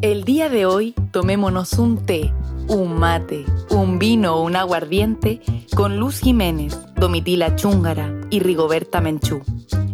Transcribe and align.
El 0.00 0.22
día 0.22 0.48
de 0.48 0.64
hoy 0.64 0.94
tomémonos 1.10 1.72
un 1.72 2.06
té, 2.06 2.32
un 2.68 3.00
mate, 3.00 3.44
un 3.70 3.98
vino 3.98 4.36
o 4.36 4.44
un 4.44 4.54
aguardiente 4.54 5.40
con 5.74 5.98
Luz 5.98 6.20
Jiménez, 6.20 6.78
Domitila 6.94 7.56
Chúngara 7.56 8.08
y 8.30 8.38
Rigoberta 8.38 9.00
Menchú. 9.00 9.42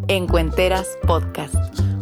En 0.06 0.26
Cuenteras 0.26 0.98
Podcast, 1.06 1.54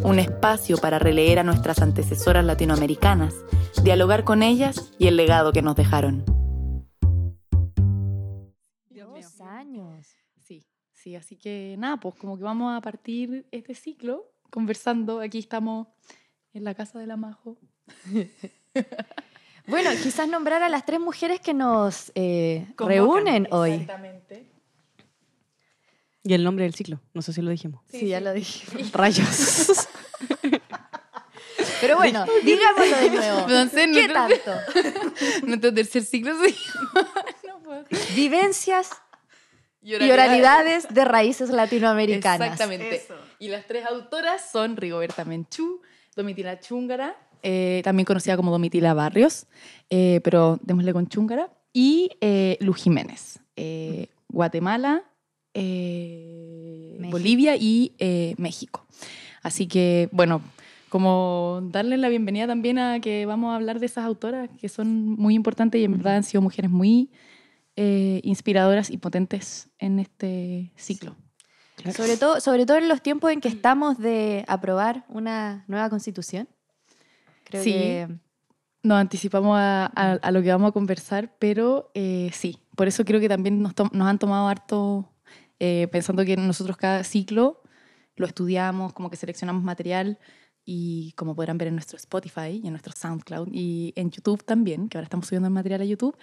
un 0.03 0.19
espacio 0.19 0.77
para 0.79 0.99
releer 0.99 1.39
a 1.39 1.43
nuestras 1.43 1.81
antecesoras 1.81 2.43
latinoamericanas, 2.43 3.35
dialogar 3.83 4.25
con 4.25 4.43
ellas 4.43 4.91
y 4.99 5.07
el 5.07 5.15
legado 5.15 5.53
que 5.53 5.61
nos 5.61 5.77
dejaron. 5.77 6.25
Dos 8.89 9.39
años. 9.39 10.07
Sí, 10.41 10.67
sí, 10.91 11.15
así 11.15 11.37
que 11.37 11.77
nada, 11.79 12.01
pues 12.01 12.15
como 12.15 12.37
que 12.37 12.43
vamos 12.43 12.75
a 12.75 12.81
partir 12.81 13.47
este 13.51 13.75
ciclo 13.75 14.25
conversando. 14.49 15.21
Aquí 15.21 15.39
estamos 15.39 15.87
en 16.51 16.65
la 16.65 16.75
casa 16.75 16.99
de 16.99 17.07
la 17.07 17.15
Majo. 17.15 17.57
Bueno, 19.65 19.91
quizás 19.91 20.27
nombrar 20.27 20.61
a 20.61 20.67
las 20.67 20.85
tres 20.85 20.99
mujeres 20.99 21.39
que 21.39 21.53
nos 21.53 22.11
eh, 22.15 22.67
reúnen 22.77 23.47
hoy. 23.49 23.71
Exactamente. 23.71 24.45
Y 26.21 26.33
el 26.33 26.43
nombre 26.43 26.65
del 26.65 26.73
ciclo, 26.73 26.99
no 27.13 27.21
sé 27.21 27.31
si 27.31 27.41
lo 27.41 27.49
dijimos. 27.49 27.81
Sí, 27.89 28.07
ya 28.09 28.19
lo 28.19 28.33
dije. 28.33 28.65
Rayos. 28.91 29.87
Pero 31.81 31.95
bueno, 31.97 32.25
digámoslo 32.43 32.97
de 32.97 33.09
nuevo. 33.09 33.39
Entonces, 33.39 33.87
¿Qué 33.93 34.07
nuestro- 34.07 34.13
tanto? 34.13 34.51
Nuestro 35.47 35.73
tercer 35.73 36.03
ciclo 36.03 36.33
sí. 36.43 36.55
no 37.47 37.59
puedo. 37.59 37.85
Vivencias 38.15 38.89
y 39.81 39.95
oralidades 40.11 40.87
de 40.93 41.05
raíces 41.05 41.49
latinoamericanas. 41.49 42.51
Exactamente. 42.53 42.95
Eso. 42.95 43.15
Y 43.39 43.47
las 43.49 43.65
tres 43.65 43.85
autoras 43.85 44.49
son 44.51 44.75
Rigoberta 44.77 45.23
Menchú, 45.25 45.81
Domitila 46.15 46.59
Chúngara, 46.59 47.15
eh, 47.43 47.81
también 47.83 48.05
conocida 48.05 48.37
como 48.37 48.51
Domitila 48.51 48.93
Barrios, 48.93 49.47
eh, 49.89 50.21
pero 50.23 50.59
démosle 50.63 50.93
con 50.93 51.07
Chúngara, 51.07 51.51
y 51.73 52.09
eh, 52.21 52.57
Luz 52.61 52.77
Jiménez, 52.77 53.39
eh, 53.55 54.07
Guatemala. 54.29 55.03
Bolivia 57.11 57.55
y 57.55 57.93
México. 58.39 58.87
Así 59.43 59.67
que, 59.67 60.09
bueno, 60.11 60.41
como 60.89 61.59
darle 61.65 61.97
la 61.97 62.09
bienvenida 62.09 62.47
también 62.47 62.79
a 62.79 62.99
que 62.99 63.27
vamos 63.27 63.51
a 63.51 63.57
hablar 63.57 63.79
de 63.79 63.85
esas 63.85 64.03
autoras 64.03 64.49
que 64.59 64.67
son 64.67 65.11
muy 65.11 65.35
importantes 65.35 65.79
y 65.79 65.83
en 65.83 65.91
verdad 65.91 66.15
han 66.15 66.23
sido 66.23 66.41
mujeres 66.41 66.71
muy 66.71 67.11
inspiradoras 67.75 68.89
y 68.89 68.97
potentes 68.97 69.69
en 69.77 69.99
este 69.99 70.71
ciclo. 70.75 71.15
Sobre 71.95 72.17
todo, 72.17 72.39
sobre 72.39 72.65
todo 72.65 72.77
en 72.77 72.87
los 72.87 73.03
tiempos 73.03 73.31
en 73.31 73.39
que 73.39 73.49
estamos 73.49 73.99
de 73.99 74.45
aprobar 74.47 75.05
una 75.09 75.65
nueva 75.67 75.89
constitución. 75.91 76.47
Creo 77.43 77.63
Sí. 77.63 77.71
que 77.71 78.07
Nos 78.85 78.97
anticipamos 78.99 79.57
a, 79.57 79.85
a- 79.95 80.19
a 80.21 80.31
lo 80.31 80.41
que 80.41 80.49
vamos 80.49 80.69
a 80.69 80.71
conversar, 80.73 81.33
pero 81.39 81.89
eh, 81.93 82.29
sí, 82.33 82.57
por 82.75 82.87
eso 82.89 83.05
creo 83.05 83.21
que 83.21 83.29
también 83.29 83.61
nos, 83.61 83.73
nos 83.93 84.07
han 84.07 84.19
tomado 84.19 84.47
harto, 84.49 85.09
eh, 85.59 85.87
pensando 85.89 86.25
que 86.25 86.35
nosotros 86.35 86.75
cada 86.75 87.03
ciclo 87.05 87.61
lo 88.17 88.25
estudiamos, 88.27 88.91
como 88.91 89.09
que 89.09 89.15
seleccionamos 89.15 89.63
material 89.63 90.19
y 90.65 91.13
como 91.15 91.33
podrán 91.33 91.57
ver 91.57 91.69
en 91.69 91.75
nuestro 91.75 91.95
Spotify 91.97 92.59
y 92.61 92.67
en 92.67 92.71
nuestro 92.73 92.91
SoundCloud 92.93 93.47
y 93.53 93.93
en 93.95 94.11
YouTube 94.11 94.43
también, 94.43 94.89
que 94.89 94.97
ahora 94.97 95.05
estamos 95.05 95.27
subiendo 95.27 95.47
el 95.47 95.53
material 95.53 95.79
a 95.81 95.85
YouTube, 95.85 96.17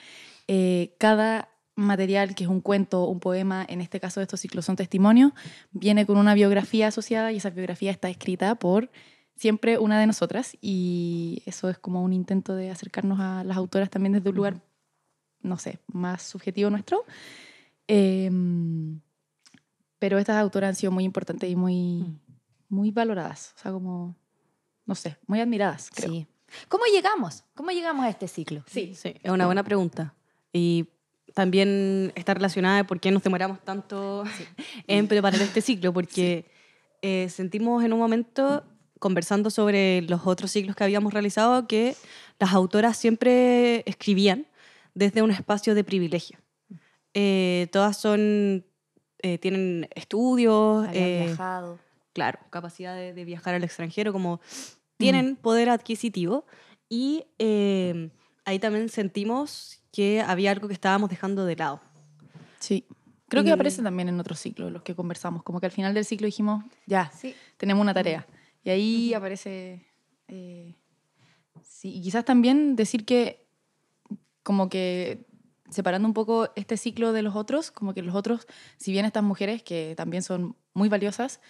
eh, 0.47 0.95
cada 0.99 1.49
material 1.77 2.35
que 2.35 2.45
es 2.45 2.51
un 2.51 2.61
cuento, 2.61 3.05
un 3.07 3.21
poema, 3.21 3.65
en 3.69 3.81
este 3.81 4.01
caso 4.01 4.21
de 4.21 4.25
estos 4.25 4.39
ciclos 4.41 4.67
son 4.67 4.77
testimonios, 4.77 5.33
viene 5.73 6.05
con 6.05 6.19
una 6.19 6.35
biografía 6.35 6.89
asociada 6.89 7.33
y 7.33 7.39
esa 7.39 7.49
biografía 7.49 7.91
está 7.91 8.11
escrita 8.11 8.55
por 8.57 8.91
siempre 9.41 9.79
una 9.79 9.99
de 9.99 10.07
nosotras 10.07 10.55
y 10.61 11.43
eso 11.47 11.71
es 11.71 11.79
como 11.79 12.05
un 12.05 12.13
intento 12.13 12.55
de 12.55 12.71
acercarnos 12.71 13.21
a 13.21 13.43
las 13.43 13.57
autoras 13.57 13.89
también 13.89 14.13
desde 14.13 14.29
un 14.29 14.37
lugar, 14.37 14.61
no 15.41 15.57
sé, 15.57 15.79
más 15.87 16.23
subjetivo 16.23 16.69
nuestro. 16.69 17.07
Em, 17.87 19.01
pero 19.99 20.19
estas 20.19 20.37
autoras 20.37 20.69
han 20.69 20.75
sido 20.75 20.93
muy 20.93 21.05
importantes 21.05 21.49
y 21.49 21.57
muy, 21.57 22.05
muy 22.69 22.91
valoradas, 22.91 23.55
o 23.57 23.63
sea, 23.63 23.73
como, 23.73 24.15
no 24.85 24.95
sé, 24.95 25.17
muy 25.27 25.41
admiradas, 25.41 25.89
creo. 25.91 26.11
sí. 26.11 26.27
¿Cómo 26.69 26.85
llegamos? 26.93 27.45
¿Cómo 27.55 27.71
llegamos 27.71 28.05
a 28.05 28.11
este 28.11 28.29
ciclo? 28.29 28.63
Sí. 28.67 28.95
Sí, 28.95 29.15
es 29.23 29.31
una 29.31 29.47
buena 29.47 29.63
pregunta. 29.63 30.15
Y 30.53 30.89
también 31.33 32.13
está 32.15 32.35
relacionada 32.35 32.79
de 32.79 32.85
por 32.85 33.01
qué 33.01 33.11
nos 33.11 33.23
demoramos 33.23 33.65
tanto 33.65 34.25
en 34.87 35.09
preparar 35.09 35.41
este 35.41 35.63
ciclo, 35.63 35.95
porque 35.95 36.51
eh, 37.01 37.29
sentimos 37.31 37.83
en 37.85 37.95
un 37.95 38.01
momento, 38.01 38.65
conversando 39.01 39.51
sobre 39.51 40.03
los 40.03 40.21
otros 40.27 40.53
ciclos 40.53 40.77
que 40.77 40.85
habíamos 40.85 41.13
realizado, 41.13 41.67
que 41.67 41.97
las 42.39 42.53
autoras 42.53 42.97
siempre 42.97 43.83
escribían 43.87 44.47
desde 44.95 45.23
un 45.23 45.33
espacio 45.33 45.75
de 45.75 45.83
privilegio. 45.83 46.39
Eh, 47.15 47.67
todas 47.73 47.97
son, 47.97 48.65
eh, 49.23 49.39
tienen 49.39 49.89
estudios, 49.97 50.87
eh, 50.93 51.25
viajado. 51.27 51.79
claro, 52.13 52.39
capacidad 52.51 52.95
de, 52.95 53.13
de 53.13 53.25
viajar 53.25 53.55
al 53.55 53.65
extranjero, 53.65 54.13
como 54.13 54.41
tienen 54.97 55.35
poder 55.37 55.71
adquisitivo 55.71 56.45
y 56.89 57.25
eh, 57.39 58.11
ahí 58.45 58.59
también 58.59 58.89
sentimos 58.91 59.81
que 59.93 60.21
había 60.21 60.51
algo 60.53 60.69
que 60.69 60.75
estábamos 60.75 61.11
dejando 61.11 61.45
de 61.47 61.57
lado. 61.57 61.81
Sí. 62.61 62.85
Creo 63.29 63.45
que 63.45 63.53
aparece 63.53 63.81
también 63.83 64.09
en 64.09 64.19
otros 64.21 64.41
ciclos, 64.41 64.73
los 64.73 64.83
que 64.83 64.95
conversamos, 64.95 65.43
como 65.45 65.61
que 65.61 65.67
al 65.67 65.73
final 65.73 65.95
del 65.95 66.05
ciclo 66.05 66.27
dijimos, 66.27 66.65
ya, 66.87 67.11
Sí. 67.17 67.35
tenemos 67.57 67.81
una 67.83 67.95
tarea. 67.95 68.27
Y 68.65 68.71
ahí 68.71 69.15
aparece... 69.15 69.87
eh, 70.29 70.75
sí, 71.63 71.97
y 71.97 72.03
quizás 72.03 72.25
también 72.25 72.77
decir 72.77 73.05
que, 73.05 73.47
como 74.43 74.69
que 74.69 75.27
separando 75.71 76.09
un 76.09 76.15
poco 76.15 76.51
este 76.57 76.77
ciclo 76.77 77.13
de 77.13 77.23
los 77.23 77.37
otros, 77.37 77.71
como 77.71 77.95
que 77.95 78.03
los 78.03 78.15
otros, 78.15 78.47
si 78.77 78.93
bien 78.93 79.05
estas 79.05 79.23
mujeres, 79.23 79.63
que 79.63 79.95
también 79.97 80.23
son 80.23 80.57
muy 80.75 80.89
valiosas, 80.89 81.41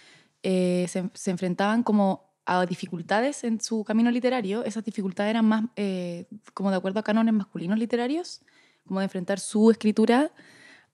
eh, 0.43 0.87
se, 0.89 1.11
se 1.15 1.31
enfrentaban 1.31 1.83
como 1.83 2.31
a 2.47 2.67
dificultades 2.67 3.45
en 3.45 3.61
su 3.61 3.85
camino 3.85 4.11
literario, 4.11 4.65
esas 4.65 4.85
dificultades 4.85 5.31
eran 5.31 5.47
más 5.47 5.65
eh, 5.77 6.27
como 6.55 6.71
de 6.71 6.77
acuerdo 6.77 7.01
a 7.01 7.03
cánones 7.03 7.33
masculinos 7.33 7.79
literarios, 7.79 8.43
como 8.87 9.01
de 9.01 9.05
enfrentar 9.05 9.39
su 9.39 9.71
escritura 9.71 10.33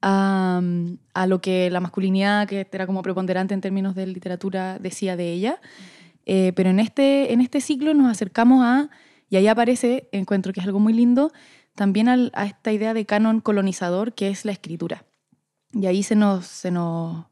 a, 0.02 0.60
a 1.14 1.26
lo 1.26 1.40
que 1.40 1.70
la 1.70 1.80
masculinidad, 1.80 2.46
que 2.46 2.68
era 2.70 2.86
como 2.86 3.02
preponderante 3.02 3.54
en 3.54 3.60
términos 3.60 3.94
de 3.94 4.06
literatura, 4.06 4.78
decía 4.78 5.16
de 5.16 5.32
ella. 5.32 5.60
Eh, 6.26 6.52
pero 6.54 6.70
en 6.70 6.80
este, 6.80 7.32
en 7.32 7.40
este 7.40 7.60
ciclo 7.60 7.94
nos 7.94 8.10
acercamos 8.10 8.64
a, 8.64 8.90
y 9.30 9.36
ahí 9.36 9.46
aparece, 9.46 10.08
encuentro 10.12 10.52
que 10.52 10.60
es 10.60 10.66
algo 10.66 10.80
muy 10.80 10.92
lindo, 10.92 11.32
también 11.74 12.08
a 12.08 12.44
esta 12.44 12.72
idea 12.72 12.94
de 12.94 13.06
canon 13.06 13.40
colonizador 13.40 14.12
que 14.14 14.28
es 14.28 14.44
la 14.44 14.52
escritura. 14.52 15.04
Y 15.72 15.86
ahí 15.86 16.02
se 16.02 16.16
nos, 16.16 16.46
se 16.46 16.70
nos 16.70 17.26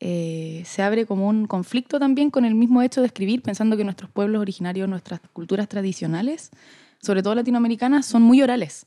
eh, 0.00 0.62
se 0.66 0.82
abre 0.82 1.06
como 1.06 1.28
un 1.28 1.46
conflicto 1.46 1.98
también 1.98 2.30
con 2.30 2.44
el 2.44 2.54
mismo 2.54 2.82
hecho 2.82 3.00
de 3.00 3.06
escribir, 3.06 3.42
pensando 3.42 3.76
que 3.76 3.84
nuestros 3.84 4.10
pueblos 4.10 4.40
originarios, 4.40 4.88
nuestras 4.88 5.20
culturas 5.32 5.68
tradicionales, 5.68 6.50
sobre 7.00 7.22
todo 7.22 7.34
latinoamericanas, 7.34 8.04
son 8.04 8.22
muy 8.22 8.42
orales. 8.42 8.86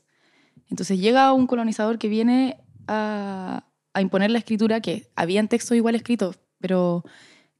Entonces 0.70 1.00
llega 1.00 1.32
un 1.32 1.46
colonizador 1.46 1.98
que 1.98 2.08
viene 2.08 2.58
a, 2.86 3.64
a 3.94 4.00
imponer 4.00 4.30
la 4.30 4.38
escritura, 4.38 4.80
que 4.80 5.10
habían 5.16 5.48
textos 5.48 5.76
igual 5.76 5.94
escritos, 5.94 6.38
pero 6.60 7.04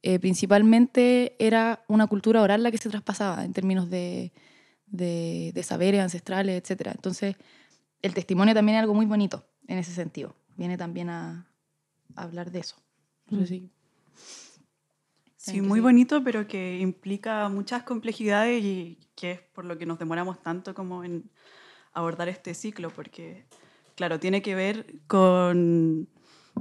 eh, 0.01 0.19
principalmente 0.19 1.35
era 1.39 1.83
una 1.87 2.07
cultura 2.07 2.41
oral 2.41 2.63
la 2.63 2.71
que 2.71 2.77
se 2.77 2.89
traspasaba 2.89 3.43
en 3.45 3.53
términos 3.53 3.89
de, 3.89 4.31
de, 4.87 5.51
de 5.53 5.63
saberes 5.63 6.01
ancestrales, 6.01 6.55
etc. 6.63 6.91
Entonces 6.95 7.35
el 8.01 8.13
testimonio 8.13 8.53
también 8.53 8.77
es 8.77 8.81
algo 8.81 8.93
muy 8.93 9.05
bonito 9.05 9.45
en 9.67 9.77
ese 9.77 9.93
sentido. 9.93 10.35
Viene 10.57 10.77
también 10.77 11.09
a, 11.09 11.47
a 12.15 12.23
hablar 12.23 12.51
de 12.51 12.59
eso. 12.59 12.75
Si- 13.29 13.69
Sí, 15.37 15.53
que 15.53 15.61
muy 15.61 15.79
sí. 15.79 15.83
bonito, 15.83 16.23
pero 16.23 16.47
que 16.47 16.79
implica 16.79 17.47
muchas 17.49 17.83
complejidades 17.83 18.61
y 18.63 18.97
que 19.15 19.31
es 19.31 19.39
por 19.39 19.63
lo 19.65 19.77
que 19.77 19.85
nos 19.85 19.97
demoramos 19.97 20.41
tanto 20.43 20.73
como 20.73 21.03
en 21.05 21.29
abordar 21.93 22.27
este 22.27 22.53
ciclo, 22.53 22.89
porque, 22.89 23.45
claro, 23.95 24.19
tiene 24.19 24.41
que 24.41 24.53
ver 24.55 24.95
con 25.07 26.09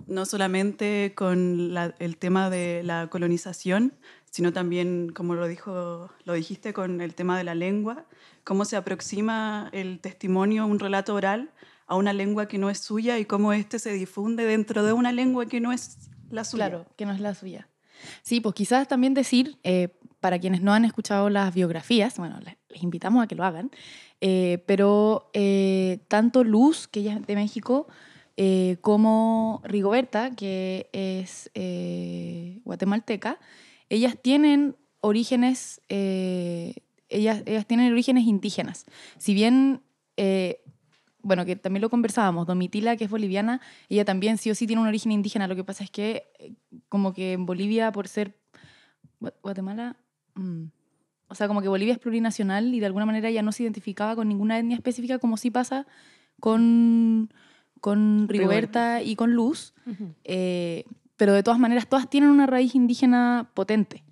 no 0.06 0.24
solamente 0.24 1.12
con 1.14 1.74
la- 1.74 1.94
el 1.98 2.16
tema 2.16 2.50
de 2.50 2.82
la 2.82 3.08
colonización, 3.08 3.94
sino 4.30 4.52
también, 4.52 5.10
como 5.14 5.34
lo, 5.34 5.46
dijo, 5.46 6.10
lo 6.24 6.32
dijiste, 6.34 6.72
con 6.72 7.00
el 7.00 7.14
tema 7.14 7.38
de 7.38 7.44
la 7.44 7.54
lengua, 7.54 8.06
cómo 8.44 8.64
se 8.64 8.76
aproxima 8.76 9.68
el 9.72 10.00
testimonio, 10.00 10.66
un 10.66 10.78
relato 10.78 11.14
oral, 11.14 11.50
a 11.86 11.96
una 11.96 12.12
lengua 12.12 12.46
que 12.48 12.58
no 12.58 12.68
es 12.68 12.78
suya 12.78 13.18
y 13.18 13.24
cómo 13.24 13.52
éste 13.52 13.78
se 13.78 13.92
difunde 13.92 14.44
dentro 14.44 14.84
de 14.84 14.92
una 14.92 15.10
lengua 15.10 15.46
que 15.46 15.60
no 15.60 15.72
es 15.72 16.10
la 16.30 16.44
suya. 16.44 16.68
Claro, 16.68 16.86
que 16.96 17.06
no 17.06 17.12
es 17.12 17.20
la 17.20 17.34
suya. 17.34 17.68
Sí, 18.22 18.40
pues 18.40 18.54
quizás 18.54 18.86
también 18.88 19.14
decir, 19.14 19.58
eh, 19.64 19.88
para 20.20 20.38
quienes 20.38 20.62
no 20.62 20.72
han 20.72 20.84
escuchado 20.84 21.30
las 21.30 21.54
biografías, 21.54 22.16
bueno, 22.18 22.38
les, 22.40 22.56
invitamos 22.82 23.24
a 23.24 23.26
que 23.26 23.34
lo 23.34 23.44
hagan, 23.44 23.70
eh, 24.20 24.62
pero 24.66 25.30
eh, 25.32 26.00
tanto 26.08 26.44
Luz, 26.44 26.88
que 26.88 27.00
ella 27.00 27.14
es 27.14 27.26
de 27.26 27.34
México, 27.34 27.88
eh, 28.40 28.76
como 28.80 29.60
Rigoberta, 29.64 30.30
que 30.36 30.88
es 30.92 31.50
eh, 31.54 32.60
guatemalteca, 32.64 33.40
ellas 33.88 34.16
tienen 34.22 34.76
orígenes 35.00 35.80
eh, 35.88 36.74
ellas, 37.08 37.42
ellas 37.46 37.66
tienen 37.66 37.92
orígenes 37.92 38.24
indígenas. 38.26 38.84
Si 39.16 39.34
bien, 39.34 39.82
eh, 40.16 40.62
bueno, 41.22 41.44
que 41.44 41.56
también 41.56 41.80
lo 41.82 41.90
conversábamos, 41.90 42.46
Domitila, 42.46 42.96
que 42.96 43.04
es 43.04 43.10
boliviana, 43.10 43.60
ella 43.88 44.04
también 44.04 44.38
sí 44.38 44.50
o 44.50 44.54
sí 44.54 44.66
tiene 44.68 44.82
un 44.82 44.88
origen 44.88 45.10
indígena. 45.10 45.48
Lo 45.48 45.56
que 45.56 45.64
pasa 45.64 45.82
es 45.82 45.90
que, 45.90 46.30
eh, 46.38 46.54
como 46.88 47.12
que 47.12 47.32
en 47.32 47.44
Bolivia, 47.44 47.90
por 47.90 48.06
ser 48.06 48.38
Gua- 49.20 49.34
Guatemala, 49.42 49.96
mm, 50.34 50.64
o 51.28 51.34
sea, 51.34 51.48
como 51.48 51.60
que 51.60 51.68
Bolivia 51.68 51.94
es 51.94 51.98
plurinacional 51.98 52.72
y 52.72 52.78
de 52.78 52.86
alguna 52.86 53.04
manera 53.04 53.30
ya 53.30 53.42
no 53.42 53.50
se 53.50 53.64
identificaba 53.64 54.14
con 54.14 54.28
ninguna 54.28 54.58
etnia 54.58 54.76
específica, 54.76 55.18
como 55.18 55.36
sí 55.36 55.50
pasa 55.50 55.86
con, 56.40 57.32
con 57.80 58.26
Rigoberta 58.28 59.02
y 59.02 59.16
con 59.16 59.32
Luz. 59.34 59.74
Eh, 60.24 60.84
pero 61.16 61.32
de 61.32 61.42
todas 61.42 61.58
maneras, 61.60 61.88
todas 61.88 62.08
tienen 62.08 62.30
una 62.30 62.46
raíz 62.46 62.74
indígena 62.74 63.50
potente. 63.54 64.04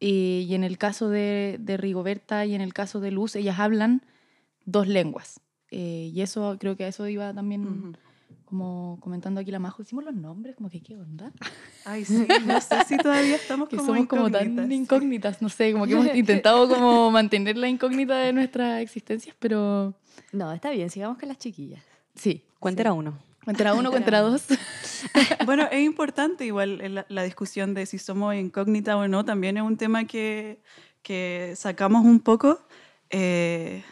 Eh, 0.00 0.44
y 0.48 0.54
en 0.54 0.62
el 0.62 0.78
caso 0.78 1.08
de, 1.08 1.56
de 1.60 1.76
Rigoberta 1.76 2.46
y 2.46 2.54
en 2.54 2.60
el 2.60 2.72
caso 2.72 3.00
de 3.00 3.10
Luz, 3.10 3.34
ellas 3.36 3.58
hablan 3.58 4.02
dos 4.64 4.86
lenguas. 4.86 5.40
Eh, 5.70 6.10
y 6.14 6.20
eso 6.22 6.56
creo 6.60 6.76
que 6.76 6.84
a 6.84 6.88
eso 6.88 7.06
iba 7.08 7.34
también 7.34 7.66
Ujú. 7.66 7.92
como 8.44 8.98
comentando 9.00 9.40
aquí 9.40 9.50
la 9.50 9.58
Majo. 9.58 9.82
Hicimos 9.82 10.04
los 10.04 10.14
nombres, 10.14 10.54
como 10.56 10.70
que 10.70 10.80
qué 10.80 10.96
onda. 10.96 11.32
Ay, 11.84 12.04
sí, 12.04 12.26
no 12.46 12.60
sé 12.60 12.76
si 12.86 12.96
todavía 12.98 13.34
estamos 13.36 13.68
Que 13.70 13.76
como 13.76 13.88
somos 13.88 14.06
como 14.06 14.30
tan 14.30 14.44
incógnitas. 14.52 14.78
incógnitas, 14.78 15.42
no 15.42 15.48
sé, 15.48 15.72
como 15.72 15.86
que 15.86 15.92
hemos 15.94 16.06
intentado 16.14 16.68
como 16.68 17.10
mantener 17.10 17.56
la 17.58 17.68
incógnita 17.68 18.16
de 18.18 18.32
nuestras 18.32 18.80
existencias, 18.80 19.34
pero 19.40 19.94
No, 20.32 20.52
está 20.52 20.70
bien, 20.70 20.88
sigamos 20.90 21.18
con 21.18 21.28
las 21.28 21.38
chiquillas. 21.38 21.82
Sí. 22.18 22.44
Cuéntera 22.58 22.92
uno. 22.92 23.18
Cuéntera 23.44 23.74
uno, 23.74 23.90
cuéntera 23.92 24.20
dos. 24.20 24.44
Bueno, 25.46 25.68
es 25.70 25.84
importante 25.84 26.44
igual 26.44 26.94
la, 26.94 27.06
la 27.08 27.22
discusión 27.22 27.72
de 27.72 27.86
si 27.86 27.98
somos 27.98 28.34
incógnita 28.34 28.96
o 28.96 29.06
no, 29.06 29.24
también 29.24 29.56
es 29.56 29.62
un 29.62 29.76
tema 29.76 30.04
que, 30.06 30.60
que 31.02 31.54
sacamos 31.56 32.04
un 32.04 32.20
poco 32.20 32.60
eh, 33.10 33.82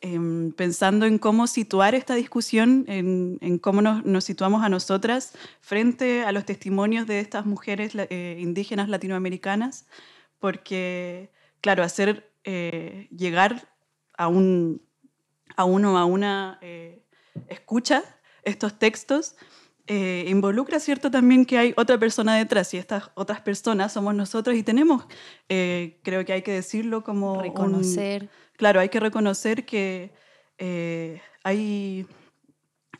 em, 0.00 0.52
pensando 0.52 1.06
en 1.06 1.18
cómo 1.18 1.46
situar 1.46 1.94
esta 1.94 2.14
discusión, 2.14 2.84
en, 2.88 3.38
en 3.40 3.58
cómo 3.58 3.82
nos, 3.82 4.04
nos 4.04 4.24
situamos 4.24 4.62
a 4.64 4.68
nosotras 4.68 5.32
frente 5.60 6.24
a 6.24 6.32
los 6.32 6.44
testimonios 6.44 7.06
de 7.06 7.20
estas 7.20 7.46
mujeres 7.46 7.92
eh, 7.94 8.38
indígenas 8.40 8.88
latinoamericanas, 8.88 9.86
porque, 10.38 11.30
claro, 11.60 11.82
hacer 11.82 12.32
eh, 12.44 13.08
llegar 13.16 13.68
a, 14.16 14.28
un, 14.28 14.82
a 15.56 15.64
uno, 15.64 15.98
a 15.98 16.04
una 16.04 16.58
eh, 16.62 17.01
escucha 17.48 18.02
estos 18.44 18.78
textos, 18.78 19.36
eh, 19.86 20.24
involucra, 20.28 20.78
¿cierto?, 20.78 21.10
también 21.10 21.44
que 21.44 21.58
hay 21.58 21.74
otra 21.76 21.98
persona 21.98 22.36
detrás 22.36 22.72
y 22.72 22.78
estas 22.78 23.10
otras 23.14 23.40
personas 23.40 23.92
somos 23.92 24.14
nosotros 24.14 24.56
y 24.56 24.62
tenemos, 24.62 25.04
eh, 25.48 25.98
creo 26.04 26.24
que 26.24 26.32
hay 26.32 26.42
que 26.42 26.52
decirlo 26.52 27.02
como... 27.02 27.34
un- 27.34 27.42
Reconocer. 27.42 28.28
claro, 28.56 28.78
hay 28.80 28.88
que 28.88 29.00
reconocer 29.00 29.64
que 29.66 30.12
eh, 30.58 31.20
hay, 31.42 32.06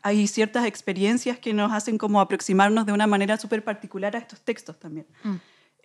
hay 0.01 0.27
ciertas 0.27 0.65
experiencias 0.65 1.39
que 1.39 1.53
nos 1.53 1.71
hacen 1.71 1.97
como 1.97 2.19
aproximarnos 2.19 2.85
de 2.85 2.91
una 2.91 3.07
manera 3.07 3.37
súper 3.37 3.63
particular 3.63 4.15
a 4.15 4.19
estos 4.19 4.41
textos 4.41 4.77
también. 4.77 5.07
Mm. 5.23 5.35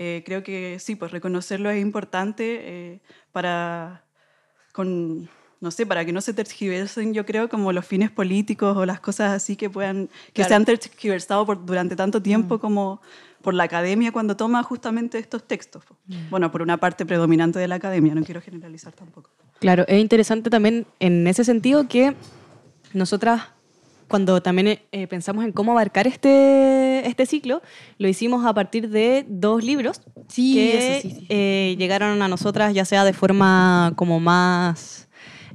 Eh, 0.01 0.23
creo 0.27 0.43
que 0.43 0.79
sí, 0.81 0.97
pues 0.97 1.11
reconocerlo 1.13 1.71
es 1.71 1.81
importante 1.81 3.01
para, 3.33 4.05
con, 4.73 5.29
no 5.61 5.71
sé, 5.71 5.87
para 5.87 6.05
que 6.05 6.13
no 6.13 6.21
se 6.21 6.33
tergiversen, 6.35 7.15
yo 7.15 7.27
creo, 7.27 7.49
como 7.49 7.73
los 7.73 7.85
fines 7.85 8.11
políticos 8.11 8.77
o 8.77 8.87
las 8.87 9.01
cosas 9.01 9.33
así 9.33 9.57
que 9.57 9.69
puedan, 9.69 10.07
que 10.27 10.33
Claro. 10.35 10.49
se 10.49 10.55
han 10.55 10.65
tergiversado 10.65 11.45
por, 11.47 11.65
durante 11.67 11.97
tanto 11.97 12.23
tiempo 12.23 12.59
como 12.61 13.01
por 13.43 13.55
la 13.55 13.65
academia 13.65 14.13
cuando 14.13 14.37
toma 14.37 14.63
justamente 14.63 15.19
estos 15.19 15.43
textos. 15.47 15.85
po. 15.85 15.97
Bueno, 16.31 16.51
por 16.53 16.63
una 16.63 16.77
parte 16.77 17.05
predominante 17.07 17.59
de 17.59 17.67
la 17.69 17.77
academia, 17.77 18.15
no 18.15 18.23
quiero 18.23 18.41
generalizar 18.41 18.93
tampoco. 18.93 19.31
Claro, 19.61 19.85
es 19.89 20.01
interesante 20.01 20.51
también 20.51 20.87
en 21.01 21.27
ese 21.27 21.43
sentido 21.45 21.89
que 21.89 22.15
nosotras, 22.93 23.43
cuando 24.07 24.41
también 24.41 24.79
eh, 24.93 25.07
pensamos 25.09 25.45
en 25.45 25.53
cómo 25.53 25.73
abarcar 25.73 26.07
este, 26.07 27.07
este 27.07 27.27
ciclo, 27.27 27.63
lo 27.99 28.09
hicimos 28.09 28.47
a 28.47 28.55
partir 28.55 28.89
de 28.89 29.25
dos 29.29 29.63
libros 29.65 30.01
Sí, 30.29 30.55
que 30.55 30.79
eso 30.79 31.01
sí, 31.09 31.15
sí. 31.21 31.27
eh, 31.29 31.75
llegaron 31.79 32.21
a 32.23 32.29
nosotras 32.29 32.75
ya 32.75 32.85
sea 32.85 33.05
de 33.05 33.13
forma 33.13 33.93
como 33.97 34.21
más 34.21 35.08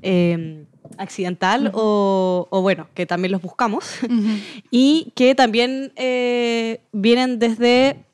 eh, 0.03 0.65
accidental 0.97 1.71
o, 1.73 2.47
o 2.51 2.61
bueno, 2.61 2.87
que 2.93 3.05
también 3.05 3.31
los 3.31 3.41
buscamos 3.41 3.85
y 4.71 5.11
que 5.15 5.33
también 5.33 5.91
eh, 5.95 6.81
vienen 6.91 7.39
desde 7.39 8.05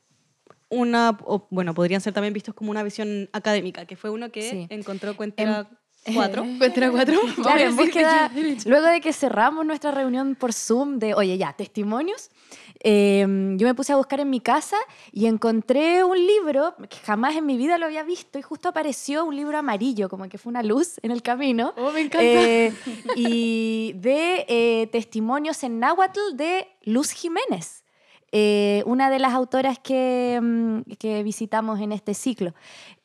una, 0.68 1.18
o, 1.24 1.46
bueno, 1.50 1.74
podrían 1.74 2.00
ser 2.00 2.12
también 2.12 2.32
vistos 2.32 2.54
como 2.54 2.70
una 2.70 2.82
visión 2.82 3.28
académica, 3.32 3.86
que 3.86 3.96
fue 3.96 4.10
uno 4.10 4.30
que 4.30 4.42
Sí. 4.42 4.66
encontró 4.70 5.16
Cuentera 5.16 5.68
4. 6.14 6.44
Cuéntera 6.58 6.90
cuatro. 6.90 7.20
Claro, 7.36 7.36
Vamos 7.44 7.60
a 7.60 7.64
en 7.64 7.76
búsqueda, 7.76 8.30
que- 8.34 8.56
luego 8.70 8.86
de 8.86 9.00
que 9.00 9.12
cerramos 9.12 9.66
nuestra 9.66 9.90
reunión 9.90 10.34
por 10.36 10.52
Zoom 10.52 10.98
de, 10.98 11.12
oye, 11.14 11.36
ya, 11.36 11.52
testimonios, 11.52 12.30
eh, 12.80 13.54
yo 13.56 13.66
me 13.66 13.74
puse 13.74 13.92
a 13.92 13.96
buscar 13.96 14.20
en 14.20 14.30
mi 14.30 14.40
casa 14.40 14.76
y 15.12 15.26
encontré 15.26 16.02
un 16.02 16.16
libro 16.16 16.74
que 16.88 16.96
jamás 16.98 17.36
en 17.36 17.46
mi 17.46 17.56
vida 17.56 17.78
lo 17.78 17.86
había 17.86 18.02
visto 18.02 18.38
y 18.38 18.42
justo 18.42 18.68
apareció 18.68 19.24
un 19.24 19.36
libro 19.36 19.58
amarillo, 19.58 20.08
como 20.08 20.28
que 20.28 20.38
fue 20.38 20.50
una 20.50 20.62
luz 20.62 20.98
en 21.02 21.10
el 21.10 21.22
camino. 21.22 21.74
Oh, 21.76 21.92
me 21.92 22.00
encanta. 22.00 22.24
Eh, 22.24 22.72
y 23.16 23.92
de 23.94 24.46
eh, 24.48 24.88
testimonios 24.90 25.62
en 25.62 25.78
náhuatl 25.78 26.20
de 26.34 26.68
Luz 26.82 27.10
Jiménez, 27.10 27.84
eh, 28.32 28.82
una 28.86 29.10
de 29.10 29.18
las 29.18 29.34
autoras 29.34 29.78
que, 29.78 30.38
mm, 30.40 30.92
que 30.98 31.22
visitamos 31.22 31.80
en 31.80 31.92
este 31.92 32.14
ciclo. 32.14 32.54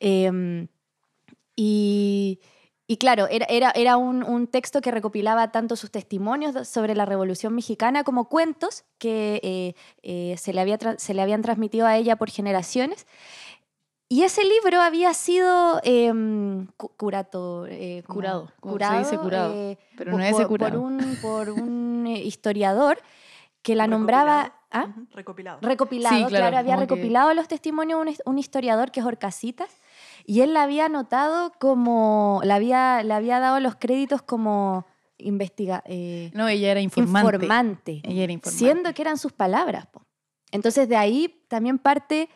Eh, 0.00 0.66
y, 1.56 2.38
y 2.88 2.98
claro, 2.98 3.26
era, 3.28 3.46
era, 3.48 3.72
era 3.74 3.96
un, 3.96 4.22
un 4.22 4.46
texto 4.46 4.80
que 4.80 4.90
recopilaba 4.92 5.50
tanto 5.50 5.74
sus 5.76 5.90
testimonios 5.90 6.68
sobre 6.68 6.94
la 6.94 7.04
Revolución 7.04 7.54
Mexicana 7.54 8.04
como 8.04 8.28
cuentos 8.28 8.84
que 8.98 9.40
eh, 9.42 9.74
eh, 10.02 10.36
se, 10.38 10.52
le 10.52 10.60
había 10.60 10.78
se 10.98 11.12
le 11.14 11.22
habían 11.22 11.42
transmitido 11.42 11.86
a 11.86 11.96
ella 11.96 12.16
por 12.16 12.30
generaciones. 12.30 13.06
Y 14.08 14.22
ese 14.22 14.44
libro 14.44 14.80
había 14.80 15.12
sido 15.14 15.80
em, 15.82 16.68
curato, 16.96 17.66
eh, 17.68 18.04
Curado, 18.06 18.52
como 18.60 18.74
se 18.74 18.78
curado, 18.78 18.98
dice 19.00 19.18
curado, 19.18 19.52
eh, 19.52 19.78
pero 19.98 20.12
po- 20.12 20.18
no 20.18 20.24
es 20.24 20.32
por, 20.36 20.46
curado. 20.46 20.80
por 20.80 20.92
un, 20.92 21.16
por 21.20 21.50
un 21.50 22.06
historiador 22.06 23.00
que 23.62 23.74
la 23.74 23.88
nombraba... 23.88 24.52
¿ah? 24.70 24.94
Recopilado. 25.12 25.58
recopilado, 25.60 26.14
Sí, 26.14 26.20
claro, 26.26 26.36
claro, 26.50 26.56
había 26.58 26.74
que- 26.76 26.80
recopilado 26.82 27.34
los 27.34 27.48
testimonios 27.48 28.00
un, 28.00 28.14
un 28.32 28.38
historiador 28.38 28.92
que 28.92 29.00
es 29.00 29.06
Orcasitas 29.06 29.70
y 30.28 30.40
él 30.40 30.52
la 30.54 30.64
había 30.64 30.86
anotado 30.86 31.52
como, 31.60 32.40
le 32.44 32.52
había, 32.52 33.02
le 33.04 33.14
había 33.14 33.38
dado 33.40 33.60
los 33.60 33.76
créditos 33.76 34.20
como 34.22 34.84
investiga, 35.18 35.82
eh, 35.86 36.30
No, 36.34 36.48
ella 36.48 36.72
era 36.72 36.80
informante. 36.80 37.34
informante, 37.36 38.00
Ella 38.04 38.24
era 38.24 38.32
informante. 38.32 38.58
siendo 38.64 38.92
que 38.92 39.02
eran 39.02 39.16
sus 39.18 39.32
palabras. 39.32 39.86
po. 39.86 40.02
Entonces 40.52 40.88
de 40.88 40.96
ahí 40.96 41.42
también 41.48 41.78
parte 41.78 42.28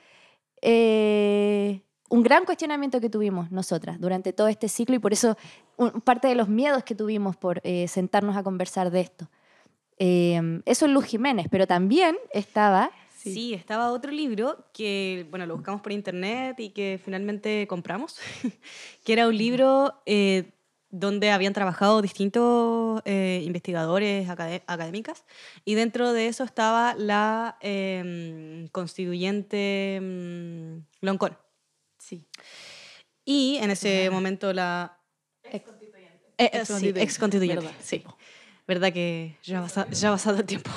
eh, 0.62 1.82
un 2.08 2.22
gran 2.22 2.44
cuestionamiento 2.44 3.00
que 3.00 3.08
tuvimos 3.10 3.50
nosotras 3.50 4.00
durante 4.00 4.32
todo 4.32 4.48
este 4.48 4.68
ciclo 4.68 4.96
y 4.96 4.98
por 4.98 5.12
eso 5.12 5.36
un- 5.76 6.00
parte 6.00 6.28
de 6.28 6.34
los 6.34 6.48
miedos 6.48 6.82
que 6.84 6.94
tuvimos 6.94 7.36
por 7.36 7.60
eh, 7.64 7.86
sentarnos 7.88 8.36
a 8.36 8.42
conversar 8.42 8.90
de 8.90 9.00
esto. 9.00 9.28
Eh, 9.98 10.60
eso 10.64 10.86
es 10.86 10.92
Luz 10.92 11.04
Jiménez, 11.04 11.46
pero 11.50 11.66
también 11.66 12.16
estaba... 12.32 12.90
Sí. 13.22 13.54
estaba 13.54 13.92
otro 13.92 14.10
libro 14.12 14.66
que, 14.72 15.26
bueno, 15.30 15.44
lo 15.46 15.54
buscamos 15.56 15.80
por 15.82 15.92
internet 15.92 16.58
y 16.58 16.70
que 16.70 16.98
finalmente 17.04 17.66
compramos, 17.68 18.18
que 19.04 19.12
era 19.12 19.28
un 19.28 19.36
libro 19.36 20.02
eh, 20.06 20.52
donde 20.90 21.30
habían 21.30 21.52
trabajado 21.52 22.02
distintos 22.02 23.02
eh, 23.04 23.42
investigadores 23.44 24.28
acadé- 24.28 24.62
académicas 24.66 25.24
y 25.64 25.74
dentro 25.74 26.12
de 26.12 26.26
eso 26.28 26.44
estaba 26.44 26.94
la 26.94 27.56
em, 27.60 28.66
constituyente 28.68 29.98
mm, 30.02 30.76
Loncón. 31.02 31.36
Sí. 31.98 32.24
Y 33.24 33.58
en 33.60 33.70
ese 33.70 34.08
momento 34.10 34.52
la... 34.52 34.98
Ex- 35.44 35.68
Eh, 36.38 36.44
eh, 36.44 36.50
Ex 36.54 36.66
sí, 36.68 36.72
constituyente, 36.72 37.02
ex 37.02 37.18
constituyente, 37.18 37.64
verdad, 37.66 37.80
sí. 37.82 38.02
Verdad 38.66 38.92
que 38.92 39.36
ya 39.42 39.58
ha 39.58 39.62
pasado, 39.62 39.90
ya 39.90 40.08
ha 40.08 40.12
pasado 40.12 40.38
el 40.38 40.44
tiempo. 40.46 40.70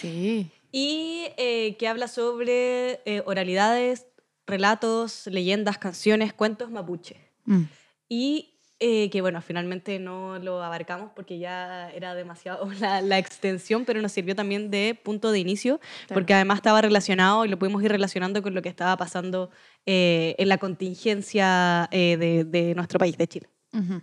Sí. 0.00 0.50
Y 0.70 1.28
eh, 1.36 1.76
que 1.78 1.88
habla 1.88 2.08
sobre 2.08 3.00
eh, 3.04 3.22
oralidades, 3.26 4.06
relatos, 4.46 5.26
leyendas, 5.26 5.78
canciones, 5.78 6.32
cuentos 6.32 6.70
mapuche. 6.70 7.16
Mm. 7.44 7.64
Y 8.08 8.58
eh, 8.80 9.10
que 9.10 9.20
bueno, 9.22 9.42
finalmente 9.42 9.98
no 9.98 10.38
lo 10.38 10.62
abarcamos 10.62 11.10
porque 11.16 11.40
ya 11.40 11.90
era 11.90 12.14
demasiado 12.14 12.70
la, 12.80 13.00
la 13.00 13.18
extensión, 13.18 13.84
pero 13.84 14.00
nos 14.00 14.12
sirvió 14.12 14.36
también 14.36 14.70
de 14.70 14.96
punto 15.02 15.32
de 15.32 15.40
inicio, 15.40 15.80
porque 16.14 16.32
además 16.32 16.58
estaba 16.58 16.80
relacionado 16.80 17.44
y 17.44 17.48
lo 17.48 17.58
pudimos 17.58 17.82
ir 17.82 17.90
relacionando 17.90 18.40
con 18.40 18.54
lo 18.54 18.62
que 18.62 18.68
estaba 18.68 18.96
pasando 18.96 19.50
eh, 19.84 20.36
en 20.38 20.48
la 20.48 20.58
contingencia 20.58 21.88
eh, 21.90 22.16
de, 22.18 22.44
de 22.44 22.74
nuestro 22.76 23.00
país, 23.00 23.18
de 23.18 23.26
Chile. 23.26 23.48
Ujú. 23.72 24.00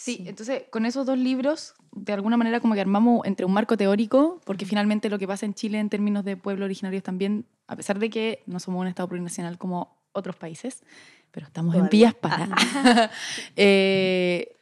Sí, 0.00 0.22
entonces 0.28 0.62
con 0.70 0.86
esos 0.86 1.06
dos 1.06 1.18
libros, 1.18 1.74
de 1.90 2.12
alguna 2.12 2.36
manera 2.36 2.60
como 2.60 2.74
que 2.74 2.80
armamos 2.80 3.26
entre 3.26 3.44
un 3.44 3.52
marco 3.52 3.76
teórico, 3.76 4.40
porque 4.44 4.64
finalmente 4.64 5.10
lo 5.10 5.18
que 5.18 5.26
pasa 5.26 5.44
en 5.44 5.54
Chile 5.54 5.80
en 5.80 5.88
términos 5.88 6.24
de 6.24 6.36
pueblos 6.36 6.66
originarios 6.66 7.02
también, 7.02 7.46
a 7.66 7.74
pesar 7.74 7.98
de 7.98 8.08
que 8.08 8.44
no 8.46 8.60
somos 8.60 8.80
un 8.80 8.86
Estado 8.86 9.08
plurinacional 9.08 9.58
como 9.58 9.96
otros 10.12 10.36
países, 10.36 10.84
pero 11.32 11.46
estamos 11.46 11.74
en 11.74 11.88
vías 11.88 12.14
para. 12.14 12.48
Eh, 13.56 14.54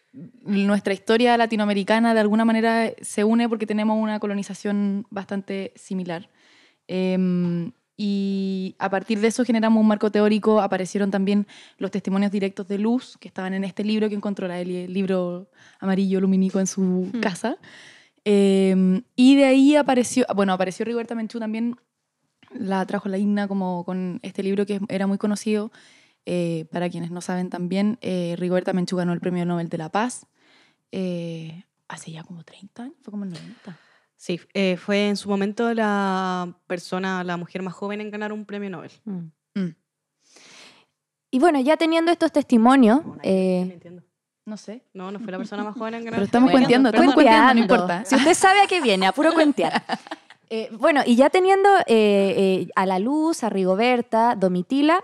nuestra 0.42 0.94
historia 0.94 1.36
latinoamericana 1.36 2.14
de 2.14 2.20
alguna 2.20 2.46
manera 2.46 2.90
se 3.02 3.22
une 3.22 3.46
porque 3.50 3.66
tenemos 3.66 4.02
una 4.02 4.18
colonización 4.18 5.06
bastante 5.10 5.74
similar. 5.76 6.30
Em, 6.88 7.72
y 7.96 8.76
a 8.78 8.90
partir 8.90 9.20
de 9.20 9.28
eso 9.28 9.44
generamos 9.44 9.80
un 9.80 9.88
marco 9.88 10.10
teórico, 10.10 10.60
aparecieron 10.60 11.10
también 11.10 11.46
los 11.78 11.90
testimonios 11.90 12.30
directos 12.30 12.68
de 12.68 12.78
Luz, 12.78 13.16
que 13.18 13.28
estaban 13.28 13.54
en 13.54 13.64
este 13.64 13.84
libro 13.84 14.08
que 14.08 14.14
encontró 14.14 14.46
la 14.46 14.60
Eli, 14.60 14.76
el 14.76 14.92
libro 14.92 15.50
amarillo 15.80 16.20
lumínico 16.20 16.60
en 16.60 16.66
su 16.66 17.10
casa. 17.22 17.56
Em, 18.24 19.02
y 19.14 19.36
de 19.36 19.44
ahí 19.44 19.76
apareció, 19.76 20.26
bueno, 20.34 20.52
apareció 20.52 20.84
Rigoberta 20.84 21.14
Menchú 21.14 21.38
también, 21.38 21.76
la 22.52 22.84
trajo 22.84 23.08
la 23.08 23.18
Igna 23.18 23.48
como 23.48 23.84
con 23.84 24.20
este 24.22 24.42
libro 24.42 24.66
que 24.66 24.80
era 24.88 25.06
muy 25.06 25.18
conocido. 25.18 25.70
Eh, 26.28 26.66
para 26.72 26.90
quienes 26.90 27.12
no 27.12 27.20
saben 27.20 27.50
también, 27.50 27.98
eh, 28.00 28.34
Rigoberta 28.36 28.72
Menchú 28.72 28.96
ganó 28.96 29.12
el 29.12 29.20
Premio 29.20 29.46
Nobel 29.46 29.68
de 29.68 29.78
la 29.78 29.90
Paz 29.90 30.26
eh, 30.90 31.64
hace 31.88 32.10
ya 32.10 32.24
como 32.24 32.42
30 32.42 32.82
años, 32.82 32.96
fue 33.02 33.10
como 33.12 33.24
el 33.24 33.30
90. 33.30 33.78
Sí, 34.16 34.40
eh, 34.54 34.76
fue 34.76 35.08
en 35.08 35.16
su 35.16 35.28
momento 35.28 35.72
la 35.74 36.56
persona, 36.66 37.22
la 37.22 37.36
mujer 37.36 37.62
más 37.62 37.74
joven 37.74 38.00
en 38.00 38.10
ganar 38.10 38.32
un 38.32 38.44
premio 38.46 38.70
Nobel. 38.70 38.90
Mm. 39.04 39.60
Mm. 39.60 39.76
Y 41.30 41.38
bueno, 41.38 41.60
ya 41.60 41.76
teniendo 41.76 42.10
estos 42.12 42.32
testimonios, 42.32 43.00
Estoy 43.00 43.20
eh. 43.24 44.00
No 44.46 44.56
sé. 44.56 44.84
No, 44.94 45.10
no 45.10 45.18
fue 45.18 45.32
la 45.32 45.38
persona 45.38 45.64
más 45.64 45.74
joven 45.76 45.94
en 45.94 46.04
ganar 46.04 46.12
Pero 46.14 46.22
un 46.22 46.26
estamos 46.26 46.50
premio. 46.50 46.60
cuenteando, 46.68 46.88
estamos 46.90 47.14
cuenteando, 47.14 47.54
no 47.54 47.60
importa. 47.60 48.04
Si 48.04 48.14
usted 48.14 48.34
sabe 48.34 48.60
a 48.60 48.66
qué 48.68 48.80
viene, 48.80 49.06
a 49.06 49.12
puro 49.12 49.32
cuentear. 49.32 49.82
Eh, 50.48 50.68
bueno, 50.78 51.00
y 51.04 51.16
ya 51.16 51.28
teniendo 51.28 51.68
eh, 51.88 51.88
eh, 52.68 52.68
a 52.76 52.86
la 52.86 53.00
luz, 53.00 53.42
a 53.42 53.48
Rigoberta, 53.48 54.36
Domitila, 54.36 55.02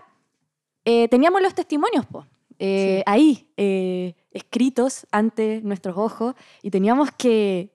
eh, 0.84 1.08
teníamos 1.08 1.42
los 1.42 1.52
testimonios, 1.52 2.06
po, 2.06 2.28
eh, 2.60 2.98
Sí. 2.98 3.02
ahí, 3.06 3.48
eh, 3.56 4.14
escritos 4.30 5.04
ante 5.10 5.60
nuestros 5.64 5.96
ojos, 5.98 6.36
y 6.62 6.70
teníamos 6.70 7.10
que 7.10 7.72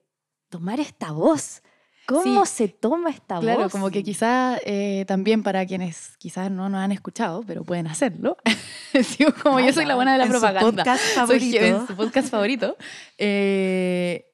tomar 0.48 0.80
esta 0.80 1.12
voz. 1.12 1.62
¿Cómo 2.06 2.46
Sí. 2.46 2.52
se 2.54 2.68
toma 2.68 3.10
esta 3.10 3.38
Claro, 3.38 3.64
voz? 3.64 3.72
como 3.72 3.90
que 3.90 4.02
quizás 4.02 4.58
eh, 4.64 5.04
también 5.06 5.42
para 5.42 5.66
quienes 5.66 6.16
quizás 6.16 6.50
no 6.50 6.70
nos 6.70 6.80
han 6.80 6.90
escuchado, 6.90 7.42
pero 7.46 7.64
pueden 7.64 7.86
hacerlo. 7.86 8.36
Sí, 9.02 9.24
como 9.42 9.60
yo 9.60 9.70
soy 9.74 9.84
la 9.84 9.94
buena 9.94 10.12
de 10.12 10.18
la 10.18 10.24
En 10.24 10.32
su 10.32 10.40
propaganda. 10.40 10.82
podcast 10.84 11.02
Soy 11.14 11.14
favorito. 11.40 11.58
en 11.64 11.86
su 11.86 11.94
podcast 11.94 12.30
favorito. 12.30 12.76
Eh, 13.18 14.24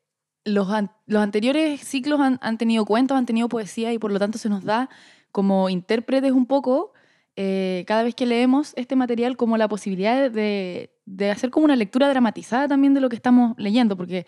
los, 0.45 0.71
an- 0.71 0.93
los 1.07 1.21
anteriores 1.23 1.81
ciclos 1.81 2.21
han, 2.21 2.39
han 2.41 2.57
tenido 2.59 2.85
cuentos, 2.85 3.17
han 3.17 3.27
tenido 3.27 3.49
poesía 3.49 3.93
y 3.93 3.99
por 3.99 4.13
lo 4.13 4.19
tanto 4.21 4.39
se 4.39 4.49
nos 4.49 4.63
da 4.65 4.89
como 5.33 5.69
intérpretes 5.69 6.31
un 6.31 6.47
poco, 6.47 6.93
eh, 7.35 7.85
cada 7.89 8.05
vez 8.05 8.15
que 8.15 8.27
leemos 8.27 8.73
este 8.77 8.95
material, 8.95 9.37
como 9.37 9.57
la 9.57 9.67
posibilidad 9.67 10.31
de, 10.31 10.95
de 11.07 11.31
hacer 11.33 11.51
como 11.51 11.65
una 11.65 11.75
lectura 11.77 12.09
dramatizada 12.09 12.69
también 12.69 12.95
de 12.95 13.01
lo 13.01 13.09
que 13.09 13.17
estamos 13.17 13.55
leyendo, 13.59 13.97
porque 13.97 14.27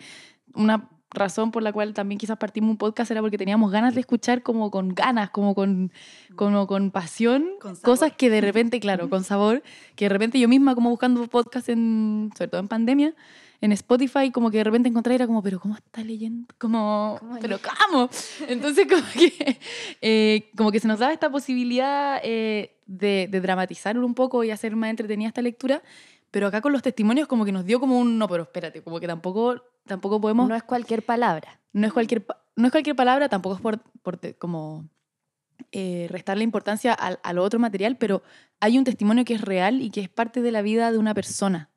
una 0.53 0.89
razón 1.11 1.51
por 1.51 1.63
la 1.63 1.71
cual 1.71 1.93
también 1.93 2.19
quizás 2.19 2.37
partimos 2.37 2.71
un 2.71 2.77
podcast 2.77 3.09
era 3.11 3.21
porque 3.21 3.37
teníamos 3.37 3.71
ganas 3.71 3.93
de 3.93 4.01
escuchar 4.01 4.43
como 4.43 4.69
con 4.71 4.89
ganas, 4.89 5.29
como 5.29 5.55
con, 5.55 5.91
como 6.35 6.67
con 6.67 6.91
pasión, 6.91 7.51
Con 7.59 7.75
cosas 7.77 8.13
que 8.13 8.29
de 8.29 8.41
repente, 8.41 8.79
claro, 8.79 9.09
con 9.09 9.23
sabor, 9.23 9.63
que 9.95 10.05
de 10.05 10.09
repente 10.09 10.39
yo 10.39 10.47
misma 10.47 10.75
como 10.75 10.89
buscando 10.89 11.25
podcast, 11.27 11.69
en, 11.69 12.31
sobre 12.37 12.49
todo 12.49 12.61
en 12.61 12.67
pandemia, 12.67 13.15
en 13.61 13.71
Spotify, 13.71 14.31
como 14.31 14.51
que 14.51 14.57
de 14.57 14.63
repente 14.63 14.89
encontré 14.89 15.15
era 15.15 15.25
como, 15.25 15.41
pero 15.41 15.59
¿cómo 15.59 15.75
está 15.75 16.03
leyendo? 16.03 16.53
Como, 16.59 17.17
¿Cómo 17.19 17.39
pero 17.39 17.59
¿cómo? 17.59 18.09
Entonces 18.47 18.87
como 18.89 19.03
que, 19.13 19.59
eh, 20.01 20.49
como 20.55 20.71
que 20.71 20.79
se 20.79 20.87
nos 20.87 20.99
da 20.99 21.11
esta 21.11 21.31
posibilidad 21.31 22.19
eh, 22.23 22.77
de, 22.85 23.27
de 23.31 23.41
dramatizar 23.41 23.97
un 23.97 24.13
poco 24.13 24.43
y 24.43 24.51
hacer 24.51 24.75
más 24.75 24.89
entretenida 24.89 25.29
esta 25.29 25.41
lectura, 25.41 25.81
pero 26.31 26.47
acá 26.47 26.61
con 26.61 26.71
los 26.71 26.81
testimonios 26.81 27.27
como 27.27 27.45
que 27.45 27.51
nos 27.51 27.65
dio 27.65 27.79
como 27.79 27.97
un, 27.97 28.17
no, 28.17 28.27
pero 28.27 28.43
espérate, 28.43 28.83
como 28.83 28.99
que 28.99 29.07
tampoco, 29.07 29.61
tampoco 29.87 30.21
podemos 30.21 30.47
No 30.47 30.55
es 30.55 30.63
cualquier 30.63 31.03
palabra. 31.03 31.59
no 31.73 31.87
es 31.87 31.93
cualquier, 31.93 32.25
no 32.55 32.65
es 32.67 32.71
cualquier 32.71 32.95
palabra, 32.95 33.29
tampoco 33.29 33.55
es 33.55 33.61
por, 33.61 33.79
por 34.03 34.17
te- 34.17 34.35
como 34.35 34.87
eh, 35.71 36.07
restarle 36.09 36.43
importancia 36.43 36.93
al, 36.93 37.19
al 37.23 37.39
otro 37.39 37.59
material, 37.59 37.97
pero 37.97 38.21
hay 38.59 38.77
un 38.77 38.83
testimonio 38.83 39.25
que 39.25 39.33
es 39.33 39.41
real 39.41 39.81
y 39.81 39.89
que 39.89 40.01
es 40.01 40.09
parte 40.09 40.41
de 40.41 40.51
la 40.51 40.61
vida 40.61 40.91
de 40.91 40.97
una 40.97 41.13
persona, 41.13 41.69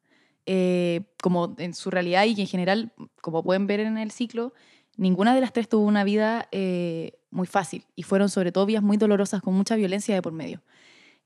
eh, 0.47 1.02
como 1.23 1.55
en 1.59 1.75
su 1.75 1.90
realidad 1.90 2.25
y 2.25 2.35
que 2.35 2.43
en 2.43 2.49
general, 2.49 2.93
como 3.23 3.43
pueden 3.43 3.67
ver 3.67 3.81
en 3.81 3.97
el 3.99 4.11
ciclo, 4.11 4.52
ninguna 4.97 5.35
de 5.35 5.40
las 5.40 5.52
tres 5.52 5.69
tuvo 5.69 5.85
una 5.87 6.05
vida 6.05 6.49
eh, 6.52 7.12
muy 7.31 7.47
fácil 7.47 7.87
y 7.97 8.02
fueron 8.02 8.29
sobre 8.29 8.52
todo 8.52 8.67
vías 8.67 8.83
muy 8.83 8.97
dolorosas 8.97 9.40
con 9.43 9.55
mucha 9.55 9.76
violencia 9.76 10.14
de 10.14 10.21
por 10.23 10.33
medio. 10.33 10.62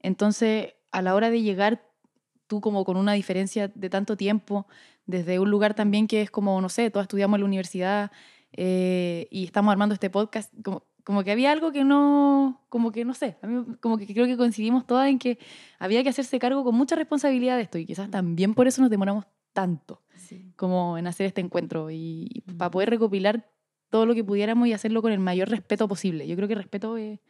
Entonces, 0.00 0.74
a 0.92 1.02
la 1.02 1.14
hora 1.14 1.30
de 1.30 1.42
llegar 1.42 1.82
tú 2.46 2.60
como 2.60 2.84
con 2.84 2.96
una 2.96 3.14
diferencia 3.14 3.68
de 3.74 3.90
tanto 3.90 4.16
tiempo, 4.16 4.66
desde 5.06 5.38
un 5.38 5.50
lugar 5.50 5.74
también 5.74 6.06
que 6.06 6.22
es 6.22 6.30
como, 6.30 6.60
no 6.60 6.68
sé, 6.68 6.90
todos 6.90 7.04
estudiamos 7.04 7.36
en 7.36 7.40
la 7.42 7.46
universidad 7.46 8.12
eh, 8.52 9.28
y 9.30 9.44
estamos 9.44 9.72
armando 9.72 9.94
este 9.94 10.10
podcast, 10.10 10.52
como, 10.62 10.84
como 11.02 11.22
que 11.22 11.32
había 11.32 11.52
algo 11.52 11.72
que 11.72 11.84
no, 11.84 12.64
como 12.68 12.92
que 12.92 13.04
no 13.04 13.14
sé, 13.14 13.36
a 13.42 13.46
mí 13.46 13.76
como 13.80 13.98
que 13.98 14.06
creo 14.06 14.26
que 14.26 14.36
coincidimos 14.36 14.86
todas 14.86 15.08
en 15.08 15.18
que 15.18 15.38
había 15.78 16.02
que 16.02 16.08
hacerse 16.08 16.38
cargo 16.38 16.64
con 16.64 16.74
mucha 16.74 16.96
responsabilidad 16.96 17.56
de 17.56 17.62
esto 17.62 17.78
y 17.78 17.86
quizás 17.86 18.10
también 18.10 18.54
por 18.54 18.66
eso 18.66 18.80
nos 18.80 18.90
demoramos 18.90 19.26
tanto 19.52 20.00
como 20.56 20.98
en 20.98 21.06
hacer 21.06 21.26
este 21.26 21.40
encuentro 21.40 21.90
y, 21.90 22.28
y 22.32 22.40
para 22.52 22.70
poder 22.70 22.90
recopilar 22.90 23.48
todo 23.90 24.06
lo 24.06 24.14
que 24.14 24.24
pudiéramos 24.24 24.66
y 24.66 24.72
hacerlo 24.72 25.02
con 25.02 25.12
el 25.12 25.20
mayor 25.20 25.48
respeto 25.48 25.86
posible. 25.86 26.26
Yo 26.26 26.34
creo 26.34 26.48
que 26.48 26.56
respeto 26.56 26.96
es, 26.96 27.20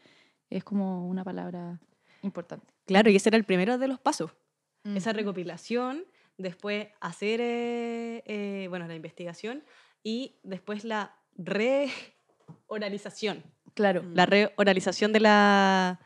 es 0.49 0.65
como 0.65 1.07
una 1.07 1.23
palabra 1.23 1.79
importante. 2.23 2.73
Claro, 2.87 3.11
y 3.11 3.17
ese 3.17 3.29
era 3.29 3.37
el 3.37 3.45
primero 3.45 3.77
de 3.77 3.89
los 3.89 4.01
pasos. 4.01 4.31
Esa 4.85 5.13
recopilación, 5.15 6.05
después 6.39 6.89
hacer 7.01 7.41
eh, 7.41 8.23
eh, 8.27 8.67
bueno, 8.69 8.87
la 8.87 8.95
investigación 8.95 9.65
y 10.03 10.37
después 10.43 10.85
la 10.85 11.17
reoralización. 11.37 13.43
Claro. 13.75 14.05
La 14.13 14.27
reoralización 14.27 15.13
de, 15.13 15.21
la, 15.21 16.01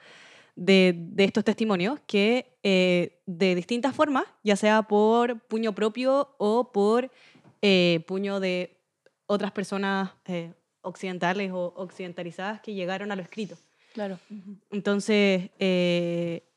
de, 0.56 0.94
de 0.96 1.24
estos 1.24 1.44
testimonios 1.44 2.00
que 2.06 2.56
eh, 2.62 3.20
de 3.26 3.54
distintas 3.54 3.94
formas, 3.94 4.24
ya 4.42 4.56
sea 4.56 4.82
por 4.82 5.40
puño 5.46 5.74
propio 5.74 6.34
o 6.38 6.72
por 6.72 7.10
puño 8.06 8.40
de 8.40 8.78
otras 9.26 9.52
personas 9.52 10.10
occidentales 10.82 11.50
o 11.52 11.74
occidentalizadas 11.76 12.60
que 12.60 12.74
llegaron 12.74 13.12
a 13.12 13.16
lo 13.16 13.22
escrito. 13.22 13.56
Claro. 13.94 14.18
Entonces, 14.70 15.50
eh, 15.58 16.47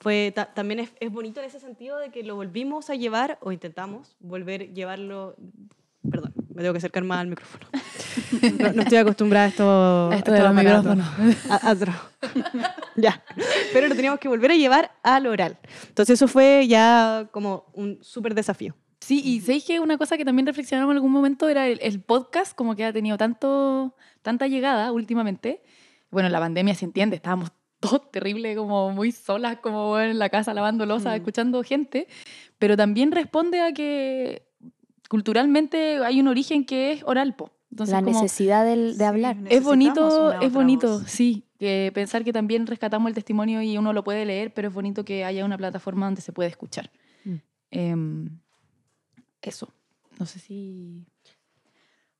fue, 0.00 0.32
ta- 0.34 0.52
también 0.54 0.80
es, 0.80 0.90
es 1.00 1.10
bonito 1.12 1.40
en 1.40 1.46
ese 1.46 1.60
sentido 1.60 1.98
de 1.98 2.10
que 2.10 2.22
lo 2.22 2.36
volvimos 2.36 2.90
a 2.90 2.94
llevar, 2.94 3.38
o 3.40 3.52
intentamos 3.52 4.16
volver 4.20 4.62
a 4.62 4.64
llevarlo. 4.66 5.36
Perdón, 6.10 6.32
me 6.54 6.62
tengo 6.62 6.72
que 6.72 6.78
acercar 6.78 7.02
más 7.04 7.20
al 7.20 7.28
micrófono. 7.28 7.66
No, 8.58 8.72
no 8.72 8.82
estoy 8.82 8.98
acostumbrada 8.98 9.44
a 9.44 9.48
esto. 9.48 10.10
A 10.10 10.16
esto 10.16 10.32
de 10.32 10.40
los 10.42 10.54
micrófonos. 10.54 11.06
Ya. 12.96 13.22
Pero 13.72 13.88
lo 13.88 13.94
teníamos 13.94 14.18
que 14.20 14.28
volver 14.28 14.52
a 14.52 14.54
llevar 14.56 14.90
al 15.02 15.26
oral. 15.26 15.58
Entonces, 15.88 16.14
eso 16.14 16.26
fue 16.28 16.66
ya 16.66 17.28
como 17.30 17.66
un 17.74 17.98
súper 18.02 18.34
desafío. 18.34 18.74
Sí, 19.00 19.20
y 19.22 19.40
sabéis 19.40 19.64
que 19.64 19.78
una 19.80 19.98
cosa 19.98 20.16
que 20.16 20.24
también 20.24 20.46
reflexionamos 20.46 20.92
en 20.92 20.96
algún 20.96 21.12
momento 21.12 21.48
era 21.48 21.68
el, 21.68 21.78
el 21.82 22.00
podcast, 22.00 22.56
como 22.56 22.74
que 22.74 22.84
ha 22.84 22.92
tenido 22.92 23.18
tanto, 23.18 23.94
tanta 24.22 24.46
llegada 24.48 24.90
últimamente. 24.92 25.62
Bueno, 26.10 26.28
la 26.30 26.40
pandemia 26.40 26.74
se 26.74 26.86
entiende, 26.86 27.16
estábamos 27.16 27.50
todos 27.80 28.10
terrible, 28.10 28.54
como 28.56 28.90
muy 28.90 29.12
solas, 29.12 29.58
como 29.58 29.98
en 29.98 30.18
la 30.18 30.28
casa 30.28 30.54
lavando 30.54 30.86
losa, 30.86 31.10
Mm. 31.10 31.14
escuchando 31.16 31.62
gente, 31.62 32.08
pero 32.58 32.76
también 32.76 33.12
responde 33.12 33.60
a 33.60 33.72
que 33.72 34.46
culturalmente 35.08 35.98
hay 36.04 36.20
un 36.20 36.28
origen 36.28 36.64
que 36.64 36.92
es 36.92 37.02
oral, 37.04 37.34
po. 37.36 37.50
Entonces, 37.70 37.92
la 37.92 38.02
como- 38.02 38.22
necesidad 38.22 38.64
del- 38.64 38.92
de 38.92 38.98
Sí, 38.98 39.04
hablar. 39.04 39.36
es 39.36 39.42
necesitamos 39.42 39.64
bonito, 39.66 40.32
es 40.40 40.52
bonito, 40.52 40.88
voz. 41.00 41.02
sí. 41.10 41.42
Que 41.58 41.90
pensar 41.94 42.22
que 42.24 42.32
también 42.32 42.66
rescatamos 42.66 43.08
el 43.08 43.14
testimonio 43.14 43.62
y 43.62 43.78
uno 43.78 43.92
lo 43.92 44.04
puede 44.04 44.24
leer, 44.26 44.52
pero 44.52 44.68
es 44.68 44.74
bonito 44.74 45.04
que 45.04 45.24
haya 45.24 45.44
una 45.44 45.56
plataforma 45.56 46.06
donde 46.06 46.20
se 46.20 46.32
puede 46.32 46.48
escuchar. 46.50 46.90
Mm. 47.24 47.34
Em, 47.70 48.38
eso. 49.42 49.72
No 50.18 50.26
sé 50.26 50.38
si 50.38 51.04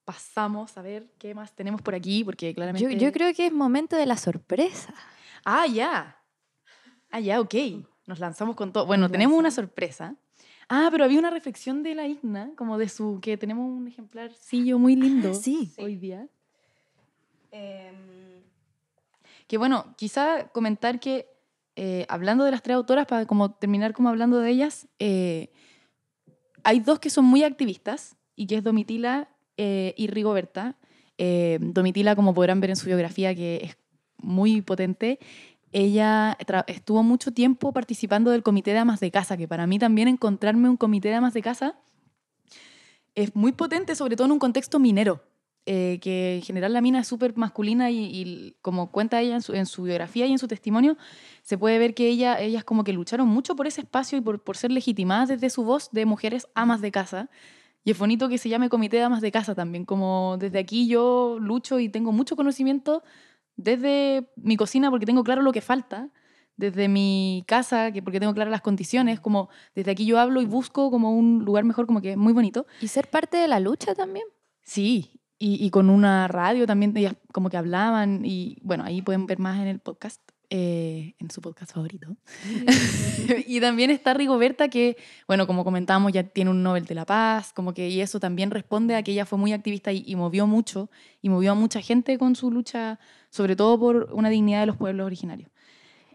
pasamos 0.05 0.77
a 0.79 0.83
ver 0.83 1.07
qué 1.19 1.35
más 1.35 1.53
tenemos 1.55 1.83
por 1.83 1.95
aquí, 1.95 2.23
porque 2.25 2.51
Yo, 2.51 2.55
claramente... 2.55 2.99
yo 2.99 3.13
creo 3.13 3.35
que 3.35 3.47
es 3.47 3.53
momento 3.53 3.97
de 3.97 4.07
la 4.07 4.17
sorpresa. 4.17 4.95
Ah, 5.49 5.69
ya. 5.69 6.17
Ah, 7.09 7.21
ya, 7.21 7.41
ok. 7.41 7.55
Nos 8.07 8.19
lanzamos 8.19 8.57
con 8.57 8.73
todo. 8.73 8.85
Bueno, 8.85 9.09
tenemos 9.09 9.39
una 9.39 9.53
sorpresa. 9.53 10.17
Ah, 10.69 10.89
pero 10.91 11.05
había 11.05 11.21
una 11.21 11.31
reflexión 11.31 11.85
de 11.85 11.95
la 11.95 12.09
Igna, 12.09 12.51
como 12.57 12.79
de 12.79 12.89
su... 12.89 13.21
que 13.23 13.37
tenemos 13.37 13.65
un 13.65 13.87
ejemplarcillo 13.87 14.77
muy 14.81 14.97
lindo 14.97 15.33
sí. 15.35 15.73
hoy 15.79 15.95
día. 15.95 16.27
Que 19.47 19.57
bueno, 19.57 19.95
quizá 19.97 20.49
comentar 20.49 20.99
que 20.99 21.29
eh, 21.77 22.07
hablando 22.09 22.45
de 22.45 22.51
las 22.51 22.63
tres 22.63 22.75
autoras, 22.75 23.07
para 23.07 23.25
como 23.27 23.53
terminar 23.53 23.93
como 23.93 24.09
hablando 24.09 24.41
de 24.41 24.51
ellas, 24.51 24.89
eh, 24.99 25.53
hay 26.65 26.81
dos 26.81 26.99
que 26.99 27.09
son 27.09 27.25
muy 27.25 27.45
activistas 27.45 28.17
y 28.35 28.49
que 28.49 28.57
es 28.57 28.65
Domitila 28.65 29.29
eh, 29.57 29.95
y 29.97 30.09
Rigoberta. 30.09 30.77
Eh, 31.19 31.59
Domitila, 31.61 32.17
como 32.17 32.35
podrán 32.35 32.61
ver 32.61 32.71
en 32.71 32.77
su 32.77 32.87
biografía, 32.87 33.33
que 33.33 33.61
es 33.63 33.79
muy 34.19 34.63
potente, 34.63 35.19
ella 35.73 36.39
estuvo 36.69 37.03
mucho 37.03 37.33
tiempo 37.33 37.73
participando 37.73 38.31
del 38.31 38.43
comité 38.43 38.73
de 38.73 38.79
amas 38.79 39.01
de 39.01 39.11
casa, 39.11 39.37
que 39.37 39.49
para 39.49 39.67
mí 39.67 39.79
también 39.79 40.09
encontrarme 40.09 40.69
un 40.69 40.77
comité 40.77 41.09
de 41.09 41.17
amas 41.17 41.35
de 41.35 41.43
casa 41.43 41.77
es 43.15 43.35
muy 43.35 43.53
potente, 43.53 43.95
sobre 43.95 44.15
todo 44.15 44.27
en 44.27 44.33
un 44.33 44.39
contexto 44.39 44.79
minero, 44.79 45.23
eh, 45.65 45.99
que 46.01 46.37
en 46.37 46.43
general 46.43 46.73
la 46.73 46.81
mina 46.81 47.01
es 47.01 47.09
súper 47.09 47.37
masculina 47.37 47.91
y, 47.91 48.55
como 48.63 48.93
cuenta 48.93 49.21
ella 49.21 49.35
en 49.35 49.43
su, 49.43 49.55
en 49.55 49.67
su 49.67 49.83
biografía 49.83 50.27
y 50.27 50.33
en 50.33 50.39
su 50.39 50.47
testimonio, 50.47 50.97
se 51.43 51.59
puede 51.59 51.79
ver 51.79 51.95
que 51.95 52.09
ella, 52.09 52.41
ellas 52.41 52.63
como 52.63 52.85
que 52.85 52.93
lucharon 52.93 53.27
mucho 53.27 53.57
por 53.57 53.67
ese 53.67 53.81
espacio 53.81 54.19
y 54.19 54.21
por, 54.21 54.41
por 54.43 54.57
ser 54.57 54.71
legitimadas 54.71 55.29
desde 55.29 55.51
su 55.51 55.65
voz 55.65 55.91
de 55.91 56.07
mujeres 56.07 56.47
amas 56.55 56.81
de 56.83 56.93
casa. 56.93 57.31
Y 57.85 57.91
es 57.93 57.99
bonito 57.99 58.29
que 58.29 58.39
se 58.39 58.49
llame 58.49 58.69
Comité 58.69 58.97
de 58.99 59.05
Amas 59.05 59.21
de 59.21 59.31
Casa 59.31 59.55
también, 59.55 59.85
como 59.85 60.37
desde 60.39 60.59
aquí 60.59 60.89
yo 60.89 61.39
lucho 61.41 61.79
y 61.79 61.89
tengo 61.89 62.13
mucho 62.13 62.35
conocimiento 62.37 63.03
desde 63.57 64.31
mi 64.37 64.57
cocina 64.57 64.91
porque 64.91 65.07
tengo 65.07 65.25
claro 65.25 65.43
lo 65.43 65.53
que 65.53 65.61
falta, 65.61 66.11
desde 66.57 66.89
mi 66.89 67.45
casa, 67.47 67.93
que 67.93 68.03
porque 68.03 68.21
tengo 68.21 68.35
claras 68.35 68.51
las 68.51 68.63
condiciones, 68.63 69.21
como 69.21 69.49
desde 69.75 69.91
aquí 69.91 70.07
yo 70.07 70.19
hablo 70.19 70.41
y 70.41 70.47
busco 70.47 70.91
como 70.91 71.13
un 71.13 71.45
lugar 71.45 71.65
mejor, 71.65 71.87
como 71.87 72.01
que 72.01 72.13
es 72.13 72.17
muy 72.17 72.33
bonito. 72.33 72.67
Y 72.81 72.89
ser 72.89 73.09
parte 73.09 73.37
de 73.37 73.49
la 73.49 73.61
lucha 73.61 73.95
también. 73.95 74.25
Sí, 74.63 75.21
y, 75.39 75.65
y 75.65 75.71
con 75.71 75.91
una 75.91 76.29
radio 76.29 76.67
también, 76.67 76.97
ellas 76.97 77.15
como 77.33 77.51
que 77.51 77.57
hablaban 77.57 78.25
y 78.25 78.59
bueno, 78.63 78.85
ahí 78.85 79.03
pueden 79.03 79.27
ver 79.27 79.39
más 79.39 79.61
en 79.61 79.69
el 79.69 79.81
podcast, 79.81 80.21
eh, 80.51 81.15
en 81.19 81.31
su 81.31 81.41
podcast 81.41 81.73
favorito. 81.73 82.17
y 83.47 83.61
también 83.61 83.91
está 83.91 84.15
Rigoberta 84.15 84.69
que, 84.69 84.97
bueno, 85.27 85.47
como 85.47 85.65
comentábamos, 85.65 86.13
ya 86.13 86.23
tiene 86.25 86.51
un 86.51 86.63
Nobel 86.63 86.85
de 86.85 86.95
la 86.95 87.05
Paz, 87.05 87.53
como 87.53 87.75
que 87.75 87.89
y 87.89 88.01
eso 88.01 88.21
también 88.21 88.51
responde 88.51 88.95
a 88.95 89.03
que 89.03 89.13
ella 89.13 89.27
fue 89.27 89.39
muy 89.39 89.53
activista 89.53 89.93
y, 89.93 90.05
y 90.07 90.17
movió 90.17 90.47
mucho, 90.47 90.91
y 91.23 91.29
movió 91.29 91.53
a 91.53 91.55
mucha 91.55 91.81
gente 91.81 92.19
con 92.19 92.37
su 92.37 92.51
lucha, 92.51 92.99
sobre 93.31 93.57
todo 93.57 93.79
por 93.79 94.11
una 94.13 94.29
dignidad 94.31 94.61
de 94.61 94.67
los 94.67 94.77
pueblos 94.77 95.07
originarios. 95.07 95.51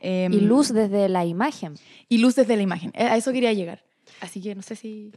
Em, 0.02 0.34
Y 0.34 0.40
luz 0.42 0.74
desde 0.74 1.08
la 1.10 1.26
imagen. 1.26 1.76
y 2.10 2.18
luz 2.18 2.36
desde 2.36 2.56
la 2.56 2.64
imagen. 2.64 2.92
Eh, 2.96 3.04
A 3.04 3.18
eso 3.18 3.32
quería 3.32 3.54
llegar. 3.54 3.84
Así 4.20 4.42
que 4.42 4.56
no 4.56 4.62
sé 4.62 4.76
si... 4.76 5.12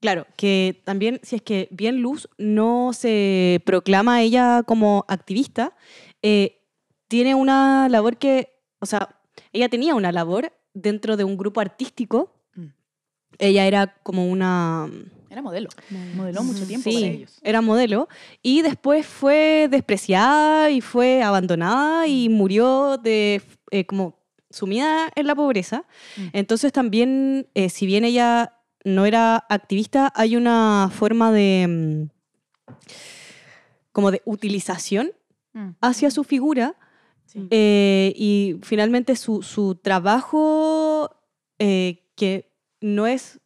Claro, 0.00 0.26
que 0.36 0.82
también, 0.84 1.20
si 1.22 1.36
es 1.36 1.42
que 1.42 1.68
bien 1.70 2.02
Luz 2.02 2.28
no 2.36 2.92
se 2.92 3.62
proclama 3.64 4.20
ella 4.22 4.62
como 4.62 5.06
activista, 5.08 5.74
eh, 6.22 6.60
tiene 7.08 7.34
una 7.34 7.88
labor 7.88 8.16
que, 8.16 8.58
o 8.80 8.86
sea, 8.86 9.20
ella 9.52 9.68
tenía 9.68 9.94
una 9.94 10.12
labor 10.12 10.52
dentro 10.74 11.16
de 11.16 11.24
un 11.24 11.36
grupo 11.36 11.60
artístico. 11.60 12.32
Mm. 12.54 12.66
Ella 13.38 13.66
era 13.66 13.94
como 14.02 14.26
una... 14.30 14.88
Era 15.28 15.42
modelo. 15.42 15.68
Modeló 16.14 16.42
mucho 16.42 16.66
tiempo 16.66 16.88
Sí, 16.88 16.94
para 16.96 17.06
ellos. 17.12 17.38
era 17.42 17.60
modelo. 17.60 18.08
Y 18.42 18.62
después 18.62 19.04
fue 19.06 19.68
despreciada 19.70 20.70
y 20.70 20.80
fue 20.80 21.22
abandonada 21.22 22.06
y 22.06 22.28
murió 22.28 22.96
de 22.96 23.42
eh, 23.70 23.84
como 23.84 24.18
sumida 24.50 25.10
en 25.14 25.26
la 25.26 25.34
pobreza. 25.34 25.84
Mm. 26.16 26.26
Entonces 26.32 26.72
también, 26.72 27.48
eh, 27.54 27.68
si 27.68 27.86
bien 27.86 28.04
ella 28.04 28.54
no 28.84 29.04
era 29.04 29.44
activista, 29.48 30.12
hay 30.14 30.36
una 30.36 30.90
forma 30.94 31.32
de 31.32 31.66
mm, 31.68 32.72
como 33.92 34.10
de 34.10 34.22
utilización 34.24 35.12
Mm. 35.52 35.70
hacia 35.80 36.10
su 36.10 36.22
figura 36.22 36.74
Sí. 37.26 37.46
eh, 37.50 38.12
y 38.16 38.56
finalmente 38.62 39.14
su, 39.16 39.42
su 39.42 39.74
trabajo 39.74 41.10
eh, 41.58 42.04
que 42.16 42.52
no 42.80 43.06
es 43.06 43.40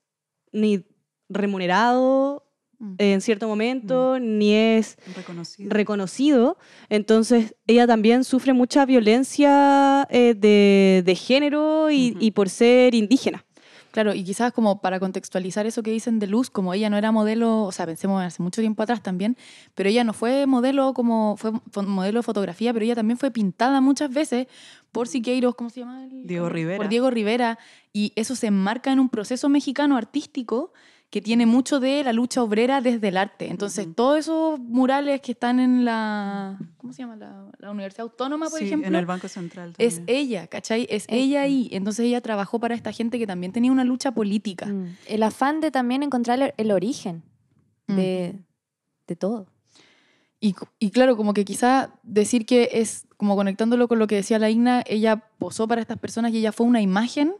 ni 0.52 0.84
remunerado 1.28 2.46
Mm. 2.82 2.94
en 2.96 3.20
cierto 3.20 3.46
momento, 3.46 4.18
ni 4.18 4.54
es 4.54 4.96
Reconocido. 5.14 5.68
reconocido. 5.70 6.56
Entonces, 6.88 7.54
ella 7.66 7.86
también 7.86 8.24
sufre 8.24 8.54
mucha 8.54 8.86
violencia 8.86 10.08
eh, 10.10 10.32
de, 10.34 11.02
de 11.04 11.14
género 11.14 11.90
y 11.90 12.30
por 12.30 12.48
ser 12.48 12.94
indígena. 12.94 13.44
Claro, 13.90 14.14
y 14.14 14.22
quizás 14.22 14.52
como 14.52 14.80
para 14.80 15.00
contextualizar 15.00 15.66
eso 15.66 15.82
que 15.82 15.90
dicen 15.90 16.18
de 16.18 16.26
Luz, 16.26 16.50
como 16.50 16.72
ella 16.74 16.90
no 16.90 16.96
era 16.96 17.10
modelo, 17.12 17.62
o 17.64 17.72
sea, 17.72 17.86
pensemos 17.86 18.22
hace 18.22 18.42
mucho 18.42 18.60
tiempo 18.60 18.82
atrás 18.82 19.02
también, 19.02 19.36
pero 19.74 19.88
ella 19.88 20.04
no 20.04 20.12
fue 20.12 20.46
modelo 20.46 20.94
como, 20.94 21.36
fue 21.36 21.52
modelo 21.82 22.20
de 22.20 22.22
fotografía, 22.22 22.72
pero 22.72 22.84
ella 22.84 22.94
también 22.94 23.18
fue 23.18 23.30
pintada 23.30 23.80
muchas 23.80 24.12
veces 24.12 24.46
por 24.92 25.08
Siqueiros, 25.08 25.54
¿cómo 25.54 25.70
se 25.70 25.80
llama? 25.80 26.06
Diego 26.10 26.48
Rivera. 26.48 26.78
Por 26.78 26.88
Diego 26.88 27.10
Rivera, 27.10 27.58
y 27.92 28.12
eso 28.16 28.36
se 28.36 28.46
enmarca 28.46 28.92
en 28.92 29.00
un 29.00 29.08
proceso 29.08 29.48
mexicano 29.48 29.96
artístico 29.96 30.72
que 31.10 31.20
tiene 31.20 31.44
mucho 31.44 31.80
de 31.80 32.04
la 32.04 32.12
lucha 32.12 32.40
obrera 32.40 32.80
desde 32.80 33.08
el 33.08 33.16
arte. 33.16 33.50
Entonces, 33.50 33.86
Ujú. 33.86 33.94
todos 33.94 34.18
esos 34.20 34.60
murales 34.60 35.20
que 35.20 35.32
están 35.32 35.58
en 35.58 35.84
la, 35.84 36.56
¿cómo 36.76 36.92
se 36.92 37.02
llama? 37.02 37.16
La, 37.16 37.46
la 37.58 37.70
Universidad 37.72 38.02
Autónoma, 38.02 38.48
por 38.48 38.60
Sí, 38.60 38.66
ejemplo. 38.66 38.86
en 38.86 38.94
el 38.94 39.06
Banco 39.06 39.26
Central 39.26 39.74
Es 39.78 40.02
ella, 40.06 40.46
¿cachai? 40.46 40.86
Es 40.88 41.04
Eh, 41.08 41.16
ella 41.18 41.42
ahí. 41.42 41.68
Entonces 41.72 42.06
ella 42.06 42.20
trabajó 42.20 42.60
para 42.60 42.76
esta 42.76 42.92
gente 42.92 43.18
que 43.18 43.26
también 43.26 43.52
tenía 43.52 43.72
una 43.72 43.82
lucha 43.84 44.12
política. 44.12 44.66
Mm. 44.66 44.96
El 45.08 45.22
afán 45.24 45.60
de 45.60 45.72
también 45.72 46.02
encontrar 46.04 46.40
el, 46.40 46.54
el 46.56 46.70
origen 46.70 47.22
Mm. 47.88 47.96
de, 47.96 48.34
de 49.08 49.16
todo. 49.16 49.46
Y, 50.38 50.54
y 50.78 50.90
claro, 50.92 51.16
como 51.16 51.34
que 51.34 51.44
quizá 51.44 51.90
decir 52.04 52.46
que 52.46 52.68
es, 52.74 53.04
como 53.16 53.34
conectándolo 53.34 53.88
con 53.88 53.98
lo 53.98 54.06
que 54.06 54.14
decía 54.14 54.38
la 54.38 54.48
Igna, 54.48 54.84
ella 54.86 55.24
posó 55.38 55.66
para 55.66 55.80
estas 55.80 55.98
personas 55.98 56.32
y 56.32 56.38
ella 56.38 56.52
fue 56.52 56.66
una 56.66 56.80
imagen. 56.80 57.34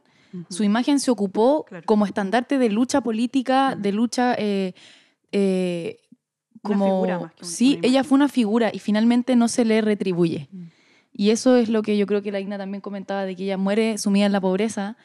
Su 0.49 0.65
imagen 0.65 1.01
se 1.01 1.11
ocupó 1.11 1.65
Claro. 1.69 1.85
como 1.87 2.07
estandarte 2.07 2.59
de 2.59 2.69
lucha 2.71 3.01
política, 3.01 3.75
de 3.77 3.93
lucha... 3.93 4.35
eh, 4.39 4.75
eh, 5.33 5.99
Una 6.63 6.75
como, 6.75 6.85
figura 6.87 7.19
más 7.21 7.33
que 7.35 7.45
sí, 7.45 7.77
una 7.79 7.89
ella 7.89 8.05
fue 8.05 8.17
una 8.17 8.29
figura 8.29 8.71
y 8.73 8.79
finalmente 8.81 9.37
no 9.37 9.49
se 9.49 9.65
le 9.65 9.81
retribuye. 9.81 10.49
Y 11.13 11.31
eso 11.31 11.57
es 11.57 11.69
lo 11.69 11.83
que 11.83 11.97
yo 11.97 12.07
creo 12.07 12.23
que 12.23 12.33
la 12.33 12.41
Igna 12.41 12.59
también 12.59 12.81
comentaba, 12.81 13.25
de 13.25 13.35
que 13.37 13.45
ella 13.45 13.57
muere 13.59 13.99
sumida 13.99 14.27
en 14.27 14.33
la 14.33 14.41
pobreza 14.41 14.97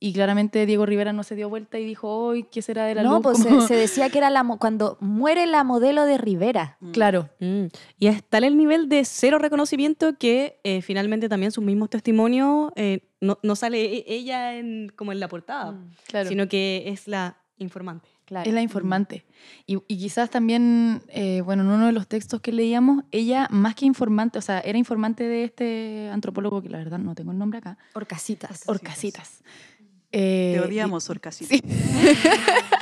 y 0.00 0.12
claramente 0.12 0.64
Diego 0.66 0.86
Rivera 0.86 1.12
no 1.12 1.24
se 1.24 1.34
dio 1.34 1.48
vuelta 1.48 1.76
y 1.78 1.84
dijo, 1.84 2.08
hoy 2.08 2.44
¿qué 2.44 2.62
será 2.62 2.84
de 2.84 2.94
la 2.94 3.02
No, 3.02 3.14
luz? 3.14 3.22
pues 3.22 3.38
se, 3.38 3.60
se 3.62 3.74
decía 3.74 4.08
que 4.10 4.18
era 4.18 4.30
la 4.30 4.44
cuando 4.58 4.96
muere 5.00 5.46
la 5.46 5.64
modelo 5.64 6.04
de 6.04 6.18
Rivera. 6.18 6.76
Mm. 6.80 6.90
Claro, 6.92 7.30
Mm. 7.40 7.64
Y 7.98 8.06
es 8.06 8.22
tal 8.22 8.44
el 8.44 8.56
nivel 8.56 8.88
de 8.88 9.04
cero 9.04 9.38
reconocimiento 9.38 10.16
que 10.16 10.60
eh, 10.62 10.82
finalmente 10.82 11.28
también 11.28 11.50
sus 11.50 11.64
mismos 11.64 11.90
testimonios 11.90 12.70
eh, 12.76 13.00
no, 13.20 13.38
no 13.42 13.56
sale 13.56 13.82
e- 13.98 14.04
ella 14.06 14.56
en, 14.56 14.90
como 14.96 15.12
en 15.12 15.20
la 15.20 15.28
portada, 15.28 15.72
Mm, 15.72 15.90
claro. 16.06 16.28
sino 16.28 16.48
que 16.48 16.84
es 16.86 17.08
la 17.08 17.36
informante. 17.58 18.08
claro. 18.24 18.48
Es 18.48 18.54
la 18.54 18.62
informante. 18.62 19.24
Y, 19.66 19.78
y 19.88 19.98
quizás 19.98 20.30
también, 20.30 21.02
eh, 21.08 21.40
bueno, 21.40 21.62
en 21.62 21.68
uno 21.70 21.86
de 21.86 21.92
los 21.92 22.06
textos 22.06 22.40
que 22.40 22.52
leíamos, 22.52 23.02
ella 23.10 23.48
más 23.50 23.74
que 23.74 23.86
informante, 23.86 24.38
o 24.38 24.42
sea, 24.42 24.60
era 24.60 24.78
informante 24.78 25.24
de 25.24 25.44
este 25.44 26.10
antropólogo 26.12 26.62
que 26.62 26.68
la 26.68 26.78
verdad 26.78 26.98
no 26.98 27.14
tengo 27.14 27.32
el 27.32 27.38
nombre 27.38 27.58
acá, 27.58 27.78
Orcasitas. 27.94 28.62
Orcasitas. 28.68 29.42
Eh, 30.12 30.52
Te 30.54 30.64
y- 30.64 30.68
odiamos, 30.68 31.10
Orcasita. 31.10 31.54
Sí. 31.56 31.62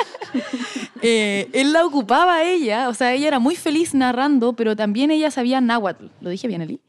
eh, 1.03 1.49
él 1.53 1.73
la 1.73 1.85
ocupaba 1.85 2.37
a 2.37 2.45
ella, 2.45 2.89
o 2.89 2.95
sea, 2.95 3.13
ella 3.15 3.29
era 3.29 3.39
muy 3.39 3.57
feliz 3.57 3.95
narrando, 3.95 4.55
pero 4.55 4.77
también 4.77 5.11
ella 5.11 5.31
sabía 5.31 5.61
náhuatl. 5.61 6.07
¿Lo 6.21 6.31
dije 6.31 6.49
bien, 6.49 6.63
Eli? 6.63 6.81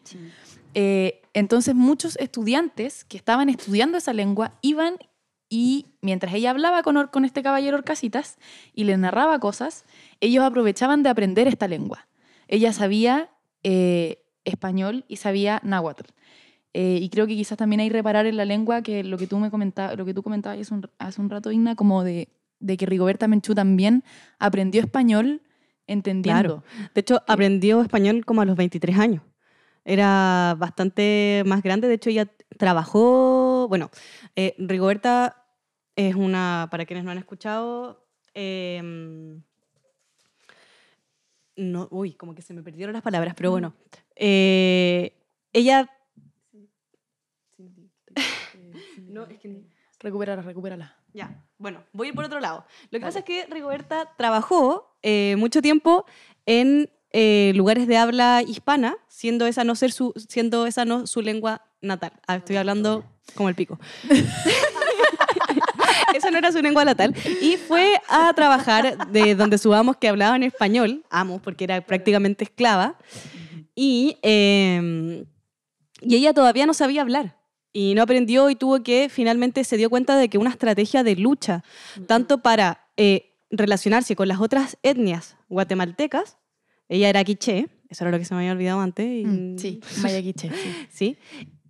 Eh, 0.74 1.22
entonces 1.38 1.76
muchos 1.76 2.18
estudiantes 2.18 3.06
que 3.06 3.16
estaban 3.16 3.48
estudiando 3.48 4.00
esa 4.00 4.12
lengua 4.12 4.54
iban 4.64 4.98
y 5.50 5.86
mientras 6.02 6.34
ella 6.34 6.50
hablaba 6.50 6.82
con, 6.82 7.26
este 7.26 7.44
caballero 7.44 7.78
Orcasitas 7.78 8.40
y 8.74 8.86
le 8.86 8.98
narraba 8.98 9.40
cosas, 9.40 9.86
ellos 10.20 10.44
aprovechaban 10.44 11.04
de 11.04 11.10
aprender 11.10 11.48
esta 11.48 11.68
lengua. 11.68 12.08
Ella 12.48 12.74
sabía 12.74 13.30
eh, 13.62 14.26
español 14.46 15.06
y 15.08 15.18
sabía 15.18 15.62
náhuatl. 15.64 16.10
Eh, 16.74 16.98
y 17.04 17.10
creo 17.10 17.28
que 17.28 17.36
quizás 17.36 17.58
también 17.58 17.82
hay 17.82 17.90
reparar 17.90 18.26
en 18.26 18.36
la 18.36 18.46
lengua 18.46 18.82
que 18.82 19.04
lo 19.04 19.20
que 19.20 19.28
tú 19.28 19.38
me 19.38 19.52
comentabas, 19.52 19.96
lo 19.96 20.06
que 20.06 20.16
tú 20.16 20.24
comentabas 20.24 20.60
hace 20.60 20.74
un, 20.74 20.90
hace 20.98 21.22
rato, 21.28 21.52
Igna, 21.52 21.76
como 21.76 22.04
de, 22.04 22.30
de 22.60 22.78
que 22.78 22.88
Rigoberta 22.88 23.28
Menchú 23.28 23.54
también 23.54 24.04
aprendió 24.40 24.82
español 24.82 25.44
entendiendo. 25.86 26.64
De 26.96 27.02
hecho, 27.02 27.22
aprendió 27.28 27.82
español 27.82 28.26
como 28.26 28.42
a 28.42 28.46
los 28.46 28.58
23 28.58 28.98
años. 28.98 29.22
Era 29.90 30.54
bastante 30.60 31.44
más 31.46 31.64
grande. 31.64 31.88
De 31.88 31.94
hecho, 31.94 32.10
ella 32.10 32.30
trabajó. 32.58 33.68
Bueno, 33.70 33.90
eh, 34.36 34.54
Rigoberta 34.58 35.46
es 35.96 36.14
una, 36.14 36.68
para 36.70 36.86
quienes 36.86 37.06
no 37.06 37.12
han 37.12 37.18
escuchado, 37.18 38.06
em, 38.34 39.42
no, 41.56 41.88
uy, 41.90 42.16
como 42.16 42.36
que 42.36 42.42
se 42.42 42.54
me 42.54 42.64
perdieron 42.64 42.92
las 42.92 43.02
palabras, 43.02 43.34
pero 43.36 43.50
bueno. 43.50 43.74
Eh, 44.16 45.18
ella. 45.54 45.90
No, 49.08 49.26
es 49.26 49.40
que 49.40 49.64
Recupérala, 50.00 50.42
recupérala. 50.42 50.96
ya, 51.14 51.44
bueno, 51.58 51.84
voy 51.94 52.08
a 52.08 52.10
ir 52.10 52.16
por 52.16 52.26
otro 52.26 52.40
lado. 52.40 52.66
Lo 52.92 53.00
que 53.00 53.06
pasa 53.06 53.20
es 53.20 53.26
que 53.26 53.46
Rigoberta 53.50 54.14
trabajó 54.18 54.98
eh, 55.02 55.36
mucho 55.38 55.62
tiempo 55.62 56.06
en 56.46 56.90
eh, 57.12 57.54
lugares 57.56 57.88
de 57.88 57.98
habla 57.98 58.44
hispana, 58.46 58.98
siendo 59.08 59.48
esa 59.48 59.64
no 59.64 59.76
ser 59.76 59.92
su, 59.92 60.14
siendo 60.30 60.68
esa 60.68 60.86
no 60.86 61.08
su 61.08 61.22
lengua 61.22 61.64
natal. 61.82 62.12
Ah, 62.28 62.36
estoy 62.36 62.58
hablando 62.58 63.04
como 63.36 63.50
el 63.50 63.56
pico. 63.56 63.80
esa 66.16 66.32
no 66.32 66.38
era 66.38 66.52
su 66.52 66.62
lengua 66.62 66.86
natal. 66.86 67.16
Y 67.42 67.58
fue 67.58 67.96
a 68.10 68.32
trabajar 68.34 69.12
de 69.12 69.36
donde 69.36 69.58
sus 69.58 69.74
amos 69.74 69.98
que 69.98 70.08
hablaban 70.08 70.44
español, 70.44 71.04
amos 71.10 71.42
porque 71.42 71.64
era 71.64 71.82
prácticamente 71.82 72.44
esclava, 72.44 72.98
y 73.76 74.18
eh, 74.22 75.26
y 76.02 76.16
ella 76.16 76.34
todavía 76.34 76.66
no 76.66 76.74
sabía 76.74 77.02
hablar. 77.02 77.38
Y 77.74 77.94
no 77.96 78.02
aprendió 78.02 78.50
y 78.50 78.56
tuvo 78.56 78.82
que, 78.82 79.10
finalmente 79.10 79.64
se 79.64 79.78
dio 79.78 79.90
cuenta 79.90 80.18
de 80.18 80.30
que 80.30 80.38
una 80.38 80.50
estrategia 80.50 81.04
de 81.04 81.16
lucha, 81.16 81.64
tanto 82.08 82.40
para 82.40 82.88
eh, 82.98 83.36
relacionarse 83.52 84.16
con 84.16 84.28
las 84.28 84.40
otras 84.40 84.78
etnias 84.84 85.38
guatemaltecas, 85.48 86.38
ella 86.90 87.10
era 87.10 87.24
quiché, 87.24 87.68
eso 87.90 88.04
era 88.04 88.12
lo 88.12 88.20
que 88.20 88.26
se 88.26 88.34
me 88.34 88.42
había 88.42 88.52
olvidado 88.54 88.80
antes. 88.80 89.06
y- 89.06 89.26
Mm, 89.26 89.58
sí, 89.58 89.80
Maya 90.02 90.22
Quiche, 90.22 90.50
sí. 90.50 90.56
¿sí? 90.92 91.18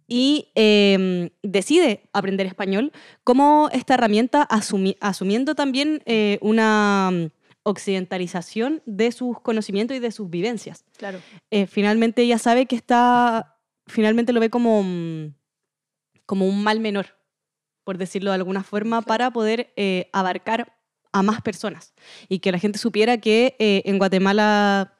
Y 0.09 0.49
eh, 0.55 1.31
decide 1.43 2.09
aprender 2.13 2.47
español 2.47 2.91
como 3.23 3.69
esta 3.73 3.95
herramienta, 3.95 4.47
asumi- 4.47 4.95
asumiendo 5.01 5.53
también 5.53 6.01
eh, 6.05 6.37
una 6.41 7.09
mm, 7.11 7.25
occidentalización 7.63 8.81
de 8.85 9.11
sus 9.11 9.39
conocimientos 9.41 9.97
y 9.97 9.99
de 9.99 10.11
sus 10.11 10.29
vivencias. 10.29 10.85
Claro. 10.97 11.19
Eh, 11.51 11.67
finalmente 11.67 12.21
ella 12.21 12.37
sabe 12.37 12.65
que 12.67 12.75
está, 12.77 13.57
finalmente 13.87 14.31
lo 14.33 14.39
ve 14.39 14.49
como, 14.49 14.81
mm, 14.83 15.33
como 16.25 16.47
un 16.47 16.63
mal 16.63 16.79
menor, 16.79 17.17
por 17.83 17.97
decirlo 17.97 18.31
de 18.31 18.35
alguna 18.35 18.63
forma, 18.63 19.01
para 19.01 19.31
poder 19.31 19.73
eh, 19.75 20.09
abarcar 20.13 20.73
a 21.13 21.21
más 21.23 21.41
personas 21.41 21.93
y 22.29 22.39
que 22.39 22.51
la 22.51 22.59
gente 22.59 22.79
supiera 22.79 23.17
que 23.17 23.55
eh, 23.59 23.81
en 23.85 23.97
Guatemala 23.97 24.93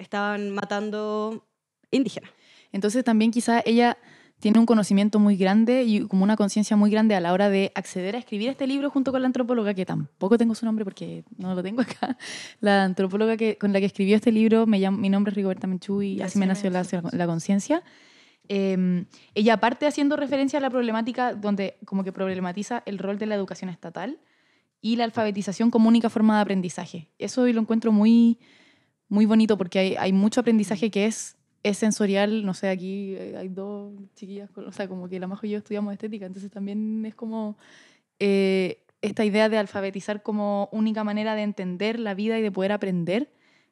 estaban 0.00 0.50
matando 0.50 1.46
indígenas. 1.90 2.30
Entonces 2.72 3.04
también 3.04 3.30
quizá 3.30 3.62
ella 3.64 3.96
tiene 4.40 4.58
un 4.58 4.66
conocimiento 4.66 5.18
muy 5.18 5.36
grande 5.36 5.82
y 5.82 6.06
como 6.06 6.24
una 6.24 6.36
conciencia 6.36 6.76
muy 6.76 6.90
grande 6.90 7.14
a 7.14 7.20
la 7.20 7.32
hora 7.32 7.50
de 7.50 7.72
acceder 7.74 8.16
a 8.16 8.18
escribir 8.18 8.48
este 8.48 8.66
libro 8.66 8.90
junto 8.90 9.12
con 9.12 9.20
la 9.20 9.26
antropóloga, 9.26 9.74
que 9.74 9.84
tampoco 9.84 10.38
tengo 10.38 10.54
su 10.54 10.64
nombre 10.64 10.84
porque 10.84 11.24
no 11.36 11.54
lo 11.54 11.62
tengo 11.62 11.82
acá. 11.82 12.16
La 12.60 12.84
antropóloga 12.84 13.36
que, 13.36 13.58
con 13.58 13.72
la 13.72 13.80
que 13.80 13.86
escribió 13.86 14.16
este 14.16 14.32
libro, 14.32 14.66
me 14.66 14.78
llamo, 14.78 14.96
mi 14.96 15.10
nombre 15.10 15.30
es 15.30 15.36
Rigoberta 15.36 15.66
Menchú 15.66 16.00
y 16.02 16.22
así 16.22 16.38
me 16.38 16.46
nació 16.46 16.70
la, 16.70 16.84
la 17.12 17.26
conciencia. 17.26 17.82
Eh, 18.48 19.04
ella 19.34 19.54
aparte 19.54 19.86
haciendo 19.86 20.16
referencia 20.16 20.58
a 20.58 20.62
la 20.62 20.70
problemática 20.70 21.34
donde 21.34 21.76
como 21.84 22.02
que 22.02 22.10
problematiza 22.10 22.82
el 22.86 22.98
rol 22.98 23.18
de 23.18 23.26
la 23.26 23.34
educación 23.34 23.70
estatal 23.70 24.18
y 24.80 24.96
la 24.96 25.04
alfabetización 25.04 25.70
como 25.70 25.88
única 25.88 26.08
forma 26.08 26.36
de 26.36 26.42
aprendizaje. 26.42 27.10
Eso 27.18 27.46
yo 27.46 27.52
lo 27.52 27.60
encuentro 27.60 27.92
muy, 27.92 28.38
muy 29.10 29.26
bonito 29.26 29.58
porque 29.58 29.78
hay, 29.78 29.96
hay 29.96 30.12
mucho 30.14 30.40
aprendizaje 30.40 30.90
que 30.90 31.04
es, 31.04 31.36
es 31.62 31.76
sensorial. 31.76 32.46
No 32.46 32.54
sé, 32.54 32.70
aquí 32.70 33.14
eh, 33.16 33.34
hay 33.36 33.48
dos 33.48 33.92
chiquillas, 34.14 34.48
o 34.56 34.72
sea, 34.72 34.88
como 34.88 35.08
que 35.08 35.20
la 35.20 35.26
Majo 35.26 35.44
y 35.46 35.50
yo 35.50 35.58
estudiamos 35.58 35.92
estética, 35.92 36.24
entonces 36.24 36.50
también 36.50 37.04
es 37.04 37.14
como 37.14 37.58
eh, 38.18 38.82
esta 39.02 39.24
idea 39.24 39.50
de 39.50 39.58
alfabetizar 39.58 40.22
como 40.22 40.70
única 40.72 41.04
manera 41.04 41.34
de 41.34 41.42
entender 41.42 41.98
la 41.98 42.14
vida 42.14 42.38
y 42.38 42.42
de 42.42 42.50
poder 42.50 42.72
aprender 42.72 43.30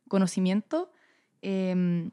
conocimiento. 0.08 0.92
eh, 1.40 2.10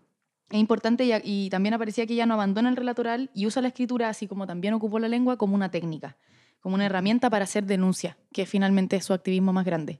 es 0.51 0.59
importante 0.59 1.03
y, 1.05 1.11
y 1.23 1.49
también 1.49 1.73
aparecía 1.73 2.05
que 2.05 2.13
ella 2.13 2.27
no 2.27 2.35
abandona 2.35 2.69
el 2.69 2.75
relato 2.75 3.01
oral 3.01 3.31
y 3.33 3.47
usa 3.47 3.63
la 3.63 3.69
escritura, 3.69 4.09
así 4.09 4.27
como 4.27 4.45
también 4.45 4.75
ocupó 4.75 4.99
la 4.99 5.07
lengua, 5.07 5.37
como 5.37 5.55
una 5.55 5.71
técnica, 5.71 6.17
como 6.59 6.75
una 6.75 6.85
herramienta 6.85 7.31
para 7.31 7.45
hacer 7.45 7.65
denuncia, 7.65 8.17
que 8.31 8.45
finalmente 8.45 8.95
es 8.95 9.05
su 9.05 9.13
activismo 9.13 9.53
más 9.53 9.65
grande, 9.65 9.99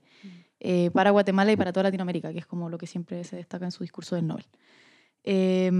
eh, 0.68 0.90
para 0.90 1.12
Guatemala 1.12 1.52
y 1.52 1.56
para 1.56 1.72
toda 1.72 1.84
Latinoamérica, 1.84 2.32
que 2.32 2.40
es 2.40 2.46
como 2.46 2.68
lo 2.68 2.76
que 2.76 2.88
siempre 2.88 3.22
se 3.22 3.36
destaca 3.36 3.66
en 3.66 3.70
su 3.70 3.84
discurso 3.84 4.16
del 4.16 4.26
Nobel. 4.26 4.46
Eh, 5.22 5.70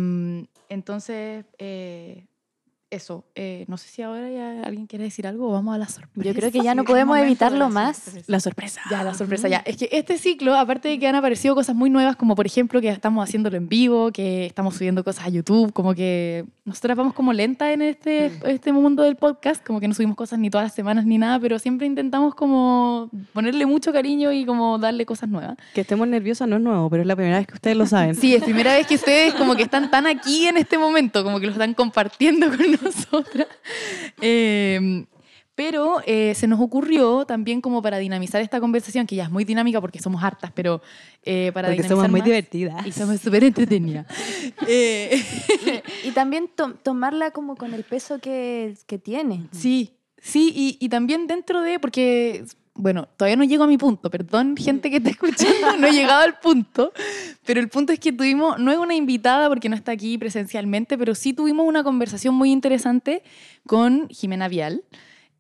entonces, 0.69 1.45
eh, 1.59 2.29
eso, 2.91 3.25
eh, 3.35 3.65
no 3.69 3.77
sé 3.77 3.89
si 3.89 4.03
ahora 4.03 4.31
ya 4.31 4.63
alguien 4.63 4.87
quiere 4.87 5.05
decir 5.05 5.27
algo 5.27 5.49
o 5.49 5.53
vamos 5.53 5.75
a 5.75 5.79
la 5.79 5.89
sorpresa. 5.89 6.29
Yo 6.29 6.35
creo 6.35 6.53
que 6.53 6.61
ya 6.61 6.75
no 6.77 6.85
podemos 6.85 7.19
evitarlo 7.19 7.59
la 7.59 7.69
más. 7.69 7.97
sorpresa. 7.97 8.25
La 8.29 8.41
sorpresa. 8.41 8.81
Ya, 8.91 9.03
la 9.03 9.15
sorpresa, 9.15 9.49
ya. 9.49 9.59
Es 9.59 9.77
que 9.77 9.89
este 9.93 10.19
ciclo, 10.19 10.55
aparte 10.55 10.89
de 10.89 10.99
que 10.99 11.09
han 11.09 11.17
aparecido 11.17 11.55
cosas 11.55 11.75
muy 11.75 11.91
nuevas, 11.91 12.17
como 12.17 12.37
por 12.37 12.47
ejemplo 12.47 12.81
que 12.81 12.89
estamos 12.89 13.27
haciéndolo 13.29 13.57
en 13.57 13.69
vivo, 13.69 14.13
que 14.13 14.47
estamos 14.47 14.77
subiendo 14.77 15.03
cosas 15.03 15.27
a 15.27 15.29
YouTube, 15.31 15.73
como 15.73 15.95
que 15.95 16.45
nosotras 16.65 16.97
vamos 16.97 17.15
como 17.15 17.33
lenta 17.33 17.73
en 17.73 17.83
este, 17.83 18.33
este 18.45 18.73
mundo 18.73 19.03
del 19.03 19.17
podcast, 19.17 19.65
como 19.65 19.81
que 19.81 19.89
no 19.89 19.95
subimos 19.95 20.17
cosas 20.17 20.39
ni 20.39 20.51
todas 20.51 20.67
las 20.67 20.75
semanas 20.75 21.07
ni 21.07 21.19
nada, 21.19 21.41
pero 21.41 21.59
siempre 21.59 21.87
intentamos 21.87 22.35
como 22.35 23.11
ponerle 23.33 23.67
mucho 23.67 23.93
cariño 23.93 24.33
y 24.33 24.45
como 24.45 24.79
darle 24.79 25.07
cosas 25.07 25.29
nuevas. 25.29 25.57
Que 25.75 25.81
estemos 25.81 26.07
nerviosas 26.07 26.49
no 26.49 26.57
es 26.57 26.63
nuevo, 26.63 26.89
pero 26.89 27.03
es 27.03 27.07
la 27.07 27.17
primera 27.17 27.39
vez 27.39 27.47
que 27.47 27.55
ustedes 27.55 27.77
lo 27.77 27.87
saben. 27.87 28.15
Sí, 28.15 28.35
es 28.35 28.45
primera 28.45 28.75
vez 28.75 28.87
que 28.87 28.95
ustedes 28.95 29.35
como 29.35 29.57
que 29.57 29.63
están 29.63 29.91
tan 29.91 30.07
aquí 30.07 30.47
en 30.47 30.57
este 30.57 30.79
momento, 30.79 31.25
como 31.25 31.41
que 31.41 31.47
lo 31.47 31.53
están 31.53 31.75
compartiendo 31.75 32.49
con 32.49 32.76
nosotras. 32.83 33.47
Eh, 34.21 35.05
pero 35.55 36.03
eh, 36.07 36.35
se 36.35 36.47
nos 36.47 36.61
ocurrió 36.61 37.25
también 37.25 37.63
como 37.63 37.81
para 37.81 37.97
dinamizar 37.97 38.43
esta 38.43 38.61
conversación, 38.61 39.07
que 39.07 39.17
ya 39.17 39.25
es 39.25 39.31
muy 39.31 39.45
dinámica 39.45 39.81
porque 39.81 39.99
somos 40.01 40.23
hartas, 40.23 40.53
pero 40.55 40.83
eh, 41.23 41.51
para 41.55 41.69
Porque 41.69 41.77
dinamizar 41.83 41.97
somos 41.97 42.11
muy 42.11 42.21
más- 42.21 42.27
divertidas. 42.27 42.87
Y 42.87 42.93
somos 42.93 43.21
súper 43.21 43.45
entretenidas. 43.45 44.07
Eh, 44.69 45.23
Y 46.05 46.11
también 46.11 46.49
to- 46.55 46.75
tomarla 46.75 47.31
como 47.31 47.57
con 47.57 47.73
el 47.73 47.85
peso 47.85 48.19
que, 48.19 48.75
que 48.87 48.99
tiene. 48.99 49.47
Sí, 49.53 49.97
sí, 50.19 50.53
y, 50.55 50.77
y 50.85 50.89
también 50.91 51.27
dentro 51.27 51.63
de, 51.63 51.79
porque, 51.81 52.45
bueno, 52.77 53.09
todavía 53.17 53.37
no 53.37 53.45
llego 53.45 53.65
a 53.65 53.67
mi 53.67 53.79
punto, 53.79 54.11
perdón, 54.11 54.57
gente 54.57 54.91
que 54.91 54.97
está 54.99 55.11
escuchando, 55.11 55.77
no 55.79 55.87
he 55.87 55.93
llegado 55.93 56.23
al 56.23 56.39
punto, 56.39 56.93
pero 57.45 57.61
el 57.61 57.69
punto 57.69 57.93
es 57.93 58.01
que 58.01 58.13
tuvimos, 58.13 58.59
no 58.59 58.71
es 58.71 58.79
una 58.79 58.95
invitada 58.95 59.49
porque 59.49 59.69
no 59.69 59.77
está 59.77 59.93
aquí 59.93 60.19
presencialmente, 60.19 60.99
pero 60.99 61.15
sí 61.15 61.33
tuvimos 61.33 61.67
una 61.67 61.83
conversación 61.83 62.35
muy 62.35 62.53
interesante 62.53 63.23
con 63.67 64.09
Jimena 64.09 64.49
Vial. 64.49 64.85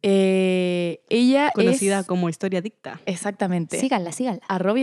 Eh, 0.03 1.01
ella 1.09 1.51
Conocida 1.53 2.01
es... 2.01 2.07
como 2.07 2.29
Historia 2.29 2.61
Dicta. 2.61 3.01
Exactamente. 3.07 3.81
Síganla, 3.81 4.13
síganla. 4.13 4.43
Arroba, 4.47 4.81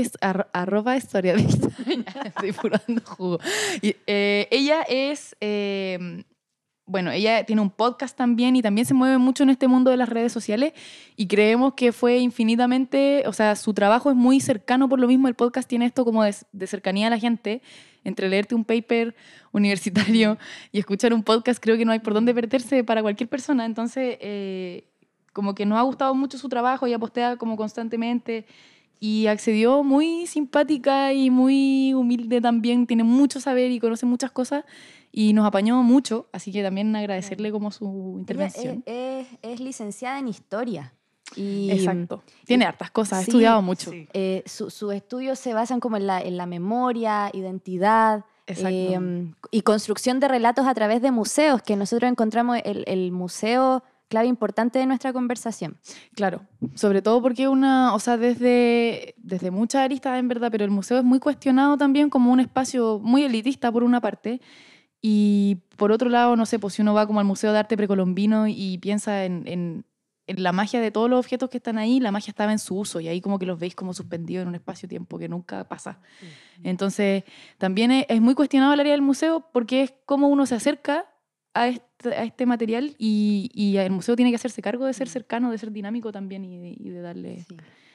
arroba 0.52 0.98
historia 0.98 1.34
de 1.36 1.44
Estoy 2.26 2.52
puro 2.52 2.78
dando 2.86 3.02
jugo. 3.06 3.39
Y, 3.82 3.96
eh, 4.08 4.48
ella 4.52 4.82
es, 4.82 5.36
eh, 5.39 6.24
bueno, 6.86 7.12
ella 7.12 7.46
tiene 7.46 7.62
un 7.62 7.69
podcast 7.69 8.17
también 8.17 8.56
y 8.56 8.62
también 8.62 8.86
se 8.86 8.93
mueve 8.93 9.17
mucho 9.17 9.43
en 9.43 9.50
este 9.50 9.67
mundo 9.67 9.89
de 9.89 9.98
las 9.98 10.10
redes 10.10 10.32
sociales 10.32 10.74
y 11.15 11.28
creemos 11.28 11.74
que 11.76 11.91
fue 11.91 12.17
infinitamente, 12.17 13.24
o 13.26 13.34
sea, 13.34 13.56
su 13.56 13.74
trabajo 13.74 14.10
es 14.10 14.15
muy 14.15 14.39
cercano 14.39 14.89
por 14.89 15.00
lo 15.00 15.08
mismo, 15.08 15.28
el 15.28 15.36
podcast 15.36 15.67
tiene 15.67 15.86
esto 15.86 16.04
como 16.04 16.24
de, 16.24 16.36
de 16.52 16.67
cercanía 16.67 17.08
a 17.08 17.10
la 17.10 17.19
gente, 17.19 17.62
entre 18.04 18.30
leerte 18.30 18.56
un 18.56 18.65
paper 18.65 19.15
universitario 19.54 20.38
y 20.72 20.80
escuchar 20.80 21.13
un 21.13 21.24
podcast, 21.24 21.62
creo 21.63 21.78
que 21.78 21.86
no 21.86 21.91
hay 21.91 22.00
por 22.00 22.13
dónde 22.13 22.34
perderse 22.34 22.84
para 22.84 23.02
cualquier 23.02 23.30
persona, 23.30 23.65
entonces... 23.65 24.17
eh, 24.19 24.88
como 25.34 25.56
que 25.56 25.65
nos 25.65 25.80
ha 25.80 25.82
gustado 25.82 26.15
mucho 26.15 26.38
su 26.38 26.48
trabajo, 26.48 26.86
ella 26.86 27.00
postea 27.00 27.36
como 27.38 27.58
constantemente 27.58 28.46
y 28.99 29.27
accedió 29.27 29.84
muy 29.84 30.27
simpática 30.27 31.12
y 31.13 31.29
muy 31.29 31.93
humilde 31.93 32.39
también, 32.41 32.88
tiene 32.88 33.03
mucho 33.03 33.39
saber 33.39 33.71
y 33.71 33.79
conoce 33.79 34.06
muchas 34.06 34.32
cosas 34.32 34.63
y 35.12 35.34
nos 35.34 35.45
apañó 35.45 35.82
mucho, 35.84 36.27
así 36.32 36.51
que 36.51 36.63
también 36.63 36.95
agradecerle 36.95 37.51
como 37.51 37.69
su 37.71 38.15
intervención. 38.19 38.84
es, 38.86 39.27
es- 39.27 39.38
es 39.41 39.60
licenciada 39.60 40.19
en 40.19 40.27
historia. 40.27 40.93
Y, 41.36 41.71
Exacto. 41.71 42.21
Tiene 42.45 42.65
hartas 42.65 42.91
cosas, 42.91 43.19
ha 43.19 43.21
estudiado 43.21 43.62
mucho. 43.62 43.89
Sí. 43.91 44.08
eh, 44.13 44.43
su- 44.45 44.69
sus 44.69 44.93
estudios 44.93 45.39
se 45.39 45.53
basan 45.53 45.79
como 45.79 45.97
en 45.97 46.06
la, 46.08 46.21
en 46.21 46.38
la 46.38 46.45
memoria, 46.45 47.29
identidad 47.34 48.23
eh, 48.47 48.99
y 49.51 49.62
construcción 49.62 50.19
de 50.19 50.27
relatos 50.27 50.67
a 50.67 50.73
través 50.73 51.01
de 51.01 51.12
museos, 51.12 51.62
que 51.62 51.75
nosotros 51.75 52.12
encontramos 52.12 52.60
el, 52.65 52.84
el 52.88 53.12
museo 53.12 53.84
clave 54.13 54.28
importante 54.28 54.78
de 54.80 54.86
nuestra 54.86 55.12
conversación. 55.12 55.78
Claro, 56.15 56.41
sobre 56.76 57.02
todo 57.02 57.21
porque 57.21 57.47
una, 57.47 57.93
o 57.95 57.99
sea, 57.99 58.15
desde, 58.17 59.15
desde 59.17 59.49
muchas 59.52 59.82
aristas 59.82 60.19
en 60.19 60.28
verdad, 60.28 60.49
pero 60.52 60.63
el 60.65 60.71
museo 60.71 60.97
es 60.99 61.04
muy 61.04 61.19
cuestionado 61.19 61.78
también 61.78 62.10
como 62.10 62.32
un 62.32 62.39
espacio 62.39 62.99
muy 63.02 63.23
elitista 63.23 63.71
por 63.71 63.84
una 63.84 63.99
parte 64.02 64.39
y 65.02 65.58
por 65.78 65.91
otro 65.91 66.10
lado, 66.10 66.36
no 66.36 66.45
sé, 66.45 66.60
pues 66.60 66.76
si 66.76 66.82
uno 66.82 66.93
va 66.93 67.08
como 67.08 67.19
al 67.19 67.26
Museo 67.26 67.52
de 67.52 67.60
Arte 67.60 67.76
Precolombino 67.76 68.47
y 68.47 68.78
piensa 68.78 69.26
en, 69.26 69.43
en- 69.47 69.86
en 70.26 70.41
la 70.41 70.54
magia 70.54 70.80
de 70.80 70.89
todos 70.89 71.10
los 71.10 71.19
objetos 71.19 71.49
que 71.49 71.58
están 71.58 71.78
ahí, 71.78 71.99
la 71.99 72.12
magia 72.12 72.32
estaba 72.32 72.54
en 72.54 72.60
su 72.60 72.78
uso 72.78 73.02
y 73.02 73.10
ahí 73.10 73.19
como 73.19 73.38
que 73.39 73.45
los 73.45 73.60
veis 73.60 73.76
como 73.76 73.93
suspendidos 73.93 74.43
en 74.43 74.47
un 74.47 74.56
espacio-tiempo 74.56 75.19
que 75.19 75.28
nunca 75.28 75.67
pasa. 75.67 75.99
Entonces, 76.63 77.23
también 77.58 77.91
es, 77.91 78.06
es 78.08 78.21
muy 78.21 78.34
cuestionado 78.34 78.73
el 78.73 78.80
área 78.80 78.93
del 78.93 79.02
museo 79.02 79.49
porque 79.52 79.82
es 79.84 79.93
cómo 80.06 80.28
uno 80.30 80.45
se 80.45 80.56
acerca 80.56 81.06
a 81.54 81.67
este, 81.67 81.84
a 82.06 82.24
este 82.24 82.46
material 82.46 82.96
y, 82.98 83.50
y 83.54 83.78
el 83.78 83.92
museo 83.92 84.16
tiene 84.16 84.32
que 84.32 84.36
hacerse 84.36 84.62
cargo 84.62 84.86
de 84.86 84.94
ser 84.94 85.08
cercano, 85.10 85.52
de 85.52 85.58
ser 85.58 85.72
dinámico 85.72 86.12
también 86.12 86.44
y 86.46 86.58
de, 86.58 86.76
y 86.80 86.89
de 86.89 87.02
darle... 87.02 87.46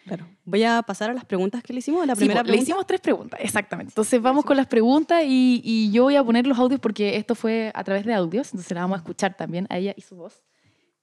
Claro. 0.05 0.27
Voy 0.47 0.65
a 0.65 0.81
pasar 0.83 1.11
a 1.11 1.13
las 1.13 1.27
preguntas 1.27 1.63
que 1.63 1.75
le 1.75 1.81
hicimos. 1.81 2.07
La 2.07 2.15
Sí, 2.15 2.21
primera 2.21 2.41
po, 2.41 2.47
le 2.47 2.53
pregunta. 2.53 2.63
hicimos 2.71 2.87
tres 2.87 3.01
preguntas, 3.03 3.41
exactamente. 3.43 3.91
Entonces 3.91 4.23
vamos 4.23 4.45
con 4.47 4.57
las 4.57 4.67
preguntas 4.67 5.23
y, 5.27 5.61
y 5.63 5.91
yo 5.93 6.05
voy 6.05 6.17
a 6.17 6.25
poner 6.25 6.47
los 6.47 6.59
audios 6.59 6.81
porque 6.81 7.17
esto 7.17 7.35
fue 7.35 7.71
a 7.75 7.85
través 7.85 8.07
de 8.07 8.15
audios, 8.15 8.47
entonces 8.55 8.73
la 8.73 8.81
vamos 8.81 8.97
a 8.97 9.01
escuchar 9.01 9.37
también 9.37 9.67
a 9.69 9.77
ella 9.77 9.93
y 9.95 10.01
su 10.01 10.17
voz. 10.17 10.43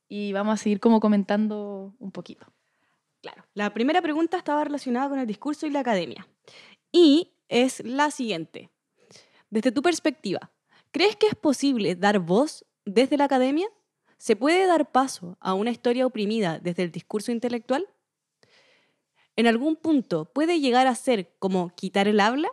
Y 0.09 0.33
vamos 0.33 0.55
a 0.59 0.63
seguir 0.63 0.79
como 0.79 0.99
comentando 0.99 1.93
un 1.99 2.11
poquito. 2.11 2.47
Claro. 3.21 3.43
La 3.53 3.73
primera 3.75 4.01
pregunta 4.01 4.37
estaba 4.37 4.63
relacionada 4.63 5.07
con 5.09 5.19
el 5.19 5.27
discurso 5.27 5.67
y 5.67 5.69
la 5.69 5.81
academia. 5.81 6.27
Y 6.91 7.31
es 7.47 7.83
la 7.85 8.09
siguiente. 8.09 8.71
Desde 9.51 9.71
tu 9.71 9.83
perspectiva, 9.83 10.51
¿crees 10.91 11.15
que 11.15 11.27
es 11.27 11.35
posible 11.35 11.95
dar 11.95 12.17
voz 12.19 12.65
desde 12.85 13.17
la 13.17 13.25
academia? 13.25 13.67
¿Se 14.17 14.35
puede 14.35 14.65
dar 14.65 14.91
paso 14.91 15.37
a 15.41 15.53
una 15.53 15.71
historia 15.71 16.05
oprimida 16.05 16.59
desde 16.59 16.83
el 16.83 16.91
discurso 16.91 17.31
intelectual? 17.31 17.87
¿En 19.35 19.47
algún 19.47 19.75
punto 19.75 20.25
puede 20.25 20.59
llegar 20.59 20.87
a 20.87 20.95
ser 20.95 21.35
como 21.39 21.69
quitar 21.75 22.07
el 22.07 22.19
habla? 22.19 22.49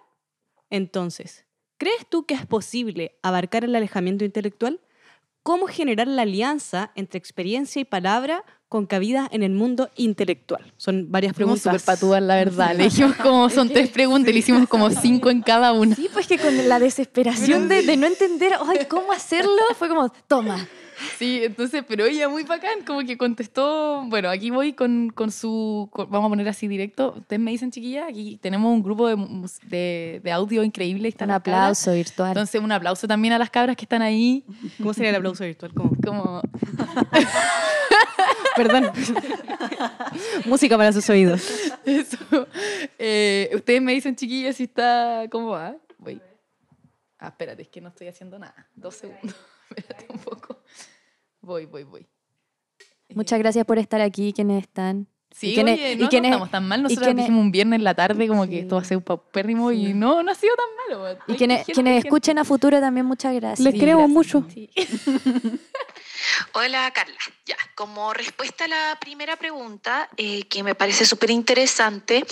Entonces, 0.70 1.46
¿crees 1.78 2.08
tú 2.08 2.26
que 2.26 2.34
es 2.34 2.46
posible 2.46 3.18
abarcar 3.22 3.64
el 3.64 3.76
alejamiento 3.76 4.24
intelectual? 4.24 4.80
Cómo 5.42 5.66
generar 5.66 6.08
la 6.08 6.22
alianza 6.22 6.90
entre 6.94 7.18
experiencia 7.18 7.80
y 7.80 7.84
palabra 7.84 8.44
con 8.68 8.86
cabida 8.86 9.28
en 9.30 9.42
el 9.42 9.52
mundo 9.52 9.90
intelectual. 9.96 10.72
Son 10.78 11.10
varias 11.10 11.34
preguntas. 11.34 11.62
súper 11.62 11.82
patúas, 11.82 12.22
la 12.22 12.36
verdad. 12.36 12.74
Le 12.76 12.84
dijimos 12.84 13.16
como 13.16 13.50
son 13.50 13.68
tres 13.68 13.90
preguntas 13.90 14.30
y 14.30 14.32
le 14.32 14.38
hicimos 14.38 14.66
como 14.66 14.88
cinco 14.90 15.28
en 15.28 15.42
cada 15.42 15.72
una. 15.72 15.94
Sí, 15.94 16.08
pues 16.10 16.26
que 16.26 16.38
con 16.38 16.68
la 16.68 16.78
desesperación 16.78 17.68
de, 17.68 17.82
de 17.82 17.96
no 17.98 18.06
entender, 18.06 18.52
ay, 18.66 18.86
¿cómo 18.88 19.12
hacerlo? 19.12 19.60
Fue 19.78 19.88
como, 19.88 20.08
toma. 20.26 20.66
Sí, 21.18 21.40
entonces, 21.44 21.84
pero 21.86 22.04
ella 22.04 22.28
muy 22.28 22.42
bacán, 22.44 22.84
como 22.86 23.00
que 23.04 23.16
contestó, 23.16 24.04
bueno, 24.06 24.28
aquí 24.28 24.50
voy 24.50 24.72
con, 24.72 25.10
con 25.10 25.30
su, 25.30 25.88
con- 25.92 26.10
vamos 26.10 26.26
a 26.26 26.30
poner 26.30 26.48
así 26.48 26.68
directo, 26.68 27.14
ustedes 27.16 27.40
me 27.40 27.50
dicen 27.50 27.70
chiquilla, 27.70 28.06
aquí 28.08 28.38
tenemos 28.42 28.72
un 28.72 28.82
grupo 28.82 29.08
de, 29.08 29.16
de, 29.66 30.20
de 30.22 30.32
audio 30.32 30.62
increíble. 30.64 31.08
están 31.08 31.30
Un 31.30 31.34
cabras. 31.36 31.54
aplauso 31.54 31.92
virtual. 31.92 32.28
Entonces, 32.30 32.60
un 32.60 32.72
aplauso 32.72 33.06
también 33.08 33.34
a 33.34 33.38
las 33.38 33.50
cabras 33.50 33.76
que 33.76 33.84
están 33.84 34.02
ahí, 34.02 34.44
¿Cómo 34.78 34.92
sería 34.94 35.10
el 35.10 35.16
aplauso 35.16 35.44
virtual? 35.44 35.72
¿Cómo? 35.74 35.92
como, 36.04 36.42
Perdón. 38.56 38.90
Música 40.44 40.76
para 40.76 40.92
sus 40.92 41.08
oídos. 41.08 41.42
eso. 41.84 42.18
Eh, 42.98 43.50
ustedes 43.54 43.80
me 43.80 43.92
dicen 43.92 44.14
chiquilla 44.14 44.52
si 44.52 44.64
está, 44.64 45.24
¿cómo 45.30 45.48
va? 45.50 45.76
Voy. 45.98 46.20
Ah, 47.18 47.28
espérate, 47.28 47.62
es 47.62 47.68
que 47.68 47.80
no 47.80 47.88
estoy 47.88 48.08
haciendo 48.08 48.38
nada. 48.38 48.68
Dos 48.74 48.96
segundos. 48.96 49.34
espérate 49.76 50.06
un 50.12 50.18
poco. 50.18 50.51
Voy, 51.42 51.66
voy, 51.66 51.84
voy. 51.84 52.06
Muchas 53.14 53.38
gracias 53.38 53.66
por 53.66 53.78
estar 53.78 54.00
aquí, 54.00 54.32
quienes 54.32 54.62
están. 54.62 55.06
Sí, 55.34 55.50
y 55.50 55.54
quienes, 55.54 55.78
oye, 55.78 55.92
y 55.92 55.96
no, 55.96 56.08
no 56.08 56.26
estamos 56.26 56.50
tan 56.50 56.68
mal. 56.68 56.82
Nosotros 56.82 57.16
dijimos 57.16 57.40
un 57.40 57.50
viernes 57.50 57.78
en 57.78 57.84
la 57.84 57.94
tarde 57.94 58.28
como 58.28 58.44
Sí. 58.44 58.50
que 58.50 58.58
esto 58.60 58.76
va 58.76 58.82
a 58.82 58.84
ser 58.84 58.98
un 58.98 59.02
paupérrimo 59.02 59.72
y 59.72 59.94
no, 59.94 60.22
no 60.22 60.30
ha 60.30 60.34
sido 60.34 60.54
tan 60.56 60.66
malo. 60.98 61.18
y 61.26 61.34
quienes, 61.34 61.58
gente, 61.58 61.72
quienes 61.72 62.04
escuchen 62.04 62.38
a 62.38 62.44
futuro 62.44 62.80
también, 62.80 63.06
muchas 63.06 63.34
gracias. 63.34 63.60
Les 63.60 63.78
queremos 63.78 64.08
mucho. 64.08 64.44
Sí. 64.52 64.70
Hola 66.54 66.90
Carla, 66.94 67.18
ya, 67.46 67.56
como 67.74 68.12
respuesta 68.12 68.66
a 68.66 68.68
la 68.68 68.98
primera 69.00 69.36
pregunta, 69.36 70.08
eh, 70.16 70.44
que 70.44 70.62
me 70.62 70.74
parece 70.74 71.04
súper 71.04 71.30
interesante, 71.30 72.24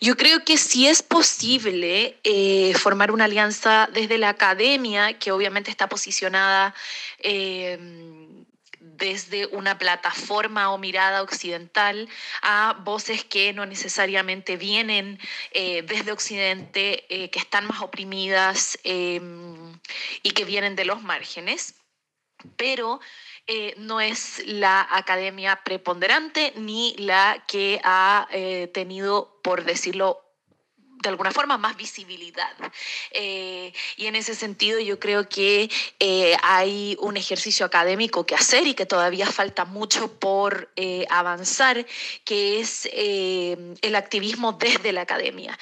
yo 0.00 0.16
creo 0.16 0.42
que 0.44 0.56
sí 0.56 0.88
es 0.88 1.02
posible 1.02 2.18
eh, 2.24 2.72
formar 2.74 3.12
una 3.12 3.24
alianza 3.26 3.88
desde 3.92 4.18
la 4.18 4.30
academia, 4.30 5.18
que 5.18 5.30
obviamente 5.32 5.70
está 5.70 5.88
posicionada 5.88 6.74
eh, 7.20 7.78
desde 8.98 9.46
una 9.46 9.78
plataforma 9.78 10.70
o 10.72 10.78
mirada 10.78 11.22
occidental, 11.22 12.08
a 12.42 12.76
voces 12.84 13.24
que 13.24 13.52
no 13.52 13.64
necesariamente 13.64 14.56
vienen 14.56 15.18
eh, 15.52 15.82
desde 15.82 16.12
Occidente, 16.12 17.06
eh, 17.08 17.30
que 17.30 17.38
están 17.38 17.66
más 17.66 17.80
oprimidas 17.80 18.78
eh, 18.84 19.20
y 20.22 20.30
que 20.32 20.44
vienen 20.44 20.76
de 20.76 20.84
los 20.84 21.02
márgenes. 21.02 21.74
Pero 22.56 23.00
eh, 23.46 23.74
no 23.78 24.00
es 24.00 24.42
la 24.46 24.86
academia 24.90 25.62
preponderante 25.64 26.52
ni 26.56 26.94
la 26.98 27.44
que 27.48 27.80
ha 27.82 28.28
tenido, 28.72 29.40
por 29.42 29.64
decirlo 29.64 30.27
de 31.02 31.08
alguna 31.08 31.30
forma, 31.30 31.58
más 31.58 31.76
visibilidad. 31.76 32.50
Eh, 33.12 33.72
y 33.96 34.06
en 34.06 34.16
ese 34.16 34.34
sentido 34.34 34.80
yo 34.80 34.98
creo 34.98 35.28
que 35.28 35.70
eh, 36.00 36.36
hay 36.42 36.96
un 37.00 37.16
ejercicio 37.16 37.64
académico 37.64 38.26
que 38.26 38.34
hacer 38.34 38.66
y 38.66 38.74
que 38.74 38.86
todavía 38.86 39.26
falta 39.26 39.64
mucho 39.64 40.12
por 40.18 40.70
eh, 40.76 41.06
avanzar, 41.10 41.86
que 42.24 42.60
es 42.60 42.88
el 42.92 43.94
activismo 43.94 44.52
desde 44.52 44.92
la 44.92 45.02
academia. 45.02 45.58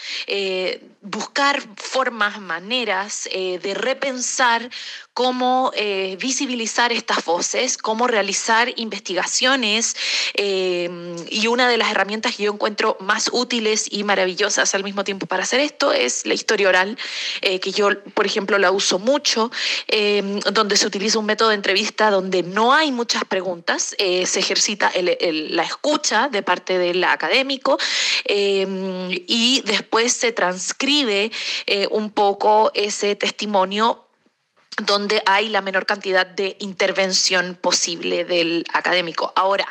Buscar 1.02 1.62
formas, 1.76 2.40
maneras 2.40 3.28
de 3.32 3.74
repensar 3.74 4.70
cómo 5.12 5.72
visibilizar 6.18 6.92
estas 6.92 7.24
voces, 7.24 7.78
cómo 7.78 8.06
realizar 8.06 8.72
investigaciones 8.76 9.96
y 10.34 11.46
una 11.46 11.68
de 11.68 11.76
las 11.76 11.90
herramientas 11.90 12.36
que 12.36 12.44
yo 12.44 12.52
encuentro 12.52 12.96
más 13.00 13.30
útiles 13.32 13.86
y 13.90 14.04
maravillosas 14.04 14.74
al 14.74 14.84
mismo 14.84 15.04
tiempo 15.04 15.25
para 15.26 15.42
hacer 15.42 15.60
esto 15.60 15.92
es 15.92 16.26
la 16.26 16.34
historia 16.34 16.68
oral, 16.68 16.98
eh, 17.40 17.60
que 17.60 17.72
yo, 17.72 17.88
por 18.14 18.26
ejemplo, 18.26 18.58
la 18.58 18.70
uso 18.70 18.98
mucho, 18.98 19.50
eh, 19.88 20.40
donde 20.52 20.76
se 20.76 20.86
utiliza 20.86 21.18
un 21.18 21.26
método 21.26 21.50
de 21.50 21.56
entrevista 21.56 22.10
donde 22.10 22.42
no 22.42 22.72
hay 22.72 22.92
muchas 22.92 23.24
preguntas, 23.24 23.94
eh, 23.98 24.26
se 24.26 24.40
ejercita 24.40 24.92
la 24.96 25.62
escucha 25.62 26.28
de 26.28 26.42
parte 26.42 26.78
del 26.78 27.04
académico 27.04 27.78
eh, 28.24 28.66
y 29.26 29.62
después 29.64 30.12
se 30.12 30.32
transcribe 30.32 31.30
eh, 31.66 31.88
un 31.90 32.10
poco 32.10 32.70
ese 32.74 33.16
testimonio 33.16 34.04
donde 34.84 35.22
hay 35.24 35.48
la 35.48 35.62
menor 35.62 35.86
cantidad 35.86 36.26
de 36.26 36.56
intervención 36.60 37.56
posible 37.60 38.24
del 38.24 38.64
académico. 38.72 39.32
Ahora, 39.34 39.66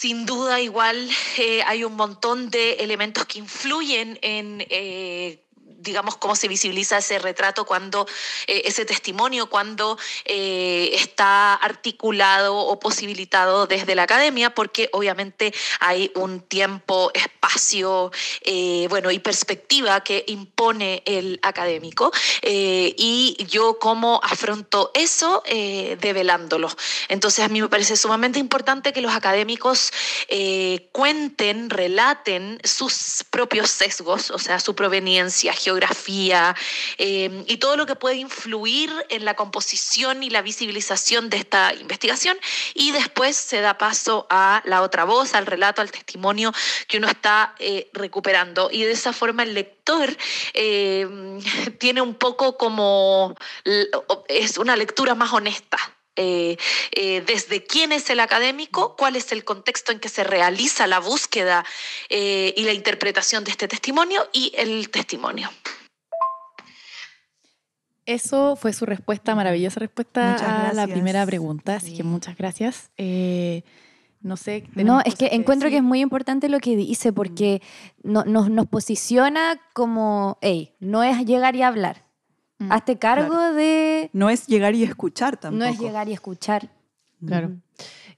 sin 0.00 0.24
duda, 0.24 0.62
igual 0.62 1.10
eh, 1.36 1.62
hay 1.66 1.84
un 1.84 1.94
montón 1.94 2.48
de 2.48 2.72
elementos 2.76 3.26
que 3.26 3.38
influyen 3.38 4.18
en, 4.22 4.66
eh, 4.70 5.44
digamos, 5.80 6.16
cómo 6.16 6.36
se 6.36 6.48
visibiliza 6.48 6.98
ese 6.98 7.18
retrato 7.18 7.64
cuando, 7.64 8.06
eh, 8.46 8.62
ese 8.66 8.84
testimonio, 8.84 9.48
cuando 9.48 9.98
eh, 10.24 10.90
está 10.94 11.54
articulado 11.54 12.56
o 12.56 12.78
posibilitado 12.78 13.66
desde 13.66 13.94
la 13.94 14.04
academia, 14.04 14.54
porque 14.54 14.88
obviamente 14.92 15.52
hay 15.80 16.10
un 16.14 16.40
tiempo, 16.40 17.10
espacio, 17.14 18.12
eh, 18.42 18.86
bueno, 18.88 19.10
y 19.10 19.18
perspectiva 19.18 20.02
que 20.02 20.24
impone 20.28 21.02
el 21.06 21.38
académico. 21.42 22.12
y 22.42 23.36
yo 23.48 23.78
cómo 23.78 24.20
afronto 24.22 24.90
eso 24.94 25.42
develándolo. 25.46 26.68
Entonces 27.08 27.44
a 27.44 27.48
mí 27.48 27.60
me 27.60 27.68
parece 27.68 27.96
sumamente 27.96 28.38
importante 28.38 28.92
que 28.92 29.00
los 29.00 29.14
académicos 29.14 29.92
cuenten, 30.92 31.70
relaten 31.70 32.60
sus 32.64 33.24
propios 33.30 33.70
sesgos, 33.70 34.30
o 34.30 34.38
sea, 34.38 34.60
su 34.60 34.74
proveniencia, 34.74 35.52
geografía 35.70 36.56
eh, 36.98 37.44
y 37.46 37.56
todo 37.58 37.76
lo 37.76 37.86
que 37.86 37.94
puede 37.94 38.16
influir 38.16 38.90
en 39.08 39.24
la 39.24 39.34
composición 39.34 40.22
y 40.22 40.30
la 40.30 40.42
visibilización 40.42 41.30
de 41.30 41.36
esta 41.38 41.72
investigación. 41.74 42.36
Y 42.74 42.90
después 42.90 43.36
se 43.36 43.60
da 43.60 43.78
paso 43.78 44.26
a 44.30 44.62
la 44.64 44.82
otra 44.82 45.04
voz, 45.04 45.34
al 45.34 45.46
relato, 45.46 45.80
al 45.80 45.92
testimonio 45.92 46.52
que 46.88 46.98
uno 46.98 47.08
está 47.08 47.54
eh, 47.58 47.88
recuperando. 47.92 48.68
Y 48.72 48.82
de 48.82 48.92
esa 48.92 49.12
forma 49.12 49.44
el 49.44 49.54
lector 49.54 50.16
eh, 50.54 51.06
tiene 51.78 52.00
un 52.00 52.14
poco 52.14 52.56
como 52.56 53.36
es 54.28 54.58
una 54.58 54.74
lectura 54.76 55.14
más 55.14 55.32
honesta 55.32 55.78
eh, 56.20 56.56
eh, 56.92 57.22
desde 57.26 57.64
quién 57.64 57.92
es 57.92 58.10
el 58.10 58.20
académico, 58.20 58.94
cuál 58.96 59.16
es 59.16 59.32
el 59.32 59.42
contexto 59.44 59.90
en 59.92 59.98
que 60.00 60.08
se 60.08 60.22
realiza 60.22 60.86
la 60.86 60.98
búsqueda 61.00 61.64
eh, 62.08 62.52
y 62.56 62.62
la 62.64 62.72
interpretación 62.74 63.42
de 63.44 63.50
este 63.52 63.66
testimonio 63.68 64.28
y 64.32 64.52
el 64.56 64.90
testimonio. 64.90 65.48
Eso 68.06 68.56
fue 68.56 68.72
su 68.72 68.86
respuesta, 68.86 69.34
maravillosa 69.34 69.78
respuesta 69.80 70.32
Muchas 70.32 70.48
a 70.48 70.72
la 70.72 70.86
primera 70.86 71.24
pregunta, 71.26 71.76
así 71.76 71.96
que 71.96 72.02
muchas 72.02 72.36
gracias. 72.36 72.90
Eh, 72.96 73.62
no 74.20 74.36
sé. 74.36 74.64
No, 74.74 75.00
es 75.04 75.14
que 75.14 75.28
encuentro 75.32 75.70
que 75.70 75.76
es 75.76 75.82
muy 75.82 76.00
importante 76.00 76.48
lo 76.48 76.58
que 76.58 76.76
dice 76.76 77.12
porque 77.12 77.62
no- 78.02 78.24
nos, 78.24 78.50
nos 78.50 78.66
posiciona 78.66 79.60
como, 79.74 80.38
hey, 80.42 80.74
no 80.80 81.02
es 81.04 81.24
llegar 81.24 81.54
y 81.56 81.62
hablar. 81.62 82.04
Mm, 82.60 82.70
Hazte 82.70 82.98
cargo 82.98 83.52
de... 83.54 84.10
No 84.12 84.28
es 84.28 84.46
llegar 84.46 84.74
y 84.74 84.84
escuchar 84.84 85.38
tampoco. 85.38 85.64
No 85.64 85.70
es 85.70 85.80
llegar 85.80 86.08
y 86.08 86.12
escuchar. 86.12 86.70
Claro. 87.26 87.52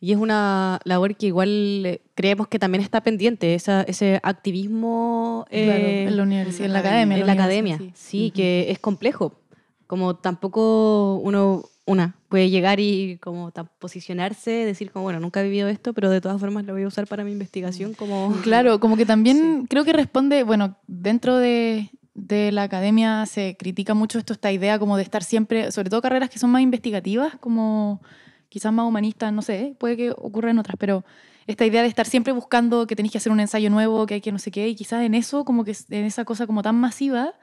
Y 0.01 0.11
es 0.11 0.19
una 0.19 0.81
labor 0.85 1.15
que 1.17 1.27
igual 1.27 1.87
eh, 1.87 2.03
creemos 2.15 2.49
que 2.49 2.59
también 2.59 2.83
está 2.83 3.03
pendiente, 3.03 3.55
esa, 3.55 3.83
ese 3.83 4.19
activismo 4.25 5.47
Claro, 5.49 5.71
eh, 5.71 6.05
en 6.09 6.17
la 6.17 6.23
universidad, 6.25 6.67
en 6.67 6.73
la 6.73 6.79
academia. 6.81 7.19
en 7.19 7.27
la 7.27 7.33
academia. 7.33 7.79
sí. 7.79 7.93
Sí, 7.95 8.31
que 8.33 8.71
es 8.71 8.81
complejo. 8.81 9.39
Como 9.87 10.17
tampoco 10.17 11.21
uno, 11.23 11.63
una, 11.87 12.17
puede 12.29 12.51
llegar 12.51 12.81
y 12.81 13.19
como 13.19 13.53
posicionarse, 13.79 14.51
decir 14.51 14.91
como, 14.91 15.05
bueno, 15.05 15.21
nunca 15.21 15.41
he 15.41 15.45
vivido 15.45 15.69
esto, 15.69 15.93
pero 15.93 16.11
de 16.11 16.21
todas 16.21 16.41
formas 16.41 16.65
lo 16.65 16.73
voy 16.73 16.83
a 16.83 16.89
usar 16.89 17.07
para 17.07 17.23
mi 17.23 17.31
investigación 17.31 17.95
como... 17.95 18.33
Claro, 18.43 18.81
como 18.81 18.97
que 18.97 19.07
también 19.07 19.67
creo 19.71 19.85
que 19.85 19.93
responde, 19.93 20.43
bueno, 20.43 20.79
dentro 20.89 21.37
de, 21.37 21.91
de 22.14 22.53
la 22.53 22.64
academia 22.64 23.25
se 23.27 23.57
critica 23.59 23.94
mucho 23.94 24.18
esto, 24.18 24.33
esta 24.33 24.53
idea 24.53 24.79
como 24.79 24.96
de 24.96 25.03
estar 25.03 25.25
siempre, 25.25 25.70
sobre 25.72 25.90
todo 25.90 26.03
carreras 26.03 26.31
que 26.31 26.38
son 26.38 26.51
más 26.51 26.62
investigativas, 26.62 27.37
como 27.40 28.03
quizás 28.48 28.72
más 28.72 28.87
humanistas, 28.87 29.33
no 29.33 29.40
sé, 29.40 29.75
puede 29.79 29.96
que 29.96 30.11
ocurra 30.11 30.51
en 30.51 30.59
otras, 30.59 30.77
pero 30.79 31.05
esta 31.46 31.64
idea 31.64 31.83
de 31.83 31.88
estar 31.88 32.07
siempre 32.07 32.33
buscando 32.33 32.87
que 32.87 32.94
tenéis 32.94 33.12
que 33.12 33.18
hacer 33.18 33.33
un 33.33 33.40
ensayo 33.40 33.70
nuevo, 33.70 34.07
que 34.07 34.14
hay 34.14 34.20
que 34.20 34.31
no 34.31 34.38
sé 34.38 34.51
qué, 34.51 34.68
y 34.68 34.75
quizás 34.75 35.03
en 35.03 35.14
eso, 35.14 35.44
como 35.44 35.64
que 35.64 35.75
en 35.88 36.05
esa 36.05 36.25
cosa 36.25 36.46
como 36.46 36.62
tan 36.62 36.77
masiva, 36.77 37.35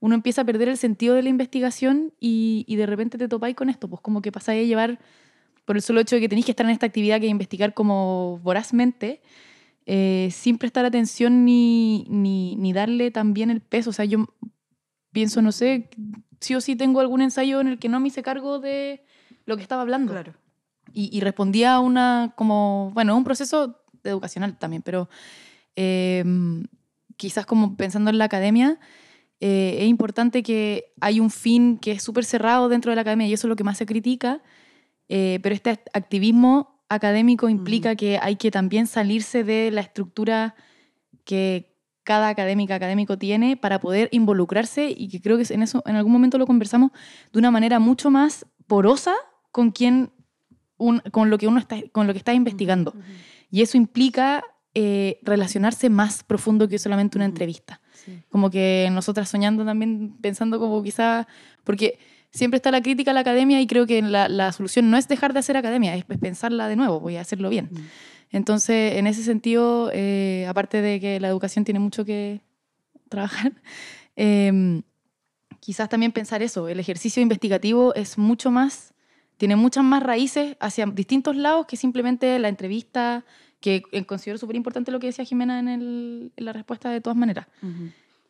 uno 0.00 0.14
empieza 0.14 0.42
a 0.42 0.44
perder 0.44 0.68
el 0.68 0.76
sentido 0.76 1.14
de 1.14 1.22
la 1.22 1.28
investigación 1.28 2.12
y, 2.20 2.64
y 2.66 2.76
de 2.76 2.86
repente 2.86 3.18
te 3.18 3.28
topáis 3.28 3.54
con 3.56 3.68
esto, 3.68 3.88
pues 3.88 4.00
como 4.02 4.20
que 4.20 4.32
pasáis 4.32 4.64
a 4.64 4.66
llevar, 4.66 4.98
por 5.64 5.76
el 5.76 5.82
solo 5.82 6.00
hecho 6.00 6.16
de 6.16 6.22
que 6.22 6.28
tenéis 6.28 6.46
que 6.46 6.52
estar 6.52 6.66
en 6.66 6.72
esta 6.72 6.86
actividad 6.86 7.20
que 7.20 7.26
investigar 7.26 7.74
como 7.74 8.40
vorazmente, 8.42 9.20
eh, 9.90 10.28
sin 10.30 10.58
prestar 10.58 10.84
atención 10.84 11.46
ni, 11.46 12.04
ni, 12.10 12.56
ni 12.56 12.74
darle 12.74 13.10
también 13.10 13.48
el 13.50 13.62
peso. 13.62 13.88
O 13.88 13.92
sea, 13.94 14.04
yo 14.04 14.26
pienso, 15.12 15.40
no 15.40 15.50
sé, 15.50 15.88
sí 16.40 16.54
o 16.54 16.60
sí 16.60 16.76
tengo 16.76 17.00
algún 17.00 17.22
ensayo 17.22 17.60
en 17.62 17.68
el 17.68 17.78
que 17.78 17.88
no 17.88 17.98
me 17.98 18.08
hice 18.08 18.22
cargo 18.22 18.58
de 18.58 19.02
lo 19.46 19.56
que 19.56 19.62
estaba 19.62 19.80
hablando. 19.80 20.12
Claro. 20.12 20.34
Y, 20.92 21.08
y 21.10 21.20
respondía 21.20 21.74
a 21.74 21.80
una, 21.80 22.34
como, 22.36 22.90
bueno, 22.92 23.16
un 23.16 23.24
proceso 23.24 23.80
educacional 24.04 24.58
también, 24.58 24.82
pero 24.82 25.08
eh, 25.74 26.22
quizás 27.16 27.46
como 27.46 27.74
pensando 27.76 28.10
en 28.10 28.18
la 28.18 28.24
academia, 28.24 28.78
eh, 29.40 29.78
es 29.80 29.88
importante 29.88 30.42
que 30.42 30.92
hay 31.00 31.18
un 31.18 31.30
fin 31.30 31.78
que 31.78 31.92
es 31.92 32.02
súper 32.02 32.26
cerrado 32.26 32.68
dentro 32.68 32.90
de 32.90 32.96
la 32.96 33.02
academia 33.02 33.26
y 33.26 33.32
eso 33.32 33.46
es 33.46 33.48
lo 33.48 33.56
que 33.56 33.64
más 33.64 33.78
se 33.78 33.86
critica, 33.86 34.42
eh, 35.08 35.38
pero 35.42 35.54
este 35.54 35.70
act- 35.70 35.90
activismo 35.94 36.77
académico 36.88 37.48
implica 37.48 37.94
que 37.96 38.18
hay 38.20 38.36
que 38.36 38.50
también 38.50 38.86
salirse 38.86 39.44
de 39.44 39.70
la 39.70 39.80
estructura 39.80 40.54
que 41.24 41.74
cada 42.04 42.28
académica, 42.28 42.74
académico 42.74 43.18
tiene 43.18 43.56
para 43.56 43.80
poder 43.80 44.08
involucrarse 44.12 44.94
y 44.96 45.08
que 45.08 45.20
creo 45.20 45.36
que 45.36 45.52
en 45.52 45.62
eso 45.62 45.82
en 45.86 45.96
algún 45.96 46.12
momento 46.12 46.38
lo 46.38 46.46
conversamos 46.46 46.90
de 47.32 47.38
una 47.38 47.50
manera 47.50 47.78
mucho 47.78 48.10
más 48.10 48.46
porosa 48.66 49.14
con 49.52 49.70
quien 49.72 50.10
un- 50.78 51.00
con 51.10 51.28
lo 51.28 51.36
que 51.38 51.46
uno 51.48 51.58
está 51.58 51.76
con 51.92 52.06
lo 52.06 52.12
que 52.14 52.18
está 52.18 52.32
investigando. 52.32 52.94
Y 53.50 53.60
eso 53.62 53.76
implica 53.76 54.42
eh, 54.74 55.18
relacionarse 55.22 55.90
más 55.90 56.22
profundo 56.22 56.68
que 56.68 56.78
solamente 56.78 57.18
una 57.18 57.24
entrevista. 57.24 57.80
Como 58.28 58.48
que 58.48 58.88
nosotras 58.92 59.28
soñando 59.28 59.64
también 59.64 60.16
pensando 60.20 60.58
como 60.60 60.82
quizá 60.82 61.26
porque 61.64 61.98
siempre 62.30 62.56
está 62.56 62.70
la 62.70 62.82
crítica 62.82 63.10
a 63.12 63.14
la 63.14 63.20
academia 63.20 63.60
y 63.60 63.66
creo 63.66 63.86
que 63.86 64.00
la, 64.02 64.28
la 64.28 64.52
solución 64.52 64.90
no 64.90 64.96
es 64.96 65.08
dejar 65.08 65.32
de 65.32 65.38
hacer 65.40 65.56
academia 65.56 65.94
es, 65.96 66.04
es 66.08 66.18
pensarla 66.18 66.68
de 66.68 66.76
nuevo 66.76 67.00
voy 67.00 67.16
a 67.16 67.20
hacerlo 67.22 67.48
bien 67.50 67.68
Mm. 67.72 67.76
entonces, 68.36 68.96
en 68.96 69.06
ese 69.06 69.22
sentido, 69.22 69.90
eh, 69.94 70.46
aparte 70.48 70.82
de 70.82 71.00
que 71.00 71.18
la 71.20 71.28
educación 71.28 71.64
tiene 71.64 71.80
mucho 71.80 72.04
que 72.04 72.42
trabajar, 73.08 73.52
eh, 74.16 74.82
quizás 75.60 75.88
también 75.88 76.12
pensar 76.12 76.42
eso, 76.42 76.68
el 76.68 76.78
ejercicio 76.80 77.22
investigativo 77.22 77.94
es 77.94 78.18
mucho 78.18 78.50
más, 78.50 78.92
tiene 79.38 79.56
muchas 79.56 79.84
más 79.84 80.02
raíces 80.02 80.56
hacia 80.60 80.84
distintos 80.86 81.36
lados 81.36 81.66
que 81.66 81.76
simplemente 81.76 82.38
la 82.38 82.48
entrevista, 82.48 83.24
que 83.60 83.82
eh, 83.92 84.04
considero 84.04 84.38
súper 84.38 84.56
importante 84.56 84.90
lo 84.92 85.00
que 85.00 85.06
decía 85.08 85.24
Jimena 85.24 85.58
en, 85.58 85.68
el- 85.68 86.32
en 86.36 86.44
la 86.44 86.52
respuesta 86.52 86.90
de 86.90 87.00
todas 87.00 87.16
maneras. 87.16 87.46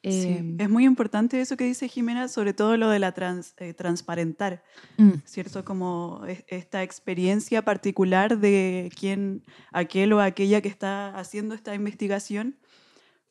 Sí, 0.02 0.54
es 0.58 0.70
muy 0.70 0.84
importante 0.84 1.40
eso 1.40 1.56
que 1.56 1.64
dice 1.64 1.88
Jimena, 1.88 2.28
sobre 2.28 2.52
todo 2.54 2.76
lo 2.76 2.88
de 2.88 2.98
la 3.00 3.12
trans- 3.12 3.54
eh, 3.58 3.74
transparentar, 3.74 4.62
mm, 4.96 5.10
¿cierto? 5.24 5.64
Como 5.64 6.22
es- 6.28 6.44
esta 6.46 6.82
experiencia 6.82 7.62
particular 7.62 8.38
de 8.38 8.90
quién, 8.98 9.42
aquel 9.72 10.12
o 10.12 10.20
aquella 10.20 10.60
que 10.60 10.68
está 10.68 11.18
haciendo 11.18 11.54
esta 11.54 11.74
investigación, 11.74 12.56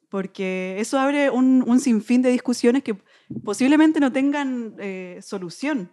porque 0.10 0.76
eso 0.80 1.00
abre 1.00 1.30
un, 1.30 1.64
un 1.68 1.80
sinfín 1.80 2.22
de 2.22 2.30
discusiones 2.32 2.84
que 2.84 2.96
posiblemente 3.44 4.00
no 4.00 4.12
tengan 4.12 4.74
eh, 4.80 5.20
solución, 5.22 5.92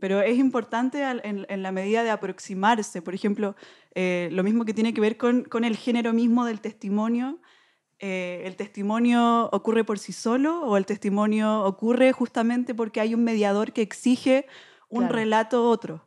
pero 0.00 0.22
es 0.22 0.38
importante 0.38 1.04
al- 1.04 1.20
en, 1.24 1.46
en 1.48 1.62
la 1.62 1.72
medida 1.72 2.02
de 2.02 2.10
aproximarse. 2.10 3.02
Por 3.02 3.14
ejemplo, 3.14 3.54
eh, 3.94 4.28
lo 4.32 4.42
mismo 4.42 4.64
que 4.64 4.72
tiene 4.74 4.94
que 4.94 5.00
ver 5.02 5.16
con, 5.18 5.44
con 5.44 5.64
el 5.64 5.76
género 5.76 6.12
mismo 6.14 6.44
del 6.46 6.60
testimonio. 6.60 7.38
Eh, 7.98 8.42
¿El 8.44 8.56
testimonio 8.56 9.48
ocurre 9.52 9.84
por 9.84 9.98
sí 9.98 10.12
solo 10.12 10.60
o 10.62 10.76
el 10.76 10.84
testimonio 10.86 11.62
ocurre 11.64 12.12
justamente 12.12 12.74
porque 12.74 13.00
hay 13.00 13.14
un 13.14 13.24
mediador 13.24 13.72
que 13.72 13.82
exige 13.82 14.46
un 14.88 15.00
Claro. 15.04 15.14
relato 15.14 15.68
otro? 15.68 16.06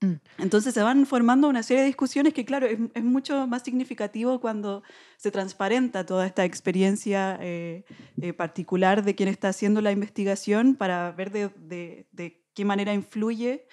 Mm. 0.00 0.14
Entonces 0.38 0.72
se 0.74 0.82
van 0.82 1.04
formando 1.06 1.46
una 1.48 1.62
serie 1.62 1.82
de 1.82 1.86
discusiones 1.88 2.32
que, 2.32 2.44
claro, 2.46 2.66
es, 2.66 2.78
es 2.94 3.04
mucho 3.04 3.46
más 3.46 3.62
significativo 3.62 4.40
cuando 4.40 4.82
se 5.18 5.30
transparenta 5.30 6.06
toda 6.06 6.26
esta 6.26 6.44
experiencia 6.46 7.38
eh, 7.40 7.84
eh, 8.22 8.32
particular 8.32 9.04
de 9.04 9.14
quien 9.14 9.28
está 9.28 9.50
haciendo 9.50 9.82
la 9.82 9.92
investigación 9.92 10.74
para 10.74 11.12
ver 11.12 11.30
de, 11.30 11.50
de- 11.56 12.06
de 12.12 12.42
qué 12.54 12.64
manera 12.64 12.92
influye 12.94 13.66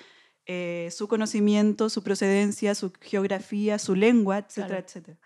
eh, 0.46 0.90
su 0.92 1.08
conocimiento, 1.08 1.90
su 1.90 2.04
procedencia, 2.04 2.76
su 2.76 2.92
geografía, 3.02 3.80
su 3.80 3.96
lengua, 3.96 4.38
etcétera, 4.40 4.68
Claro. 4.68 4.86
etcétera. 4.86 5.18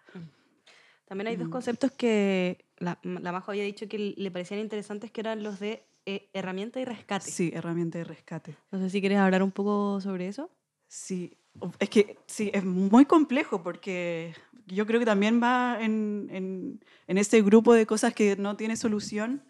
También 1.12 1.28
hay 1.28 1.36
dos 1.36 1.50
Mm. 1.50 1.52
conceptos 1.52 1.92
que 1.92 2.64
la, 2.78 2.98
la 3.04 3.34
Majo 3.34 3.52
había 3.52 3.66
dicho 3.66 3.86
que 3.90 4.14
le 4.16 4.32
parecían 4.32 4.62
interesantes, 4.62 5.12
que 5.12 5.20
eran 5.20 5.44
los 5.44 5.60
de 5.60 5.84
eh, 6.06 6.30
herramienta 6.32 6.80
y 6.80 6.86
rescate. 6.86 7.30
Sí, 7.30 7.52
herramienta 7.54 7.98
de 7.98 8.06
rescate. 8.06 8.56
No 8.72 8.80
sé 8.80 8.90
si 8.90 9.02
quieres 9.02 9.18
hablar 9.18 9.44
un 9.44 9.52
poco 9.52 10.00
sobre 10.00 10.30
eso. 10.30 10.50
Sí, 10.88 11.34
es 11.80 11.90
que 11.90 12.18
sí, 12.28 12.50
es 12.54 12.64
muy 12.64 13.04
complejo 13.04 13.62
porque 13.62 14.34
yo 14.68 14.86
creo 14.88 15.02
que 15.02 15.06
también 15.06 15.44
va 15.44 15.84
en, 15.84 16.30
en, 16.32 16.80
en 17.08 17.18
ese 17.18 17.42
grupo 17.42 17.74
de 17.74 17.86
cosas 17.86 18.14
que 18.14 18.38
no 18.38 18.56
tiene 18.56 18.78
solución, 18.78 19.44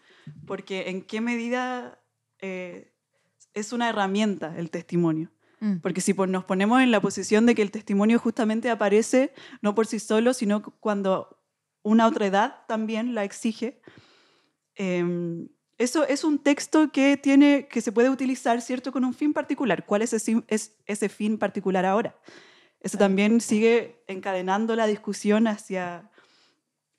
porque 0.48 0.90
en 0.90 1.00
qué 1.02 1.20
medida 1.20 2.00
eh, 2.40 2.92
es 3.54 3.72
una 3.72 3.88
herramienta 3.88 4.58
el 4.58 4.68
testimonio. 4.68 5.30
mm, 5.60 5.76
Porque 5.76 6.00
si 6.00 6.12
nos 6.12 6.42
ponemos 6.44 6.82
en 6.82 6.90
la 6.90 7.00
posición 7.00 7.46
de 7.46 7.54
que 7.54 7.62
el 7.62 7.70
testimonio 7.70 8.18
justamente 8.18 8.68
aparece 8.68 9.32
no 9.60 9.76
por 9.76 9.86
sí 9.86 10.00
solo, 10.00 10.34
sino 10.34 10.60
cuando 10.80 11.38
una 11.82 12.06
otra 12.06 12.26
edad 12.26 12.64
también 12.66 13.14
la 13.14 13.24
exige, 13.24 13.80
em, 14.74 15.48
eso 15.78 16.06
es 16.06 16.22
un 16.22 16.38
texto 16.38 16.92
que, 16.92 17.16
tiene, 17.16 17.66
que 17.68 17.80
se 17.80 17.90
puede 17.90 18.08
utilizar, 18.08 18.60
¿cierto?, 18.60 18.92
con 18.92 19.04
un 19.04 19.14
fin 19.14 19.32
particular. 19.32 19.84
¿Cuál 19.84 20.02
es 20.02 20.12
ese, 20.12 20.42
es 20.46 20.76
ese 20.86 21.08
fin 21.08 21.38
particular 21.38 21.84
ahora? 21.84 22.16
Eso 22.80 22.98
también 22.98 23.40
sigue 23.40 24.02
encadenando 24.06 24.76
la 24.76 24.86
discusión 24.86 25.46
hacia, 25.46 26.10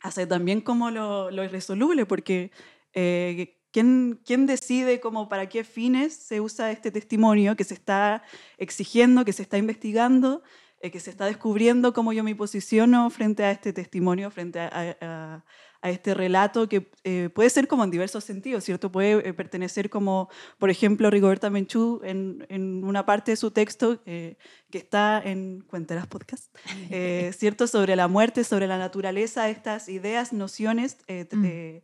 hacia 0.01 0.27
también 0.27 0.61
como 0.61 0.91
lo, 0.91 1.31
lo 1.31 1.43
irresoluble, 1.43 2.05
porque 2.05 2.51
eh, 2.93 3.57
¿quién, 3.71 4.21
¿quién 4.25 4.45
decide 4.45 4.99
como 4.99 5.29
para 5.29 5.49
qué 5.49 5.63
fines 5.63 6.13
se 6.13 6.41
usa 6.41 6.71
este 6.71 6.91
testimonio 6.91 7.55
que 7.55 7.63
se 7.63 7.73
está 7.73 8.23
exigiendo, 8.57 9.25
que 9.25 9.33
se 9.33 9.43
está 9.43 9.57
investigando, 9.57 10.43
eh, 10.83 10.91
que 10.91 10.99
se 10.99 11.09
está 11.09 11.25
descubriendo 11.25 11.93
cómo 11.93 12.13
yo 12.13 12.23
me 12.23 12.35
posiciono 12.35 13.09
frente 13.09 13.43
a 13.43 13.49
este 13.51 13.73
testimonio, 13.73 14.29
frente 14.29 14.59
a, 14.59 14.67
a- 14.67 15.43
a- 15.81 15.89
este 15.89 16.13
relato 16.13 16.69
que 16.69 16.89
eh, 17.03 17.29
puede 17.35 17.49
ser 17.49 17.67
como 17.67 17.83
en 17.83 17.91
diversos 17.91 18.23
sentidos, 18.23 18.63
¿cierto? 18.63 18.89
Puede 18.89 19.27
eh, 19.27 19.33
pertenecer 19.33 19.89
como, 19.89 20.29
por 20.57 20.69
ejemplo, 20.69 21.09
Rigoberta 21.09 21.49
Menchú 21.49 21.99
en, 22.05 22.45
en 22.47 22.85
una 22.85 23.05
parte 23.05 23.31
de 23.31 23.35
su 23.35 23.51
texto 23.51 23.99
eh, 24.05 24.37
que 24.71 24.77
está 24.77 25.21
en 25.25 25.59
Cuenteras 25.67 26.07
Podcast, 26.07 26.55
eh, 26.89 27.31
¿cierto? 27.37 27.67
Sobre 27.67 27.97
la 27.97 28.07
muerte, 28.07 28.45
sobre 28.45 28.65
la 28.67 28.77
naturaleza, 28.77 29.49
estas 29.49 29.89
ideas, 29.89 30.31
nociones 30.31 30.97
eh, 31.07 31.27
Mm. 31.33 31.41
de, 31.41 31.83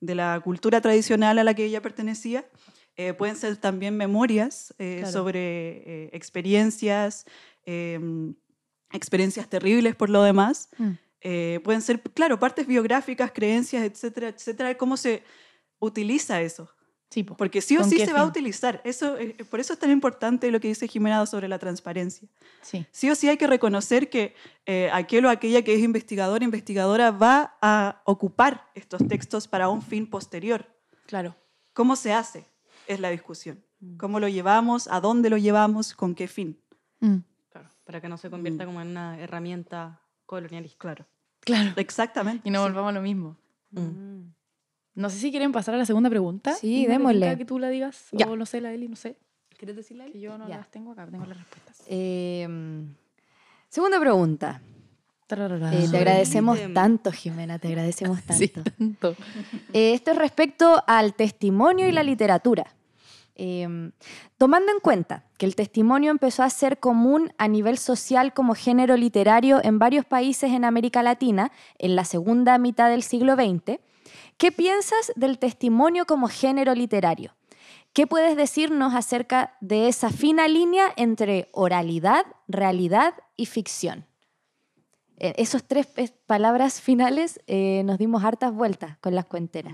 de 0.00 0.14
la 0.14 0.40
cultura 0.44 0.80
tradicional 0.80 1.38
a 1.40 1.42
la 1.44 1.52
que 1.54 1.64
ella 1.64 1.82
pertenecía. 1.82 2.44
Eh, 2.96 3.14
pueden 3.14 3.34
ser 3.36 3.56
también 3.56 3.96
memorias 3.96 4.74
eh, 4.78 4.98
Claro. 5.00 5.12
sobre 5.12 5.38
eh, 6.04 6.10
experiencias, 6.12 7.24
em, 7.64 8.34
experiencias 8.92 9.48
terribles 9.48 9.94
por 9.96 10.10
lo 10.10 10.22
demás. 10.22 10.68
mm. 10.78 10.90
Eh, 11.22 11.60
pueden 11.62 11.82
ser, 11.82 12.00
claro, 12.00 12.38
partes 12.40 12.66
biográficas, 12.66 13.30
creencias, 13.30 13.82
etcétera, 13.84 14.28
etcétera. 14.28 14.74
¿Cómo 14.78 14.96
se 14.96 15.22
utiliza 15.78 16.40
eso? 16.40 16.70
Sí, 17.10 17.24
po. 17.24 17.36
Porque 17.36 17.60
sí 17.60 17.76
o 17.76 17.80
¿Con 17.80 17.90
sí 17.90 17.98
se 17.98 18.12
va 18.12 18.20
a 18.20 18.24
utilizar. 18.24 18.80
Eso, 18.84 19.18
eh, 19.18 19.36
por 19.50 19.58
eso 19.60 19.72
es 19.72 19.78
tan 19.78 19.90
importante 19.90 20.50
lo 20.50 20.60
que 20.60 20.68
dice 20.68 20.86
Jimena 20.88 21.26
sobre 21.26 21.48
la 21.48 21.58
transparencia. 21.58 22.28
sí. 22.62 22.86
Sí 22.92 23.10
o 23.10 23.14
sí 23.14 23.28
hay 23.28 23.36
que 23.36 23.48
reconocer 23.48 24.08
que 24.08 24.34
eh, 24.64 24.88
aquel 24.92 25.26
o 25.26 25.28
aquella 25.28 25.62
que 25.62 25.74
es 25.74 25.80
investigador, 25.80 26.42
investigadora, 26.42 27.10
va 27.10 27.58
a 27.60 28.00
ocupar 28.06 28.70
estos 28.74 29.06
textos 29.08 29.48
para 29.48 29.68
un 29.68 29.82
fin 29.82 30.06
posterior. 30.08 30.64
Claro. 31.06 31.34
¿Cómo 31.74 31.96
se 31.96 32.12
hace? 32.12 32.46
Es 32.86 33.00
la 33.00 33.10
discusión. 33.10 33.62
¿Cómo 33.98 34.20
lo 34.20 34.28
llevamos? 34.28 34.88
¿A 34.88 35.00
dónde 35.00 35.30
lo 35.30 35.36
llevamos? 35.36 35.94
¿Con 35.94 36.14
qué 36.14 36.28
fin? 36.28 36.60
Mm, 37.00 37.16
para 37.90 38.00
que 38.00 38.08
no 38.08 38.16
se 38.16 38.30
convierta 38.30 38.62
Mm. 38.62 38.66
como 38.68 38.80
en 38.82 38.88
una 38.88 39.18
herramienta 39.18 40.00
colonialista. 40.24 40.78
Claro. 40.78 41.06
Claro. 41.40 41.72
Exactamente. 41.74 42.48
Y 42.48 42.52
no 42.52 42.60
sí. 42.60 42.62
volvamos 42.70 42.90
a 42.90 42.92
lo 42.92 43.02
mismo. 43.02 43.36
Mm. 43.72 44.30
No 44.94 45.10
sé 45.10 45.18
si 45.18 45.30
quieren 45.32 45.50
pasar 45.50 45.74
a 45.74 45.78
la 45.78 45.84
segunda 45.84 46.08
pregunta. 46.08 46.54
Sí, 46.54 46.86
démosle. 46.86 47.36
que 47.36 47.44
tú 47.44 47.58
la 47.58 47.68
digas. 47.68 48.06
Ya. 48.12 48.26
O 48.28 48.36
no 48.36 48.46
sé, 48.46 48.60
la 48.60 48.72
Eli, 48.72 48.86
no 48.86 48.94
sé. 48.94 49.16
¿Quieres 49.58 49.74
decirle 49.74 50.04
algo? 50.04 50.12
Que 50.12 50.20
yo 50.20 50.38
no 50.38 50.48
Ya. 50.48 50.58
las 50.58 50.70
tengo 50.70 50.92
acá, 50.92 51.04
tengo 51.08 51.26
las 51.26 51.36
respuestas. 51.36 51.82
Eh, 51.88 52.46
segunda 53.68 53.98
pregunta. 53.98 54.62
Eh, 55.32 55.86
te 55.90 55.96
agradecemos 55.96 56.58
tanto, 56.72 57.10
Jimena, 57.10 57.58
te 57.58 57.68
agradecemos 57.68 58.20
tanto. 58.24 58.38
Sí, 58.38 58.48
tanto. 58.48 59.16
Eh, 59.72 59.94
esto 59.94 60.12
es 60.12 60.16
respecto 60.18 60.82
al 60.86 61.14
testimonio 61.14 61.88
y 61.88 61.92
la 61.92 62.02
literatura. 62.04 62.66
Eh, 63.42 63.90
tomando 64.36 64.70
en 64.70 64.80
cuenta 64.80 65.24
que 65.38 65.46
el 65.46 65.56
testimonio 65.56 66.10
empezó 66.10 66.42
a 66.42 66.50
ser 66.50 66.78
común 66.78 67.32
a 67.38 67.48
nivel 67.48 67.78
social 67.78 68.34
como 68.34 68.54
género 68.54 68.98
literario 68.98 69.64
en 69.64 69.78
varios 69.78 70.04
países 70.04 70.50
en 70.52 70.62
América 70.62 71.02
Latina 71.02 71.50
en 71.78 71.96
la 71.96 72.04
segunda 72.04 72.58
mitad 72.58 72.90
del 72.90 73.02
siglo 73.02 73.36
XX, 73.36 73.80
¿qué 74.36 74.52
piensas 74.52 75.10
del 75.16 75.38
testimonio 75.38 76.04
como 76.04 76.28
género 76.28 76.74
literario? 76.74 77.34
¿Qué 77.94 78.06
puedes 78.06 78.36
decirnos 78.36 78.94
acerca 78.94 79.56
de 79.62 79.88
esa 79.88 80.10
fina 80.10 80.46
línea 80.46 80.92
entre 80.98 81.48
oralidad, 81.52 82.26
realidad 82.46 83.14
y 83.38 83.46
ficción? 83.46 84.04
Eh, 85.16 85.32
esos 85.38 85.64
tres 85.64 85.88
eh, 85.96 86.10
palabras 86.26 86.82
finales 86.82 87.40
eh, 87.46 87.80
nos 87.86 87.96
dimos 87.96 88.22
hartas 88.22 88.52
vueltas 88.52 88.98
con 88.98 89.14
las 89.14 89.24
cuenteras. 89.24 89.72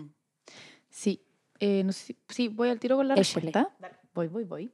Sí, 0.88 1.25
eh, 1.60 1.82
no 1.84 1.92
sé 1.92 2.04
si- 2.06 2.16
sí, 2.28 2.48
voy 2.48 2.68
al 2.70 2.78
tiro 2.80 2.96
con 2.96 3.08
la 3.08 3.14
Échale. 3.14 3.46
respuesta. 3.52 3.76
Voy, 4.14 4.28
voy, 4.28 4.44
voy. 4.44 4.70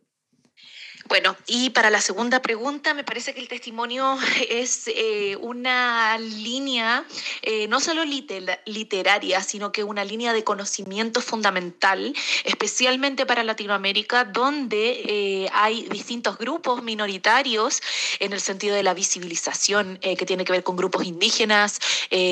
Bueno, 1.12 1.36
y 1.46 1.68
para 1.68 1.90
la 1.90 2.00
segunda 2.00 2.40
pregunta, 2.40 2.94
me 2.94 3.04
parece 3.04 3.34
que 3.34 3.40
el 3.40 3.46
testimonio 3.46 4.18
es 4.48 4.84
eh, 4.86 5.36
una 5.42 6.16
línea 6.16 7.04
eh, 7.42 7.68
no 7.68 7.80
solo 7.80 8.02
liter- 8.02 8.62
literaria, 8.64 9.42
sino 9.42 9.72
que 9.72 9.84
una 9.84 10.06
línea 10.06 10.32
de 10.32 10.42
conocimiento 10.42 11.20
fundamental, 11.20 12.14
especialmente 12.44 13.26
para 13.26 13.44
Latinoamérica, 13.44 14.24
donde 14.24 15.02
eh, 15.04 15.50
hay 15.52 15.82
distintos 15.90 16.38
grupos 16.38 16.82
minoritarios 16.82 17.82
en 18.18 18.32
el 18.32 18.40
sentido 18.40 18.74
de 18.74 18.82
la 18.82 18.94
visibilización, 18.94 19.98
que 19.98 20.24
tiene 20.24 20.46
que 20.46 20.52
ver 20.52 20.62
con 20.62 20.76
grupos 20.76 21.04
indígenas, 21.04 21.78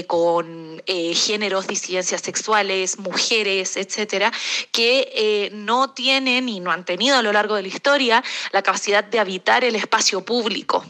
con 0.06 0.82
géneros, 0.86 1.66
disidencias 1.66 2.22
sexuales, 2.22 2.98
mujeres, 2.98 3.76
etcétera, 3.76 4.32
que 4.72 5.50
no 5.52 5.90
tienen 5.90 6.48
y 6.48 6.60
no 6.60 6.70
han 6.70 6.84
tenido 6.84 7.18
a 7.18 7.22
lo 7.22 7.32
largo 7.32 7.56
de 7.56 7.62
la 7.62 7.68
historia 7.68 8.24
la 8.52 8.62
capacidad 8.62 8.69
de 9.10 9.18
habitar 9.18 9.64
el 9.64 9.74
espacio 9.74 10.24
público. 10.24 10.84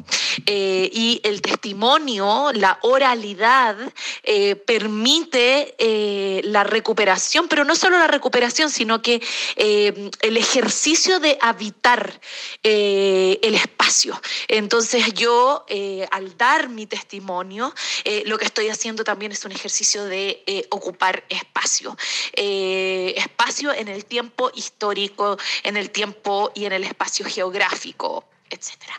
Eh, 0.47 0.91
y 0.93 1.21
el 1.25 1.41
testimonio, 1.41 2.51
la 2.53 2.79
oralidad, 2.83 3.77
eh, 4.23 4.55
permite 4.55 5.75
eh, 5.79 6.43
la 6.45 6.63
recuperación, 6.63 7.49
pero 7.49 7.65
no 7.65 7.75
solo 7.75 7.99
la 7.99 8.07
recuperación, 8.07 8.71
sino 8.71 9.03
que 9.03 9.21
el 9.57 10.37
ejercicio 10.37 11.21
de 11.21 11.39
habitar 11.41 12.21
el 12.63 13.55
espacio. 13.55 14.21
Entonces 14.49 15.13
yo, 15.15 15.65
al 16.11 16.37
dar 16.37 16.69
mi 16.69 16.87
testimonio, 16.87 17.75
lo 18.25 18.39
que 18.39 18.45
estoy 18.45 18.69
haciendo 18.69 19.05
también 19.05 19.33
es 19.33 19.45
un 19.45 19.53
ejercicio 19.53 20.05
de 20.05 20.67
ocupar 20.71 21.25
espacio. 21.29 21.97
Espacio 22.33 23.73
en 23.73 23.89
el 23.89 24.05
tiempo 24.05 24.51
histórico, 24.55 25.39
en 25.63 25.77
el 25.77 25.91
tiempo 25.91 26.53
y 26.55 26.65
en 26.65 26.73
el 26.73 26.85
espacio 26.85 27.27
geográfico, 27.27 27.60
etcétera. 28.51 28.95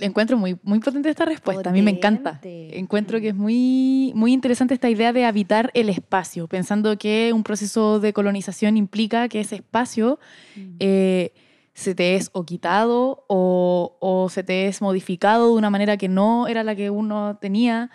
Encuentro 0.00 0.36
muy, 0.36 0.56
muy 0.62 0.78
potente 0.78 1.10
esta 1.10 1.24
respuesta, 1.24 1.70
a 1.70 1.72
mí 1.72 1.82
me 1.82 1.90
encanta. 1.90 2.40
Encuentro 2.44 3.20
que 3.20 3.28
es 3.28 3.34
muy, 3.34 4.12
muy 4.14 4.32
interesante 4.32 4.74
esta 4.74 4.88
idea 4.88 5.12
de 5.12 5.24
habitar 5.24 5.70
el 5.74 5.88
espacio, 5.88 6.46
pensando 6.46 6.96
que 6.98 7.32
un 7.32 7.42
proceso 7.42 7.98
de 7.98 8.12
colonización 8.12 8.76
implica 8.76 9.28
que 9.28 9.40
ese 9.40 9.56
espacio 9.56 10.20
eh, 10.78 11.32
se 11.74 11.94
te 11.94 12.14
es 12.14 12.30
o 12.32 12.44
quitado 12.44 13.24
o, 13.28 13.96
o 14.00 14.28
se 14.28 14.44
te 14.44 14.68
es 14.68 14.80
modificado 14.82 15.48
de 15.48 15.54
una 15.54 15.70
manera 15.70 15.96
que 15.96 16.08
no 16.08 16.46
era 16.46 16.62
la 16.62 16.76
que 16.76 16.90
uno 16.90 17.36
tenía, 17.40 17.90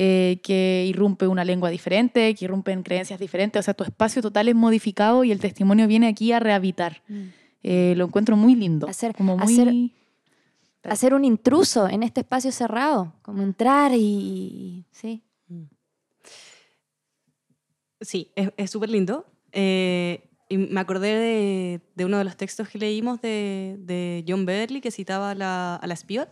eh, 0.00 0.38
que 0.44 0.84
irrumpe 0.86 1.26
una 1.26 1.44
lengua 1.44 1.70
diferente, 1.70 2.32
que 2.36 2.44
irrumpen 2.44 2.84
creencias 2.84 3.18
diferentes, 3.18 3.58
o 3.58 3.62
sea, 3.64 3.74
tu 3.74 3.82
espacio 3.82 4.22
total 4.22 4.48
es 4.48 4.54
modificado 4.54 5.24
y 5.24 5.32
el 5.32 5.40
testimonio 5.40 5.88
viene 5.88 6.06
aquí 6.06 6.30
a 6.30 6.38
rehabilitar. 6.38 7.02
Eh, 7.62 7.94
lo 7.96 8.04
encuentro 8.06 8.36
muy 8.36 8.54
lindo. 8.54 8.86
Hacer- 8.88 9.14
como 9.14 9.36
muy... 9.36 9.52
hacer- 9.54 9.90
Hacer 10.84 11.12
un 11.12 11.24
intruso 11.24 11.88
en 11.88 12.02
este 12.02 12.20
espacio 12.20 12.50
cerrado, 12.52 13.12
como 13.22 13.42
entrar 13.42 13.92
y... 13.94 14.84
Sí. 14.92 15.22
Sí, 18.00 18.30
es 18.36 18.50
es 18.56 18.70
súper 18.70 18.88
lindo. 18.90 19.26
Eh, 19.52 20.22
y 20.48 20.56
me 20.56 20.80
acordé 20.80 21.14
de, 21.14 21.80
de 21.94 22.04
uno 22.04 22.16
de 22.18 22.24
los 22.24 22.36
textos 22.36 22.68
que 22.68 22.78
leímos 22.78 23.20
de, 23.20 23.76
de 23.80 24.24
John 24.26 24.46
Beverly 24.46 24.80
que 24.80 24.90
citaba 24.90 25.32
a 25.32 25.34
la, 25.34 25.76
a 25.76 25.86
la 25.86 25.94
Spiot 25.94 26.28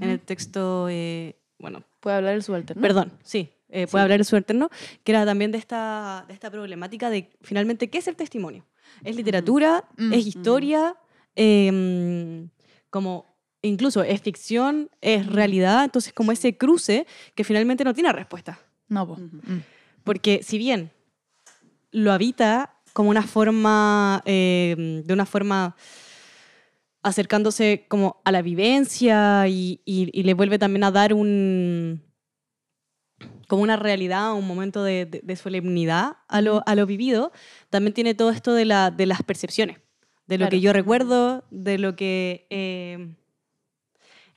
en 0.00 0.10
el 0.10 0.20
texto, 0.20 0.88
eh, 0.90 1.36
bueno, 1.58 1.82
Puede 2.00 2.16
hablar 2.16 2.34
el 2.34 2.42
subalterno. 2.42 2.80
perdón, 2.82 3.12
sí, 3.22 3.50
eh, 3.68 3.86
puede 3.86 4.02
hablar 4.02 4.18
el 4.20 4.24
subalterno, 4.26 4.68
que 5.04 5.12
era 5.12 5.24
también 5.24 5.52
de 5.52 5.58
esta, 5.58 6.24
de 6.28 6.34
esta 6.34 6.50
problemática 6.50 7.08
de 7.08 7.30
finalmente 7.40 7.88
qué 7.88 7.98
es 7.98 8.06
el 8.08 8.14
testimonio. 8.16 8.64
¿Es 9.04 9.16
literatura? 9.16 9.84
Mm. 9.96 10.12
¿Es 10.12 10.26
historia? 10.26 10.96
Em, 11.34 12.48
como 12.90 13.26
incluso 13.62 14.02
es 14.02 14.20
ficción, 14.22 14.90
es 15.00 15.26
realidad, 15.26 15.84
entonces 15.84 16.12
como 16.12 16.32
ese 16.32 16.56
cruce 16.56 17.06
que 17.34 17.44
finalmente 17.44 17.84
no 17.84 17.92
tiene 17.94 18.12
respuesta. 18.12 18.58
No, 18.88 19.06
po. 19.06 19.16
Mm. 19.16 19.60
Porque 20.04 20.40
si 20.42 20.56
bien 20.58 20.90
lo 21.90 22.12
habita 22.12 22.74
como 22.92 23.10
una 23.10 23.22
forma, 23.22 24.22
eh, 24.24 25.02
de 25.04 25.12
una 25.12 25.26
forma 25.26 25.76
acercándose 27.02 27.84
como 27.88 28.20
a 28.24 28.32
la 28.32 28.42
vivencia 28.42 29.46
y, 29.48 29.80
y- 29.84 30.10
y 30.12 30.22
le 30.24 30.34
vuelve 30.34 30.58
también 30.58 30.84
a 30.84 30.90
dar 30.90 31.14
un 31.14 32.02
como 33.48 33.62
una 33.62 33.76
realidad, 33.76 34.34
un 34.34 34.46
momento 34.46 34.82
de, 34.82 35.06
de- 35.06 35.20
de 35.22 35.36
solemnidad 35.36 36.16
a 36.28 36.40
lo, 36.40 36.62
a 36.66 36.74
lo 36.74 36.84
vivido, 36.86 37.32
también 37.70 37.94
tiene 37.94 38.14
todo 38.14 38.30
esto 38.30 38.52
de, 38.54 38.64
la, 38.64 38.90
de 38.90 39.06
las 39.06 39.22
percepciones, 39.22 39.78
de 40.26 40.38
lo 40.38 40.42
Claro. 40.44 40.50
que 40.50 40.60
yo 40.60 40.72
recuerdo, 40.72 41.44
de 41.50 41.78
lo 41.78 41.94
que... 41.96 42.46
eh, 42.50 43.14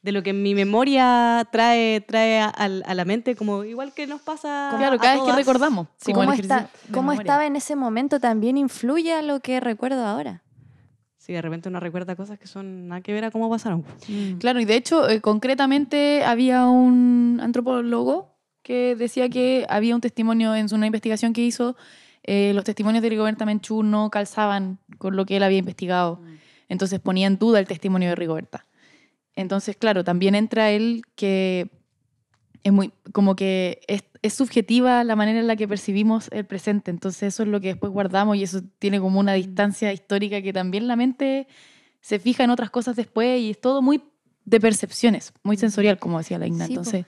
de 0.01 0.13
lo 0.13 0.23
que 0.23 0.31
mi 0.31 0.55
memoria 0.55 1.45
trae, 1.51 1.99
trae 1.99 2.39
a, 2.39 2.47
a 2.47 2.93
la 2.93 3.03
mente, 3.05 3.35
como 3.35 3.65
igual 3.65 3.93
que 3.93 4.07
nos 4.07 4.21
pasa 4.21 4.73
Claro, 4.77 4.95
a 4.95 4.97
cada 4.97 5.13
vez 5.15 5.21
que 5.23 5.25
todas. 5.25 5.35
recordamos. 5.35 5.87
Sí, 5.97 6.13
cómo, 6.13 6.31
está, 6.31 6.69
cómo 6.93 7.11
estaba 7.11 7.45
en 7.45 7.57
ese 7.57 7.75
momento 7.75 8.19
también 8.21 8.55
influye 8.57 9.11
a 9.13 9.21
lo 9.21 9.41
que 9.41 9.59
recuerdo 9.59 10.05
ahora. 10.05 10.41
Sí, 11.17 11.33
de 11.33 11.41
repente 11.41 11.67
uno 11.67 11.81
recuerda 11.81 12.15
cosas 12.15 12.39
que 12.39 12.47
son 12.47 12.87
nada 12.87 13.01
que 13.01 13.11
ver 13.11 13.25
a 13.25 13.31
cómo 13.31 13.49
pasaron. 13.49 13.83
Claro, 14.39 14.61
y 14.61 14.65
de 14.65 14.75
hecho, 14.77 15.09
eh, 15.09 15.19
concretamente 15.19 16.23
había 16.23 16.65
un 16.67 17.39
antropólogo 17.43 18.38
que 18.69 18.95
decía 18.95 19.27
que 19.29 19.65
había 19.67 19.95
un 19.95 20.01
testimonio 20.01 20.53
en 20.53 20.67
una 20.71 20.85
investigación 20.85 21.33
que 21.33 21.41
hizo, 21.41 21.75
eh, 22.21 22.51
los 22.53 22.63
testimonios 22.63 23.01
de 23.01 23.09
Rigoberta 23.09 23.43
Menchú 23.43 23.81
no 23.81 24.11
calzaban 24.11 24.77
con 24.99 25.15
lo 25.15 25.25
que 25.25 25.37
él 25.37 25.41
había 25.41 25.57
investigado. 25.57 26.21
Entonces 26.67 26.99
ponía 26.99 27.25
en 27.25 27.39
duda 27.39 27.59
el 27.59 27.65
testimonio 27.65 28.09
de 28.09 28.15
Rigoberta. 28.15 28.67
Entonces, 29.35 29.75
claro, 29.75 30.03
también 30.03 30.35
entra 30.35 30.69
él 30.69 31.01
que 31.15 31.71
es 32.61 32.71
muy, 32.71 32.93
como 33.11 33.35
que 33.35 33.81
es, 33.87 34.03
es 34.21 34.35
subjetiva 34.35 35.03
la 35.03 35.15
manera 35.15 35.39
en 35.39 35.47
la 35.47 35.55
que 35.55 35.67
percibimos 35.67 36.29
el 36.31 36.45
presente. 36.45 36.91
Entonces 36.91 37.23
eso 37.23 37.41
es 37.41 37.49
lo 37.49 37.59
que 37.59 37.69
después 37.69 37.91
guardamos 37.91 38.37
y 38.37 38.43
eso 38.43 38.61
tiene 38.77 38.99
como 38.99 39.19
una 39.19 39.33
distancia 39.33 39.91
histórica 39.91 40.43
que 40.43 40.53
también 40.53 40.87
la 40.87 40.95
mente 40.95 41.47
se 42.01 42.19
fija 42.19 42.43
en 42.43 42.51
otras 42.51 42.69
cosas 42.69 42.95
después 42.95 43.41
y 43.41 43.49
es 43.49 43.59
todo 43.59 43.81
muy 43.81 44.03
de 44.45 44.59
percepciones, 44.59 45.33
muy 45.41 45.57
sensorial, 45.57 45.97
como 45.97 46.19
decía 46.19 46.37
la 46.37 46.45
Igna. 46.45 46.67
Sí. 46.67 46.73
Entonces, 46.73 47.05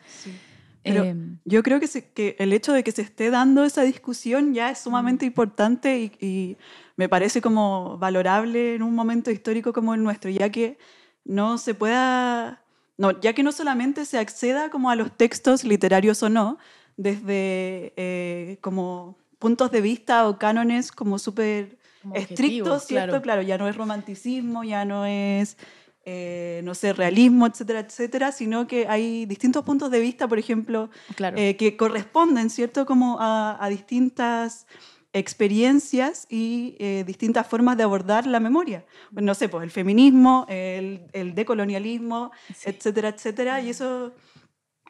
Pero 0.84 1.04
em, 1.04 1.38
Yo 1.46 1.64
creo 1.64 1.80
que, 1.80 1.88
se- 1.88 2.06
que 2.12 2.36
el 2.40 2.54
hecho 2.54 2.74
de 2.74 2.84
que 2.84 2.92
se 2.92 3.02
esté 3.02 3.30
dando 3.30 3.64
esa 3.64 3.84
discusión 3.84 4.54
ya 4.54 4.70
es 4.72 4.80
sumamente 4.80 5.26
importante 5.26 6.00
y, 6.00 6.12
y 6.26 6.58
me 6.98 7.08
parece 7.10 7.42
como 7.42 7.98
valorable 7.98 8.76
en 8.76 8.84
un 8.84 8.94
momento 8.96 9.32
histórico 9.32 9.74
como 9.74 9.94
el 9.94 10.04
nuestro, 10.04 10.30
ya 10.30 10.50
que 10.50 10.78
no 11.26 11.58
se 11.58 11.74
pueda, 11.74 12.62
no, 12.98 13.20
ya 13.22 13.34
que 13.34 13.44
no 13.44 13.52
solamente 13.52 14.06
se 14.06 14.18
acceda 14.20 14.70
como 14.70 14.90
a 14.90 14.96
los 14.96 15.16
textos 15.16 15.64
literarios 15.64 16.22
o 16.24 16.30
no, 16.30 16.58
desde 16.98 17.94
eh, 17.98 18.58
como 18.62 19.18
puntos 19.40 19.72
de 19.72 19.82
vista 19.82 20.28
o 20.28 20.38
cánones 20.38 20.92
como 20.92 21.18
súper 21.20 21.78
estrictos, 22.14 22.84
¿cierto? 22.84 23.08
claro. 23.10 23.22
Claro, 23.24 23.42
ya 23.42 23.58
no 23.58 23.68
es 23.68 23.76
romanticismo, 23.76 24.64
ya 24.64 24.86
no 24.86 25.06
es, 25.06 25.58
eh, 26.06 26.62
no 26.64 26.74
sé, 26.74 26.94
realismo, 26.94 27.46
etcétera, 27.48 27.80
etcétera, 27.82 28.32
sino 28.32 28.66
que 28.68 28.88
hay 28.88 29.26
distintos 29.26 29.64
puntos 29.64 29.92
de 29.92 30.00
vista, 30.00 30.28
por 30.28 30.40
ejemplo, 30.40 30.90
claro. 31.16 31.38
eh, 31.38 31.56
que 31.58 31.78
corresponden, 31.78 32.50
¿cierto? 32.50 32.86
Como 32.86 33.18
a, 33.20 33.64
a 33.64 33.70
distintas 33.70 34.66
experiencias 35.14 36.26
y 36.30 36.76
eh, 36.80 37.04
distintas 37.06 37.46
formas 37.48 37.78
de 37.78 37.84
abordar 37.84 38.26
la 38.28 38.40
memoria. 38.40 38.86
Bueno, 39.12 39.28
no 39.28 39.36
sé, 39.36 39.50
pues 39.50 39.64
el 39.64 39.72
feminismo, 39.72 40.46
el, 40.50 41.02
el 41.14 41.36
decolonialismo, 41.36 42.32
Sí. 42.56 42.70
etcétera, 42.70 43.10
etcétera. 43.10 43.62
Y 43.62 43.70
eso 43.70 44.14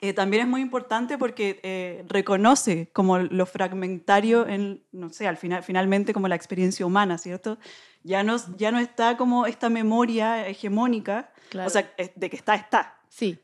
eh, 0.02 0.14
también 0.14 0.44
es 0.44 0.48
muy 0.50 0.62
importante 0.62 1.18
porque 1.18 1.60
eh, 1.64 2.04
reconoce 2.08 2.90
como 2.92 3.20
lo 3.20 3.46
fragmentario 3.46 4.48
en, 4.48 4.84
no 4.92 5.10
sé, 5.12 5.28
al 5.28 5.38
final, 5.38 5.62
finalmente 5.64 6.12
como 6.14 6.28
la 6.28 6.36
experiencia 6.36 6.86
humana, 6.86 7.18
¿cierto? 7.18 7.58
Ya 8.04 8.24
no, 8.24 8.36
ya 8.58 8.72
no 8.72 8.80
está 8.80 9.16
como 9.16 9.46
esta 9.46 9.70
memoria 9.70 10.48
hegemónica, 10.48 11.32
Claro. 11.50 11.68
o 11.68 11.70
sea, 11.70 11.92
de 12.16 12.30
que 12.30 12.36
está, 12.36 12.56
está. 12.56 12.98
sí, 13.10 13.38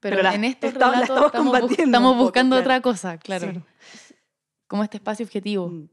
pero, 0.00 0.16
pero 0.16 0.22
la- 0.22 0.34
en 0.34 0.42
relatos 0.42 0.72
estamos 0.72 1.00
estamos, 1.02 1.22
bus- 1.24 1.32
combatiendo 1.32 1.84
estamos 1.84 2.12
poco, 2.12 2.22
buscando 2.24 2.56
claro. 2.56 2.62
otra 2.64 2.80
cosa, 2.80 3.18
claro. 3.18 3.52
Sí. 3.52 3.60
Como 4.68 4.84
este 4.84 4.98
espacio 4.98 5.24
objetivo. 5.24 5.68
Mm. 5.68 5.88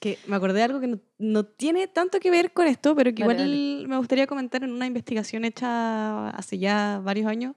Que 0.00 0.18
me 0.26 0.36
acordé 0.36 0.58
de 0.58 0.62
algo 0.64 0.80
que 0.80 0.86
no, 0.86 1.00
no 1.18 1.44
tiene 1.44 1.88
tanto 1.88 2.20
que 2.20 2.30
ver 2.30 2.52
con 2.52 2.66
esto, 2.66 2.94
pero 2.94 3.14
que 3.14 3.24
Dale, 3.24 3.44
igual 3.46 3.88
me 3.88 3.96
gustaría 3.96 4.26
comentar 4.26 4.62
en 4.62 4.72
una 4.72 4.86
investigación 4.86 5.44
hecha 5.44 6.28
hace 6.30 6.58
ya 6.58 7.00
varios 7.02 7.26
años 7.26 7.54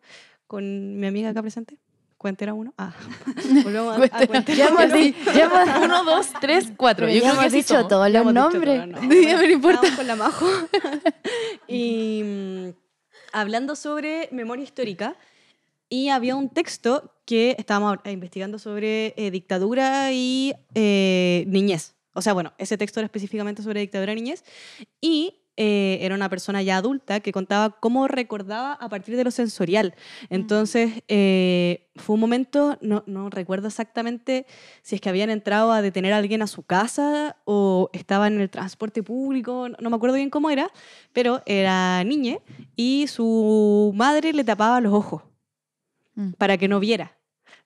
con 0.47 0.97
mi 0.99 1.07
amiga 1.07 1.29
acá 1.29 1.41
presente. 1.41 1.77
Cuentera 2.17 2.53
uno. 2.55 2.73
Ah, 2.79 2.93
volvemos 3.63 3.95
a, 4.11 4.17
a 4.23 4.27
Cuentera. 4.27 4.69
Uno. 4.71 4.81
hemos- 4.81 5.83
Uno, 5.85 6.03
dos, 6.03 6.29
tres, 6.41 6.71
cuatro. 6.75 7.07
Yo 7.07 7.13
ya 7.13 7.19
creo 7.19 7.33
hemos 7.33 7.45
así 7.45 7.57
dicho 7.57 7.75
somos. 7.75 7.87
todos 7.89 8.09
los 8.11 8.33
nombres. 8.33 8.79
todo, 8.79 8.87
no. 9.07 9.13
Ya 9.13 9.37
me 9.37 9.51
importa. 9.51 9.95
Con 9.95 10.07
la 10.07 10.15
Majo. 10.15 10.47
y 11.67 12.23
mm, 12.23 12.69
hablando 13.33 13.75
sobre 13.75 14.29
memoria 14.31 14.63
histórica, 14.63 15.15
y 15.89 16.09
había 16.09 16.35
un 16.35 16.49
texto 16.49 17.13
que 17.25 17.55
estábamos 17.59 17.99
investigando 18.05 18.59
sobre 18.59 19.13
eh, 19.15 19.31
dictadura 19.31 20.11
y 20.11 20.53
eh, 20.73 21.45
niñez. 21.47 21.93
O 22.13 22.21
sea, 22.21 22.33
bueno, 22.33 22.53
ese 22.57 22.77
texto 22.77 22.99
era 22.99 23.05
específicamente 23.05 23.61
sobre 23.61 23.81
dictadura 23.81 24.11
y 24.11 24.15
niñez. 24.15 24.43
Y 25.01 25.35
eh, 25.57 25.97
era 26.01 26.15
una 26.15 26.29
persona 26.29 26.61
ya 26.61 26.77
adulta 26.77 27.19
que 27.19 27.31
contaba 27.31 27.71
cómo 27.79 28.07
recordaba 28.07 28.73
a 28.73 28.89
partir 28.89 29.17
de 29.17 29.23
lo 29.23 29.31
sensorial. 29.31 29.95
Entonces, 30.29 31.03
eh, 31.07 31.89
fue 31.95 32.13
un 32.13 32.21
momento, 32.21 32.77
no, 32.81 33.03
no 33.07 33.29
recuerdo 33.29 33.67
exactamente 33.67 34.45
si 34.83 34.95
es 34.95 35.01
que 35.01 35.09
habían 35.09 35.29
entrado 35.29 35.71
a 35.71 35.81
detener 35.81 36.13
a 36.13 36.17
alguien 36.17 36.41
a 36.41 36.47
su 36.47 36.63
casa 36.63 37.37
o 37.45 37.89
estaba 37.91 38.27
en 38.27 38.39
el 38.39 38.49
transporte 38.49 39.03
público, 39.03 39.67
no, 39.67 39.77
no 39.81 39.89
me 39.89 39.95
acuerdo 39.97 40.15
bien 40.15 40.29
cómo 40.29 40.49
era, 40.49 40.71
pero 41.11 41.41
era 41.45 42.03
niña 42.03 42.37
y 42.75 43.07
su 43.07 43.91
madre 43.95 44.31
le 44.31 44.43
tapaba 44.43 44.79
los 44.79 44.93
ojos 44.93 45.23
Mm. 46.17 46.31
para 46.33 46.57
que 46.57 46.67
no 46.67 46.79
viera 46.79 47.15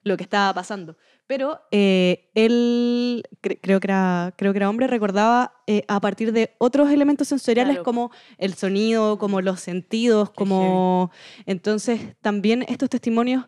lo 0.04 0.16
que 0.16 0.24
estaba 0.24 0.52
pasando. 0.52 0.96
Pero 1.26 1.60
eh, 1.70 2.30
él, 2.34 3.22
cre- 3.42 3.58
creo, 3.62 3.80
que 3.80 3.86
era, 3.86 4.34
creo 4.36 4.52
que 4.52 4.58
era 4.58 4.68
hombre, 4.68 4.86
recordaba 4.86 5.54
eh, 5.66 5.84
a 5.88 6.00
partir 6.00 6.32
de 6.32 6.54
otros 6.58 6.90
elementos 6.90 7.28
sensoriales 7.28 7.74
Claro. 7.76 7.84
como 7.84 8.10
el 8.38 8.54
sonido, 8.54 9.18
como 9.18 9.40
los 9.40 9.60
sentidos, 9.60 10.30
como... 10.30 11.10
Entonces, 11.46 12.00
también 12.20 12.64
estos 12.68 12.90
testimonios 12.90 13.46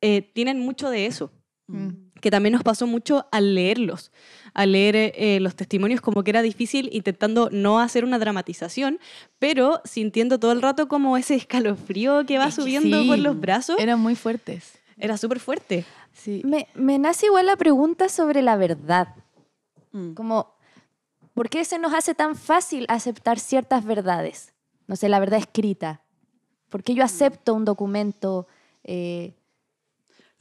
eh, 0.00 0.22
tienen 0.22 0.58
mucho 0.60 0.90
de 0.90 1.06
eso, 1.06 1.30
Mm. 1.68 2.10
que 2.20 2.30
también 2.30 2.52
nos 2.52 2.64
pasó 2.64 2.86
mucho 2.88 3.26
al 3.30 3.54
leerlos, 3.54 4.10
al 4.52 4.72
leer 4.72 4.96
eh, 4.96 5.38
los 5.40 5.54
testimonios 5.54 6.00
como 6.00 6.22
que 6.24 6.30
era 6.30 6.42
difícil 6.42 6.90
intentando 6.92 7.48
no 7.52 7.78
hacer 7.78 8.04
una 8.04 8.18
dramatización, 8.18 8.98
pero 9.38 9.80
sintiendo 9.84 10.38
todo 10.40 10.52
el 10.52 10.60
rato 10.60 10.88
como 10.88 11.16
ese 11.16 11.36
escalofrío 11.36 12.26
que 12.26 12.36
va 12.38 12.48
Es 12.48 12.56
que 12.56 12.62
subiendo 12.62 13.00
sí, 13.02 13.08
por 13.08 13.18
los 13.20 13.40
brazos. 13.40 13.76
Eran 13.78 14.00
muy 14.00 14.16
fuertes. 14.16 14.74
Era 14.98 15.16
súper 15.16 15.40
fuerte. 15.40 15.84
Sí. 16.12 16.42
Me, 16.44 16.68
me 16.74 16.98
nace 16.98 17.26
igual 17.26 17.46
la 17.46 17.56
pregunta 17.56 18.08
sobre 18.08 18.42
la 18.42 18.56
verdad. 18.56 19.14
Mm. 19.92 20.14
Como, 20.14 20.54
¿por 21.34 21.48
qué 21.48 21.64
se 21.64 21.78
nos 21.78 21.94
hace 21.94 22.14
tan 22.14 22.36
fácil 22.36 22.86
aceptar 22.88 23.38
ciertas 23.38 23.84
verdades? 23.84 24.52
No 24.86 24.96
sé, 24.96 25.08
la 25.08 25.20
verdad 25.20 25.38
escrita. 25.38 26.02
¿Por 26.68 26.82
qué 26.82 26.94
yo 26.94 27.04
acepto 27.04 27.54
un 27.54 27.64
documento? 27.64 28.46
eh, 28.84 29.34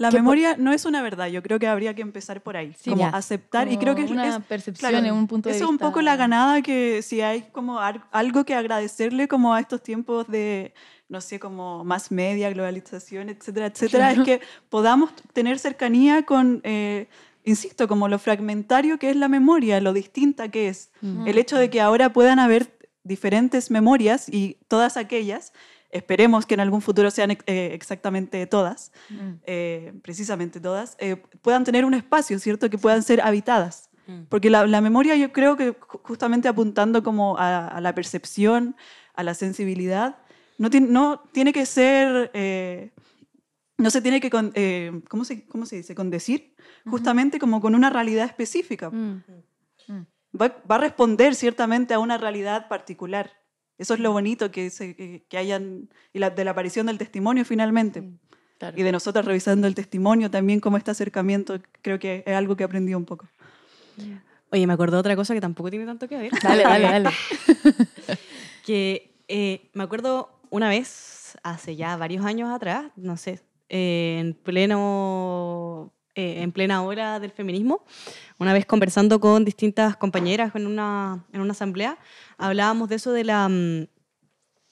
La 0.02 0.12
memoria 0.12 0.56
no 0.58 0.74
es 0.74 0.86
una 0.86 1.02
verdad, 1.02 1.28
yo 1.28 1.42
creo 1.44 1.60
que 1.60 1.68
habría 1.68 1.94
que 1.94 2.02
empezar 2.02 2.42
por 2.42 2.58
ahí, 2.58 2.74
Sí, 2.80 2.90
como 2.90 3.04
ya. 3.04 3.10
aceptar, 3.10 3.68
y 3.68 3.72
Como 3.72 3.82
creo 3.82 3.96
que 3.96 4.04
es- 4.04 4.12
una 4.12 4.28
es, 4.38 4.44
percepción 4.46 4.92
claro, 4.92 5.06
en 5.06 5.14
un 5.14 5.28
punto 5.28 5.50
de 5.50 5.56
eso 5.56 5.66
es 5.66 5.70
un 5.70 5.76
vista. 5.78 5.88
poco 5.88 6.02
la 6.02 6.16
ganada 6.16 6.62
que 6.62 7.02
si 7.02 7.22
hay 7.22 7.44
como 7.52 7.80
algo 7.80 8.44
que 8.46 8.56
agradecerle 8.56 9.28
como 9.28 9.54
a 9.54 9.60
estos 9.60 9.82
tiempos 9.84 10.28
de, 10.28 10.74
no 11.10 11.22
sé, 11.22 11.40
como 11.40 11.84
más 11.84 12.12
media, 12.12 12.50
globalización, 12.50 13.30
etcétera, 13.30 13.68
etcétera, 13.68 14.12
es 14.12 14.20
que 14.22 14.42
podamos 14.70 15.12
tener 15.34 15.60
cercanía 15.60 16.24
con, 16.26 16.62
eh, 16.64 17.08
insisto, 17.44 17.88
como 17.88 18.08
lo 18.08 18.20
fragmentario 18.20 18.98
que 19.00 19.10
es 19.10 19.16
la 19.16 19.28
memoria, 19.28 19.82
lo 19.82 19.94
distinta 19.94 20.50
que 20.50 20.68
es. 20.68 20.92
Mm. 21.02 21.28
El 21.28 21.38
hecho 21.38 21.58
de 21.58 21.70
que 21.70 21.82
ahora 21.82 22.14
puedan 22.14 22.40
haber 22.40 22.78
diferentes 23.04 23.72
memorias 23.72 24.30
y 24.30 24.58
todas 24.68 24.96
aquellas, 24.96 25.54
esperemos 25.92 26.46
que 26.46 26.54
en 26.56 26.60
algún 26.62 26.82
futuro 26.82 27.12
sean 27.12 27.32
eh, 27.32 27.72
exactamente 27.74 28.46
todas, 28.48 28.92
Mm. 29.10 29.32
eh, 29.46 29.94
precisamente 30.04 30.60
todas, 30.60 30.96
eh, 31.00 31.16
puedan 31.42 31.64
tener 31.64 31.86
un 31.86 31.94
espacio, 31.94 32.40
¿cierto? 32.40 32.70
Que 32.70 32.78
puedan 32.78 33.04
ser 33.04 33.22
habitadas. 33.22 33.90
Mm. 34.08 34.24
Porque 34.30 34.50
la, 34.50 34.66
la 34.68 34.82
memoria 34.82 35.16
yo 35.16 35.32
creo 35.32 35.56
que 35.58 35.78
ju- 35.80 36.00
justamente 36.04 36.48
apuntando 36.48 37.04
como 37.04 37.38
a, 37.38 37.68
a 37.68 37.82
la 37.82 37.94
percepción, 37.94 38.76
a 39.14 39.24
la 39.24 39.34
sensibilidad, 39.34 40.18
no 40.58 40.70
tiene, 40.70 40.88
no 40.88 41.24
tiene 41.32 41.52
que 41.54 41.66
ser, 41.66 42.32
eh, 42.34 42.92
no 43.78 43.90
se 43.90 44.02
tiene 44.02 44.20
que, 44.22 44.30
con- 44.30 44.52
eh, 44.56 45.02
¿cómo, 45.10 45.24
se, 45.26 45.46
¿cómo 45.46 45.66
se 45.66 45.78
dice? 45.78 45.94
Condecir, 45.96 46.56
justamente 46.86 47.40
como 47.40 47.60
con 47.62 47.76
una 47.76 47.90
realidad 47.90 48.26
específica. 48.26 48.90
mm, 48.90 49.24
Va, 50.40 50.48
va 50.70 50.76
a 50.76 50.78
responder 50.78 51.36
ciertamente 51.36 51.94
a 51.94 52.00
una 52.00 52.18
realidad 52.18 52.70
particular. 52.70 53.32
Eso 53.82 53.96
es 53.96 54.00
lo 54.00 54.12
bonito 54.12 54.52
que, 54.52 54.70
se- 54.70 54.96
que, 54.96 55.24
que 55.28 55.38
hayan, 55.38 55.90
y 56.14 56.20
la, 56.20 56.30
de 56.30 56.44
la 56.46 56.52
aparición 56.52 56.86
del 56.86 56.98
testimonio 56.98 57.44
finalmente. 57.46 58.04
Claro. 58.60 58.78
Y 58.80 58.84
de 58.84 58.92
nosotras 58.92 59.26
revisando 59.26 59.66
el 59.68 59.74
testimonio 59.74 60.30
también, 60.30 60.60
como 60.60 60.78
este 60.78 60.92
acercamiento, 60.92 61.60
creo 61.82 61.98
que 61.98 62.24
es 62.26 62.36
algo 62.36 62.56
que 62.56 62.64
aprendí 62.64 62.94
un 62.94 63.06
poco. 63.06 63.28
Oye, 64.52 64.68
me 64.68 64.74
acordé 64.74 64.94
de 64.98 65.00
otra 65.00 65.16
cosa 65.16 65.34
que 65.34 65.42
tampoco 65.42 65.70
tiene 65.72 65.86
tanto 65.86 66.08
que 66.08 66.18
ver. 66.18 66.32
Dale, 66.44 66.64
dale, 66.64 66.84
dale. 66.86 67.10
que 68.66 69.16
eh, 69.28 69.70
me 69.74 69.84
acuerdo 69.84 70.30
una 70.50 70.70
vez, 70.70 71.38
hace 71.44 71.76
ya 71.76 71.96
varios 71.98 72.26
años 72.26 72.50
atrás, 72.52 72.92
no 72.96 73.18
sé, 73.18 73.40
eh, 73.70 74.18
en 74.20 74.34
pleno 74.34 75.92
eh, 76.16 76.42
en 76.42 76.52
plena 76.52 76.84
hora 76.84 77.20
del 77.20 77.32
feminismo, 77.32 77.84
una 78.38 78.54
vez 78.54 78.66
conversando 78.66 79.20
con 79.20 79.46
distintas 79.46 79.96
compañeras 79.96 80.54
en 80.56 80.68
una, 80.68 81.26
en 81.32 81.42
una 81.42 81.52
asamblea, 81.52 81.98
hablábamos 82.38 82.90
de 82.90 82.96
eso 82.96 83.12
de 83.12 83.24
la 83.24 83.48
mm, 83.48 83.88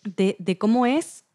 de, 0.04 0.36
de 0.40 0.58
cómo 0.58 0.86
es, 0.86 1.26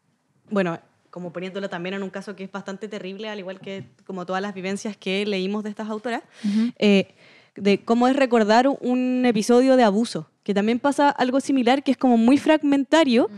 bueno, 0.49 0.79
como 1.09 1.31
poniéndolo 1.31 1.69
también 1.69 1.95
en 1.95 2.03
un 2.03 2.09
caso 2.09 2.35
que 2.35 2.43
es 2.43 2.51
bastante 2.51 2.87
terrible, 2.87 3.29
al 3.29 3.39
igual 3.39 3.59
que 3.59 3.85
como 4.05 4.25
todas 4.25 4.41
las 4.41 4.53
vivencias 4.53 4.97
que 4.97 5.25
leímos 5.25 5.63
de 5.63 5.69
estas 5.69 5.89
autoras, 5.89 6.23
Ujú. 6.43 6.73
eh, 6.77 7.15
de 7.55 7.83
cómo 7.85 8.07
es 8.07 8.15
recordar 8.15 8.67
un 8.67 9.23
episodio 9.25 9.77
de 9.77 9.83
abuso, 9.83 10.29
que 10.43 10.53
también 10.53 10.79
pasa 10.79 11.09
algo 11.09 11.39
similar, 11.39 11.83
que 11.83 11.91
es 11.91 11.97
como 11.97 12.17
muy 12.17 12.37
fragmentario 12.37 13.29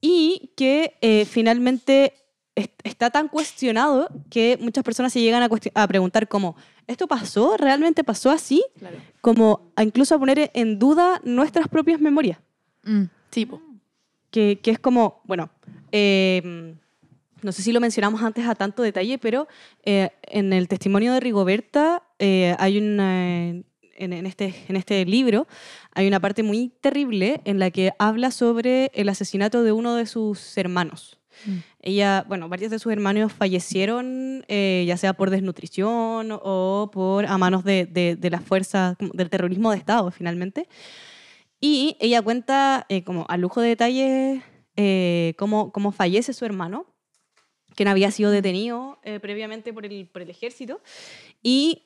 y 0.00 0.52
que 0.56 0.96
eh, 1.02 1.26
finalmente 1.26 2.14
está 2.56 3.10
tan 3.10 3.28
cuestionado 3.28 4.08
que 4.30 4.58
muchas 4.60 4.82
personas 4.82 5.12
se 5.12 5.20
llegan 5.20 5.42
a, 5.42 5.48
a 5.74 5.86
preguntar 5.86 6.26
como, 6.26 6.56
¿esto 6.86 7.06
pasó? 7.06 7.56
¿Realmente 7.56 8.02
pasó 8.02 8.30
así? 8.30 8.64
Claro. 8.78 8.96
Como 9.20 9.72
a 9.76 9.82
incluso 9.82 10.14
a 10.14 10.18
poner 10.18 10.50
en 10.54 10.78
duda 10.78 11.20
nuestras 11.24 11.68
propias 11.68 12.00
memorias, 12.00 12.38
Mm, 12.82 13.04
sí, 13.30 13.44
po. 13.46 13.60
que, 14.30 14.60
que 14.62 14.70
es 14.70 14.78
como, 14.78 15.20
bueno, 15.24 15.50
eh, 15.92 16.74
no 17.42 17.52
sé 17.52 17.62
si 17.62 17.72
lo 17.72 17.80
mencionamos 17.80 18.22
antes 18.22 18.46
a 18.46 18.54
tanto 18.54 18.82
detalle, 18.82 19.18
pero 19.18 19.48
eh, 19.84 20.10
en 20.22 20.52
el 20.52 20.68
testimonio 20.68 21.12
de 21.12 21.20
Rigoberta 21.20 22.02
eh, 22.18 22.54
hay 22.58 22.78
una, 22.78 23.28
en, 23.28 23.64
en 23.98 24.24
este, 24.26 24.54
en 24.68 24.76
este 24.76 25.04
libro 25.04 25.46
hay 25.94 26.06
una 26.06 26.20
parte 26.20 26.42
muy 26.42 26.72
terrible 26.80 27.40
en 27.44 27.58
la 27.58 27.70
que 27.70 27.92
habla 27.98 28.30
sobre 28.30 28.90
el 28.94 29.08
asesinato 29.08 29.62
de 29.62 29.72
uno 29.72 29.94
de 29.96 30.06
sus 30.06 30.56
hermanos. 30.56 31.15
Mm. 31.44 31.56
Ella, 31.80 32.24
bueno, 32.28 32.48
varios 32.48 32.70
de 32.70 32.78
sus 32.78 32.92
hermanos 32.92 33.32
fallecieron, 33.32 34.44
eh, 34.48 34.84
ya 34.86 34.96
sea 34.96 35.12
por 35.12 35.30
desnutrición 35.30 36.30
o 36.32 36.90
por 36.92 37.26
a 37.26 37.38
manos 37.38 37.64
de, 37.64 37.86
de, 37.86 38.16
de 38.16 38.30
las 38.30 38.42
fuerzas 38.42 38.96
del 38.98 39.30
terrorismo 39.30 39.70
de 39.70 39.78
Estado, 39.78 40.10
finalmente. 40.10 40.68
Y 41.60 41.96
ella 42.00 42.22
cuenta, 42.22 42.86
eh, 42.88 43.02
como 43.02 43.26
a 43.28 43.36
lujo 43.36 43.60
de 43.60 43.68
detalles, 43.68 44.42
eh, 44.76 45.34
cómo, 45.38 45.72
cómo 45.72 45.90
fallece 45.90 46.32
su 46.32 46.44
hermano, 46.44 46.86
quien 47.74 47.88
había 47.88 48.10
sido 48.10 48.30
detenido 48.30 48.98
eh, 49.02 49.20
previamente 49.20 49.72
por 49.72 49.86
el, 49.86 50.06
por 50.08 50.22
el 50.22 50.30
ejército. 50.30 50.80
Y 51.42 51.82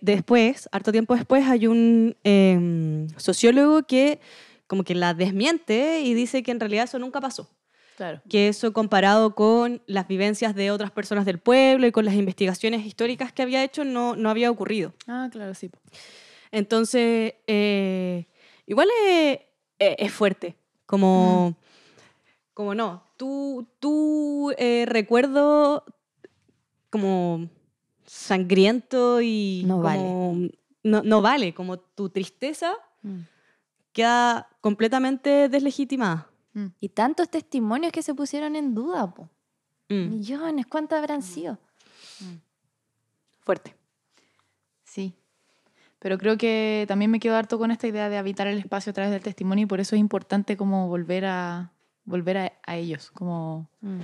después, 0.00 0.68
harto 0.72 0.92
tiempo 0.92 1.14
después, 1.14 1.46
hay 1.46 1.66
un 1.66 2.16
eh, 2.24 3.06
sociólogo 3.16 3.84
que 3.84 4.20
como 4.66 4.84
que 4.84 4.94
la 4.94 5.14
desmiente 5.14 6.00
y 6.00 6.14
dice 6.14 6.42
que 6.42 6.50
en 6.50 6.60
realidad 6.60 6.84
eso 6.84 6.98
nunca 6.98 7.20
pasó 7.20 7.48
Claro. 7.96 8.20
que 8.28 8.48
eso 8.48 8.72
comparado 8.72 9.34
con 9.36 9.80
las 9.86 10.08
vivencias 10.08 10.54
de 10.56 10.70
otras 10.72 10.90
personas 10.90 11.24
del 11.24 11.38
pueblo 11.38 11.86
y 11.86 11.92
con 11.92 12.04
las 12.04 12.14
investigaciones 12.14 12.84
históricas 12.84 13.32
que 13.32 13.42
había 13.42 13.62
hecho 13.62 13.84
no, 13.84 14.16
no 14.16 14.30
había 14.30 14.50
ocurrido. 14.50 14.92
Ah, 15.06 15.28
claro, 15.30 15.54
sí. 15.54 15.70
Entonces, 16.50 17.34
eh, 17.46 18.26
igual 18.66 18.88
es, 19.06 19.38
es- 19.78 19.94
es 19.98 20.12
fuerte, 20.12 20.56
como, 20.86 21.54
como 22.52 22.74
no, 22.74 23.04
tú, 23.16 23.66
tú 23.80 24.52
eh, 24.58 24.84
recuerdo 24.88 25.84
como 26.90 27.48
sangriento 28.06 29.20
y 29.20 29.62
No 29.66 29.80
vale. 29.80 30.02
como- 30.02 30.48
no, 30.82 31.02
no 31.02 31.22
vale, 31.22 31.54
como 31.54 31.78
tu 31.78 32.10
tristeza 32.10 32.74
mm. 33.02 33.20
queda 33.92 34.48
completamente 34.60 35.48
deslegitimada. 35.48 36.28
Mm. 36.54 36.66
Y 36.80 36.88
tantos 36.90 37.28
testimonios 37.28 37.92
que 37.92 38.02
se 38.02 38.14
pusieron 38.14 38.56
en 38.56 38.74
duda, 38.74 39.12
po. 39.12 39.28
Mm, 39.88 40.08
Millones, 40.10 40.66
¿cuántos 40.66 40.98
habrán 40.98 41.22
sido? 41.22 41.58
fuerte. 43.40 43.74
Sí. 44.84 45.12
Pero 45.98 46.16
creo 46.18 46.36
que 46.38 46.84
también 46.88 47.10
me 47.10 47.20
quedo 47.20 47.36
harto 47.36 47.58
con 47.58 47.70
esta 47.70 47.86
idea 47.86 48.08
de 48.08 48.16
habitar 48.16 48.46
el 48.46 48.58
espacio 48.58 48.90
a 48.90 48.92
través 48.94 49.12
del 49.12 49.22
testimonio 49.22 49.64
y 49.64 49.66
por 49.66 49.80
eso 49.80 49.96
es 49.96 50.00
importante 50.00 50.56
como 50.56 50.88
volver 50.88 51.24
a, 51.26 51.72
volver 52.04 52.38
a, 52.38 52.52
a 52.66 52.76
ellos. 52.76 53.10
Como, 53.10 53.68
Mm. 53.80 54.00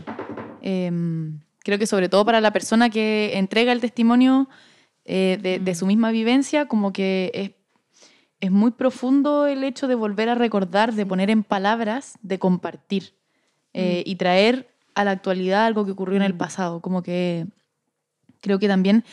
em, 0.63 1.41
creo 1.61 1.79
que 1.79 1.87
sobre 1.87 2.09
todo 2.09 2.25
para 2.25 2.41
la 2.41 2.53
persona 2.53 2.91
que 2.91 3.39
entrega 3.39 3.73
el 3.73 3.81
testimonio 3.81 4.49
eh, 5.05 5.39
de, 5.41 5.59
de 5.59 5.75
su 5.75 5.87
misma 5.87 6.11
vivencia, 6.11 6.67
como 6.67 6.93
que 6.93 7.31
es, 7.35 7.51
es 8.41 8.51
muy 8.51 8.71
profundo 8.71 9.47
el 9.47 9.65
hecho 9.65 9.87
de 9.89 9.95
volver 9.95 10.29
a 10.29 10.35
recordar, 10.35 10.93
de 10.95 11.05
poner 11.07 11.31
en 11.31 11.43
palabras, 11.45 12.19
de 12.23 12.39
compartir 12.39 13.15
eh, 13.75 14.03
y 14.07 14.17
traer 14.17 14.69
a 14.95 15.05
la 15.05 15.11
actualidad 15.13 15.67
algo 15.67 15.85
que 15.85 15.93
ocurrió 15.93 16.17
en 16.17 16.23
el 16.23 16.35
pasado. 16.35 16.81
Como 16.81 17.03
que 17.03 17.47
creo 18.41 18.59
que 18.59 18.69
también 18.69 19.05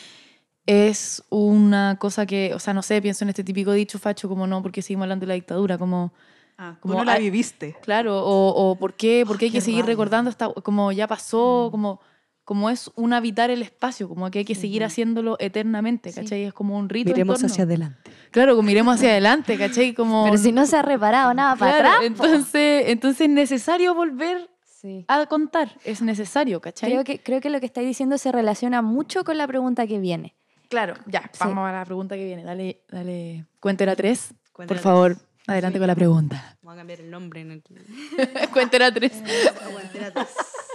es 0.65 1.23
una 1.29 1.97
cosa 1.99 2.25
que, 2.25 2.53
o 2.53 2.59
sea, 2.59 2.73
no 2.73 2.81
sé, 2.81 3.01
pienso 3.01 3.23
en 3.25 3.29
este 3.29 3.43
típico 3.43 3.71
dicho 3.71 3.99
facho 3.99 4.27
como 4.27 4.47
no, 4.47 4.61
porque 4.61 4.81
seguimos 4.81 5.03
hablando 5.03 5.23
de 5.25 5.27
la 5.27 5.33
dictadura, 5.35 5.77
como 5.77 6.11
Ah, 6.59 6.75
Como 6.79 6.95
no 6.95 7.03
la 7.05 7.19
viviste. 7.19 7.75
Claro, 7.83 8.17
o, 8.25 8.49
o 8.71 8.75
por 8.79 8.95
qué, 8.95 9.23
por 9.27 9.37
qué 9.37 9.45
hay 9.45 9.51
Qué 9.51 9.57
que 9.59 9.61
seguir 9.61 9.81
rabia. 9.81 9.93
recordando 9.93 10.31
esta, 10.31 10.49
como 10.49 10.91
ya 10.91 11.05
pasó, 11.07 11.67
como, 11.69 12.01
como 12.47 12.69
es 12.69 12.89
un 12.95 13.11
habitar 13.11 13.49
el 13.49 13.61
espacio, 13.61 14.07
como 14.07 14.31
que 14.31 14.39
hay 14.39 14.45
que 14.45 14.55
seguir 14.55 14.85
haciéndolo 14.85 15.35
eternamente, 15.37 16.13
Sí. 16.13 16.21
¿cachai? 16.21 16.43
Es 16.45 16.53
como 16.53 16.77
un 16.77 16.87
rito. 16.87 17.09
Miremos 17.11 17.43
hacia 17.43 17.65
adelante. 17.65 18.09
Claro, 18.31 18.55
como 18.55 18.65
miremos 18.67 18.95
hacia 18.95 19.09
adelante, 19.09 19.57
¿cachai? 19.57 19.93
Como, 19.93 20.23
Pero 20.23 20.37
si 20.37 20.53
no 20.53 20.65
se 20.65 20.77
ha 20.77 20.81
reparado 20.81 21.33
nada 21.33 21.57
para 21.57 21.73
Claro, 21.73 21.89
atrás. 21.89 22.05
entonces, 22.05 22.85
entonces 22.87 23.21
es 23.27 23.29
necesario 23.29 23.93
volver 23.93 24.49
Sí. 24.63 25.03
a 25.09 25.25
contar, 25.25 25.75
es 25.83 26.01
necesario, 26.01 26.61
¿cachai? 26.61 26.89
Creo 26.89 27.03
que, 27.03 27.19
creo 27.19 27.41
que 27.41 27.49
lo 27.49 27.59
que 27.59 27.65
estáis 27.65 27.85
diciendo 27.85 28.17
se 28.17 28.31
relaciona 28.31 28.81
mucho 28.81 29.25
con 29.25 29.37
la 29.37 29.45
pregunta 29.45 29.85
que 29.85 29.99
viene. 29.99 30.33
Claro, 30.69 30.93
ya, 31.05 31.23
Sí. 31.33 31.39
vamos 31.41 31.67
a 31.67 31.73
la 31.73 31.83
pregunta 31.83 32.15
que 32.15 32.23
viene. 32.23 32.45
Dale, 32.45 32.81
dale, 32.89 33.45
cuéntera 33.59 33.93
tres. 33.97 34.33
Cuéntera 34.53 34.67
Por 34.67 34.67
tres. 34.77 34.81
favor, 34.83 35.17
adelante 35.47 35.79
con 35.79 35.87
la 35.87 35.95
pregunta. 35.95 36.57
Vamos 36.61 36.75
a 36.75 36.77
cambiar 36.77 37.01
el 37.01 37.11
nombre 37.11 37.41
en 37.41 37.51
el... 37.51 37.61
cuéntera 38.53 38.89
tres. 38.93 39.11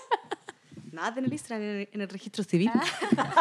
Nada 0.93 1.15
tener 1.15 1.33
Isra 1.33 1.57
en 1.57 1.63
el, 1.63 1.89
en 1.91 2.01
el 2.03 2.09
registro 2.09 2.45
civil. 2.45 2.71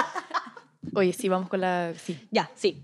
Oye, 0.95 1.14
sí, 1.14 1.30
vamos 1.30 1.49
con 1.49 1.62
la... 1.62 1.93
Sí. 1.95 2.18
Ya, 2.32 2.49
sí. 2.56 2.82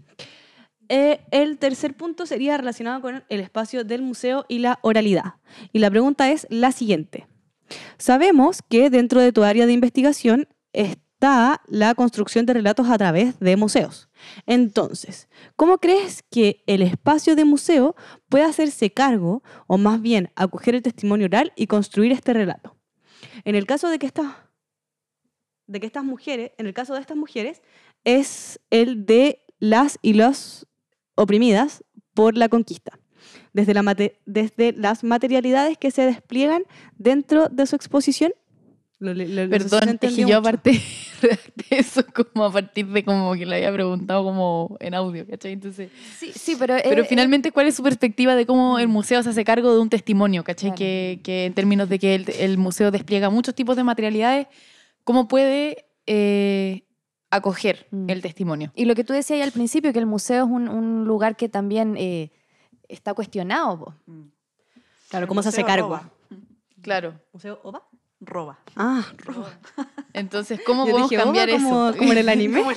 Eh, 0.89 1.21
el 1.31 1.57
tercer 1.57 1.95
punto 1.95 2.25
sería 2.25 2.57
relacionado 2.57 3.01
con 3.01 3.23
el 3.29 3.39
espacio 3.39 3.83
del 3.83 4.01
museo 4.01 4.45
y 4.47 4.59
la 4.59 4.79
oralidad. 4.81 5.35
Y 5.73 5.79
la 5.79 5.89
pregunta 5.89 6.31
es 6.31 6.47
la 6.49 6.71
siguiente. 6.71 7.27
Sabemos 7.97 8.61
que 8.61 8.89
dentro 8.89 9.21
de 9.21 9.33
tu 9.33 9.43
área 9.43 9.65
de 9.65 9.73
investigación 9.73 10.47
está 10.73 11.61
la 11.67 11.95
construcción 11.95 12.45
de 12.45 12.53
relatos 12.53 12.89
a 12.89 12.97
través 12.97 13.39
de 13.39 13.57
museos. 13.57 14.09
Entonces, 14.45 15.27
¿cómo 15.55 15.79
crees 15.79 16.23
que 16.29 16.63
el 16.67 16.81
espacio 16.81 17.35
de 17.35 17.45
museo 17.45 17.95
puede 18.29 18.45
hacerse 18.45 18.91
cargo, 18.91 19.43
o 19.65 19.77
más 19.77 20.01
bien 20.01 20.29
acoger 20.35 20.75
el 20.75 20.83
testimonio 20.83 21.25
oral 21.25 21.53
y 21.55 21.67
construir 21.67 22.11
este 22.11 22.33
relato? 22.33 22.77
En 23.43 23.55
el 23.55 23.65
caso 23.65 23.89
de 23.89 23.99
que 23.99 24.05
estas, 24.05 24.35
de 25.67 25.79
que 25.79 25.85
estas 25.87 26.03
mujeres, 26.03 26.51
en 26.57 26.65
el 26.65 26.73
caso 26.73 26.93
de 26.93 27.01
estas 27.01 27.17
mujeres, 27.17 27.61
es 28.03 28.59
el 28.69 29.05
de 29.05 29.41
las 29.59 29.99
y 30.01 30.13
los 30.13 30.65
oprimidas 31.15 31.83
por 32.13 32.37
la 32.37 32.49
conquista, 32.49 32.99
desde, 33.53 33.73
la 33.73 33.81
mate- 33.83 34.19
desde 34.25 34.71
las 34.73 35.03
materialidades 35.03 35.77
que 35.77 35.91
se 35.91 36.03
despliegan 36.03 36.63
dentro 36.97 37.49
de 37.49 37.65
su 37.65 37.75
exposición. 37.75 38.33
Lo- 38.99 39.13
lo- 39.13 39.49
Perdón, 39.49 39.99
es 40.01 40.15
que 40.15 40.25
yo 40.25 40.37
aparte 40.37 40.81
eso 41.69 42.03
como 42.33 42.45
a 42.45 42.51
partir 42.51 42.87
de 42.87 43.03
como 43.03 43.33
que 43.35 43.45
le 43.45 43.57
había 43.57 43.71
preguntado 43.73 44.23
como 44.23 44.75
en 44.79 44.95
audio, 44.95 45.27
¿cachai? 45.27 45.51
Entonces, 45.53 45.91
Sí, 46.17 46.31
sí 46.33 46.55
pero... 46.57 46.75
pero 46.83 47.03
eh, 47.03 47.05
finalmente, 47.07 47.51
¿cuál 47.51 47.67
es 47.67 47.75
su 47.75 47.83
perspectiva 47.83 48.35
de 48.35 48.45
cómo 48.47 48.79
el 48.79 48.87
museo 48.87 49.21
se 49.21 49.29
hace 49.29 49.43
cargo 49.43 49.71
de 49.73 49.79
un 49.81 49.89
testimonio, 49.89 50.43
¿cachai? 50.43 50.69
Claro. 50.69 50.77
Que, 50.77 51.19
que 51.23 51.45
en 51.45 51.53
términos 51.53 51.89
de 51.89 51.99
que 51.99 52.15
el, 52.15 52.25
el 52.39 52.57
museo 52.57 52.89
despliega 52.89 53.29
muchos 53.29 53.53
tipos 53.53 53.75
de 53.75 53.83
materialidades, 53.83 54.47
¿cómo 55.07 55.29
puede 55.29 55.85
eh, 56.05 56.83
acoger 57.31 57.87
Mm. 57.91 58.09
el 58.09 58.21
testimonio? 58.21 58.71
Y 58.75 58.83
lo 58.83 58.93
que 58.93 59.05
tú 59.05 59.13
decías 59.13 59.37
ahí 59.37 59.41
al 59.41 59.53
principio, 59.53 59.93
que 59.93 59.99
el 59.99 60.05
museo 60.05 60.43
es 60.43 60.51
un, 60.51 60.67
un 60.67 61.05
lugar 61.05 61.37
que 61.37 61.47
también 61.47 61.95
eh, 61.97 62.29
está 62.89 63.13
cuestionado. 63.13 63.79
po. 63.79 63.93
Mm. 64.05 64.23
Claro, 65.09 65.27
¿cómo 65.29 65.41
se 65.41 65.47
hace 65.49 65.63
cargo? 65.63 65.87
roba. 65.87 66.09
Claro. 66.81 67.13
¿Museo 67.31 67.59
OVA? 67.63 67.83
Roba. 68.19 68.59
Ah, 68.75 69.05
Entonces, 70.11 70.59
¿cómo 70.65 70.85
yo 70.85 70.91
podemos 70.91 71.09
dije, 71.09 71.23
cambiar 71.23 71.49
como, 71.51 71.89
eso? 71.89 71.97
como 71.99 72.11
en 72.11 72.17
el 72.17 72.27
anime. 72.29 72.63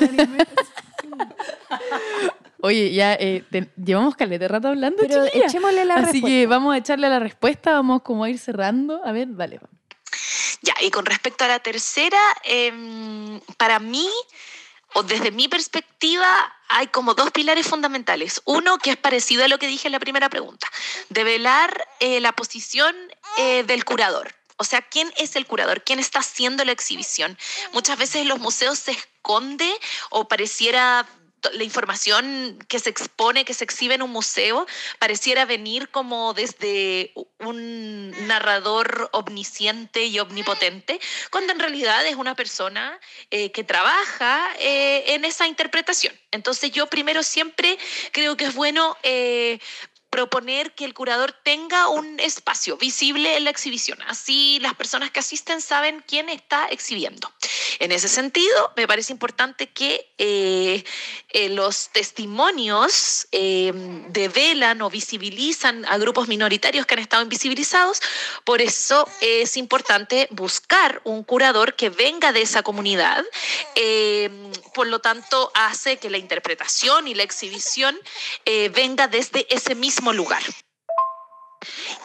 Oye, 2.63 2.93
ya 2.93 3.15
eh, 3.15 3.43
te- 3.51 3.71
llevamos 3.83 4.15
caleta 4.17 4.45
de 4.45 4.49
rato 4.49 4.69
hablando, 4.69 4.99
Pero 5.01 5.25
chiquilla. 5.27 5.47
echémosle 5.47 5.85
la 5.87 5.95
Así 5.95 6.03
respuesta. 6.05 6.29
que 6.29 6.47
vamos 6.47 6.75
a 6.75 6.77
echarle 6.77 7.09
la 7.09 7.19
respuesta, 7.19 7.73
vamos 7.73 8.03
como 8.03 8.23
a 8.25 8.31
ir 8.31 8.39
cerrando. 8.39 9.01
A 9.05 9.13
ver, 9.13 9.35
dale. 9.35 9.61
Ya, 10.63 10.75
y 10.81 10.91
con 10.91 11.07
respecto 11.07 11.45
a 11.45 11.49
la 11.49 11.59
tercera, 11.61 12.21
em, 12.45 13.41
para 13.57 13.79
mí, 13.79 14.09
o 14.95 15.03
desde 15.03 15.31
mi 15.31 15.49
perspectiva, 15.49 16.55
hay 16.69 16.89
como 16.89 17.15
dos 17.15 17.31
pilares 17.31 17.67
fundamentales. 17.67 18.43
Uno, 18.45 18.79
que 18.79 18.91
es 18.91 18.97
parecido 18.97 19.45
a 19.45 19.49
lo 19.49 19.59
que 19.59 19.69
dije 19.69 19.89
en 19.89 19.93
la 19.93 20.01
primera 20.01 20.29
pregunta, 20.29 20.67
develar 21.09 21.89
eh, 22.01 22.21
la 22.21 22.33
posición 22.33 22.95
eh, 23.39 23.63
del 23.63 23.85
curador. 23.85 24.35
O 24.57 24.65
sea, 24.65 24.83
¿quién 24.83 25.11
es 25.17 25.37
el 25.37 25.47
curador? 25.47 25.83
¿Quién 25.83 25.99
está 25.99 26.19
haciendo 26.19 26.65
la 26.65 26.73
exhibición? 26.73 27.39
Muchas 27.73 27.97
veces 27.97 28.27
los 28.27 28.41
museos 28.41 28.79
se 28.79 28.91
esconde 28.91 29.73
o 30.11 30.29
pareciera 30.29 31.09
la 31.55 31.65
información 31.65 32.59
que 32.69 32.79
se 32.79 32.91
expone, 32.91 33.47
que 33.47 33.55
se 33.55 33.65
exhibe 33.65 33.95
en 33.95 34.03
un 34.03 34.11
museo, 34.11 34.67
pareciera 34.99 35.47
venir 35.47 35.89
como 35.89 36.35
desde 36.35 37.15
un 37.41 38.11
narrador 38.27 39.09
omnisciente 39.13 40.05
y 40.05 40.19
omnipotente, 40.19 41.01
cuando 41.31 41.53
en 41.53 41.59
realidad 41.59 42.07
es 42.07 42.17
una 42.17 42.35
persona 42.35 42.99
eh, 43.31 43.51
que 43.53 43.65
trabaja 43.65 44.49
eh, 44.59 45.15
en 45.15 45.25
esa 45.25 45.47
interpretación. 45.47 46.15
Entonces 46.31 46.71
yo 46.71 46.87
primero 46.87 47.23
siempre 47.23 47.79
creo 48.13 48.37
que 48.37 48.45
es 48.45 48.55
bueno 48.55 48.97
eh, 49.03 49.59
proponer 50.11 50.75
que 50.75 50.85
el 50.85 50.93
curador 50.93 51.33
tenga 51.33 51.89
un 51.89 52.19
espacio 52.19 52.77
visible 52.77 53.37
en 53.37 53.45
la 53.45 53.51
exhibición. 53.51 53.99
Así 54.03 54.59
las 54.61 54.75
personas 54.75 55.13
que 55.13 55.21
asisten 55.21 55.61
saben 55.61 56.05
quién 56.07 56.29
está 56.29 56.67
exhibiendo. 56.67 57.33
En 57.79 57.93
ese 57.93 58.09
sentido, 58.09 58.73
me 58.77 58.89
parece 58.89 59.13
importante 59.13 59.69
que 59.69 60.11
eh, 60.19 60.85
eh, 61.31 61.49
los 61.49 61.91
testimonios 61.91 63.29
eh, 63.31 63.73
develan 64.09 64.83
o 64.83 64.91
visibilizan 64.91 65.85
a 65.87 65.97
grupos 65.97 66.27
minoritarios 66.27 66.87
que 66.87 66.95
han 66.95 67.01
estado 67.01 67.23
invisibilizados. 67.23 68.01
Por 68.45 68.61
eso 68.61 69.09
es 69.21 69.57
importante 69.57 70.27
buscar 70.31 71.01
un 71.05 71.23
curador 71.23 71.77
que 71.77 71.89
venga 71.89 72.33
de 72.33 72.43
esa 72.43 72.63
comunidad. 72.63 73.25
Eh, 73.77 74.29
por 74.75 74.89
lo 74.89 74.99
tanto, 74.99 75.53
hace 75.55 75.99
que 75.99 76.11
la 76.11 76.19
interpretación 76.19 77.07
y 77.07 77.15
la 77.15 77.23
exhibición 77.23 77.99
venga 78.73 79.07
desde 79.09 79.47
ese 79.55 79.75
mismo 79.75 80.00
lugar. 80.13 80.43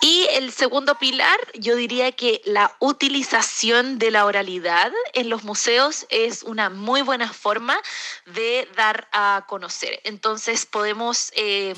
Y 0.02 0.28
el 0.32 0.52
segundo 0.52 0.96
pilar, 0.96 1.40
yo 1.54 1.76
diría 1.76 2.12
que 2.12 2.42
la 2.46 2.76
utilización 2.80 3.98
de 3.98 4.12
la 4.12 4.26
oralidad 4.26 4.92
en 5.14 5.30
los 5.30 5.44
museos 5.44 6.06
es 6.10 6.44
una 6.44 6.70
muy 6.70 7.02
buena 7.02 7.32
forma 7.32 7.80
de 8.26 8.68
dar 8.76 9.08
a 9.12 9.46
conocer. 9.48 10.02
Entonces 10.04 10.66
podemos... 10.66 11.32
eh, 11.36 11.74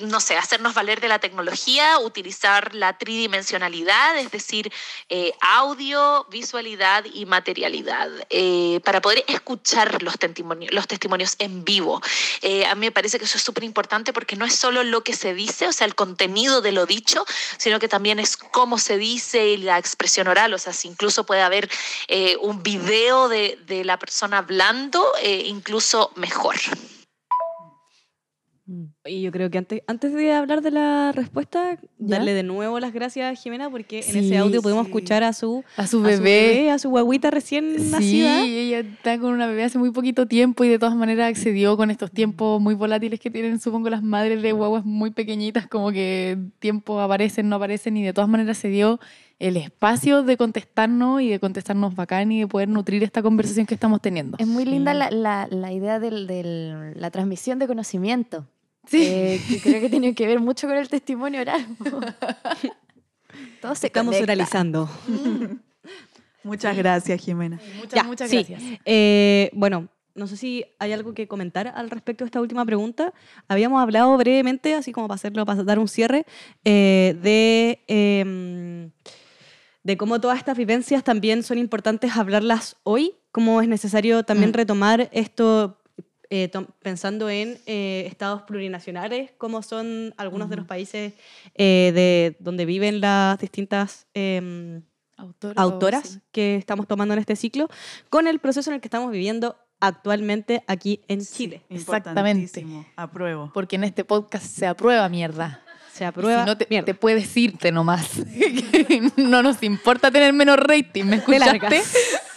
no 0.00 0.20
sé, 0.20 0.36
hacernos 0.36 0.74
valer 0.74 1.00
de 1.00 1.08
la 1.08 1.18
tecnología, 1.18 1.98
utilizar 1.98 2.74
la 2.74 2.96
tridimensionalidad, 2.98 4.18
es 4.18 4.30
decir, 4.30 4.72
eh, 5.08 5.32
audio, 5.40 6.26
visualidad 6.30 7.04
y 7.12 7.26
materialidad, 7.26 8.08
eh, 8.30 8.80
para 8.84 9.00
poder 9.00 9.24
escuchar 9.28 10.02
los 10.02 10.18
testimonios, 10.18 10.72
los 10.72 10.86
testimonios 10.86 11.36
en 11.38 11.64
vivo. 11.64 12.00
Eh, 12.42 12.66
a 12.66 12.74
mí 12.74 12.86
me 12.86 12.92
parece 12.92 13.18
que 13.18 13.24
eso 13.24 13.38
es 13.38 13.44
súper 13.44 13.64
importante 13.64 14.12
porque 14.12 14.36
no 14.36 14.44
es 14.44 14.54
solo 14.54 14.82
lo 14.82 15.02
que 15.02 15.14
se 15.14 15.34
dice, 15.34 15.66
o 15.66 15.72
sea, 15.72 15.86
el 15.86 15.94
contenido 15.94 16.60
de 16.60 16.72
lo 16.72 16.86
dicho, 16.86 17.24
sino 17.58 17.78
que 17.78 17.88
también 17.88 18.18
es 18.18 18.36
cómo 18.36 18.78
se 18.78 18.98
dice 18.98 19.48
y 19.48 19.56
la 19.58 19.78
expresión 19.78 20.28
oral, 20.28 20.54
o 20.54 20.58
sea, 20.58 20.72
si 20.72 20.88
incluso 20.88 21.24
puede 21.24 21.42
haber 21.42 21.70
un 22.40 22.62
video 22.62 23.28
de, 23.28 23.58
de 23.66 23.84
la 23.84 23.98
persona 23.98 24.38
hablando, 24.38 25.12
incluso 25.22 26.12
mejor. 26.16 26.56
Y 29.04 29.22
yo 29.22 29.32
creo 29.32 29.50
que 29.50 29.58
antes, 29.58 29.82
antes 29.86 30.12
de 30.14 30.32
hablar 30.32 30.62
de 30.62 30.70
la 30.70 31.12
respuesta, 31.12 31.78
¿Ya? 31.98 32.16
darle 32.18 32.34
de 32.34 32.42
nuevo 32.44 32.78
las 32.78 32.92
gracias 32.92 33.32
a 33.32 33.34
Jimena 33.40 33.68
porque 33.70 33.98
en 33.98 34.04
Sí, 34.04 34.18
ese 34.20 34.36
audio 34.38 34.62
pudimos 34.62 34.84
sí. 34.86 34.90
escuchar 34.90 35.22
a 35.24 35.32
su, 35.32 35.64
A 35.76 35.86
su 35.86 35.98
a 35.98 36.02
bebé. 36.02 36.16
su 36.16 36.22
bebé, 36.22 36.70
a 36.70 36.78
su 36.78 36.90
guaguita 36.90 37.30
recién 37.30 37.74
Sí, 37.78 37.90
nacida. 37.90 38.44
ella 38.44 38.78
está 38.80 39.18
con 39.18 39.32
una 39.32 39.46
bebé 39.48 39.64
hace 39.64 39.78
muy 39.78 39.90
poquito 39.90 40.26
tiempo 40.26 40.62
y 40.64 40.68
de 40.68 40.78
todas 40.78 40.94
maneras 40.94 41.28
accedió 41.30 41.76
con 41.76 41.90
estos 41.90 42.10
tiempos 42.12 42.60
muy 42.60 42.74
volátiles 42.74 43.18
que 43.18 43.30
tienen, 43.30 43.58
supongo, 43.58 43.90
las 43.90 44.02
madres 44.02 44.40
de 44.42 44.52
guaguas 44.52 44.84
muy 44.84 45.10
pequeñitas, 45.10 45.66
como 45.66 45.90
que 45.90 46.38
tiempo 46.60 47.00
aparecen, 47.00 47.48
no 47.48 47.56
aparecen, 47.56 47.96
y 47.96 48.02
de 48.04 48.12
todas 48.12 48.30
maneras 48.30 48.56
se 48.58 48.68
dio 48.68 49.00
el 49.40 49.56
espacio 49.56 50.22
de 50.22 50.36
contestarnos 50.36 51.22
y 51.22 51.28
de 51.30 51.40
contestarnos 51.40 51.94
bacán 51.96 52.30
y 52.30 52.40
de 52.40 52.46
poder 52.46 52.68
nutrir 52.68 53.02
esta 53.02 53.22
conversación 53.22 53.64
que 53.66 53.72
estamos 53.74 54.00
teniendo. 54.02 54.36
Es 54.38 54.46
muy 54.46 54.66
linda 54.66 54.92
Sí. 54.92 54.98
la, 54.98 55.10
la- 55.10 55.48
la 55.50 55.72
idea 55.72 55.98
de 55.98 56.92
la 56.94 57.10
transmisión 57.10 57.58
de 57.58 57.66
conocimiento. 57.66 58.46
Sí. 58.86 59.02
eh, 59.06 59.40
que 59.48 59.60
creo 59.60 59.80
que 59.80 59.88
tiene 59.90 60.14
que 60.14 60.26
ver 60.26 60.40
mucho 60.40 60.66
con 60.66 60.76
el 60.76 60.88
testimonio 60.88 61.40
oral. 61.42 61.66
Todo 63.60 63.74
se 63.74 63.86
Estamos 63.88 64.12
conecta. 64.14 64.24
oralizando. 64.32 64.90
Muchas 66.42 66.76
gracias, 66.76 67.20
Jimena. 67.20 67.60
Muchas, 67.76 67.92
Ya, 67.94 68.02
muchas 68.04 68.30
sí. 68.30 68.36
gracias. 68.38 68.62
Eh, 68.86 69.50
bueno, 69.52 69.88
no 70.14 70.26
sé 70.26 70.36
si 70.36 70.64
hay 70.78 70.92
algo 70.92 71.12
que 71.14 71.28
comentar 71.28 71.68
al 71.68 71.90
respecto 71.90 72.24
de 72.24 72.26
esta 72.28 72.40
última 72.40 72.64
pregunta. 72.64 73.12
Habíamos 73.46 73.80
hablado 73.82 74.16
brevemente, 74.16 74.74
así 74.74 74.90
como 74.92 75.06
para 75.06 75.16
hacerlo, 75.16 75.44
para 75.44 75.62
dar 75.62 75.78
un 75.78 75.86
cierre, 75.88 76.24
eh, 76.64 77.16
de, 77.22 77.84
em, 77.86 78.90
de 79.84 79.96
cómo 79.96 80.20
todas 80.20 80.38
estas 80.38 80.56
vivencias 80.56 81.04
también 81.04 81.42
son 81.42 81.58
importantes 81.58 82.16
hablarlas 82.16 82.76
hoy, 82.82 83.12
cómo 83.32 83.60
es 83.60 83.68
necesario 83.68 84.22
también 84.24 84.50
Mm. 84.50 84.54
retomar 84.54 85.08
esto, 85.12 85.79
eh, 86.32 86.48
pensando 86.80 87.28
en 87.28 87.58
eh, 87.66 88.04
estados 88.06 88.42
plurinacionales, 88.42 89.32
como 89.36 89.62
son 89.62 90.14
algunos 90.16 90.48
de 90.48 90.56
los 90.56 90.66
países 90.66 91.12
eh, 91.56 91.90
de 91.92 92.36
donde 92.38 92.64
viven 92.66 93.00
las 93.00 93.36
distintas 93.40 94.06
em, 94.14 94.82
Autora, 95.16 95.60
autoras 95.60 96.08
sí. 96.08 96.20
que 96.30 96.54
estamos 96.54 96.86
tomando 96.86 97.14
en 97.14 97.20
este 97.20 97.34
ciclo, 97.34 97.68
con 98.08 98.28
el 98.28 98.38
proceso 98.38 98.70
en 98.70 98.76
el 98.76 98.80
que 98.80 98.86
estamos 98.86 99.10
viviendo 99.10 99.56
actualmente 99.80 100.62
aquí 100.68 101.02
en 101.08 101.20
Chile. 101.20 101.62
Exactamente. 101.68 102.64
Apruebo. 102.94 103.50
Porque 103.52 103.74
en 103.74 103.84
este 103.84 104.04
podcast 104.04 104.46
se 104.46 104.68
aprueba 104.68 105.08
mierda. 105.08 105.62
Se 105.92 106.04
aprueba. 106.04 106.44
Si 106.44 106.46
no 106.46 106.56
te, 106.56 106.66
mierda. 106.70 106.86
te 106.86 106.94
puedes 106.94 107.36
irte 107.36 107.72
nomás. 107.72 108.08
no 109.16 109.42
nos 109.42 109.62
importa 109.64 110.12
tener 110.12 110.32
menos 110.32 110.58
rating, 110.58 111.04
¿me 111.04 111.16
escuchaste? 111.16 111.82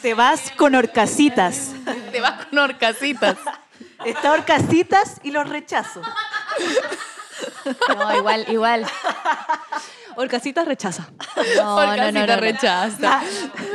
Te 0.01 0.13
vas 0.15 0.51
con 0.57 0.73
horcasitas. 0.73 1.73
Te 2.11 2.19
vas 2.19 2.47
con 2.47 2.57
horcasitas. 2.57 3.37
Está 4.05 4.31
horcasitas 4.31 5.19
y 5.23 5.31
los 5.31 5.47
rechazo. 5.49 6.01
No, 7.97 8.17
igual, 8.17 8.45
igual. 8.49 8.85
Orcasitas 10.15 10.67
rechaza. 10.67 11.07
No, 11.57 11.87
no, 11.87 11.95
no, 11.97 12.11
no, 12.11 12.27
no. 12.27 12.35
rechaza. 12.37 13.21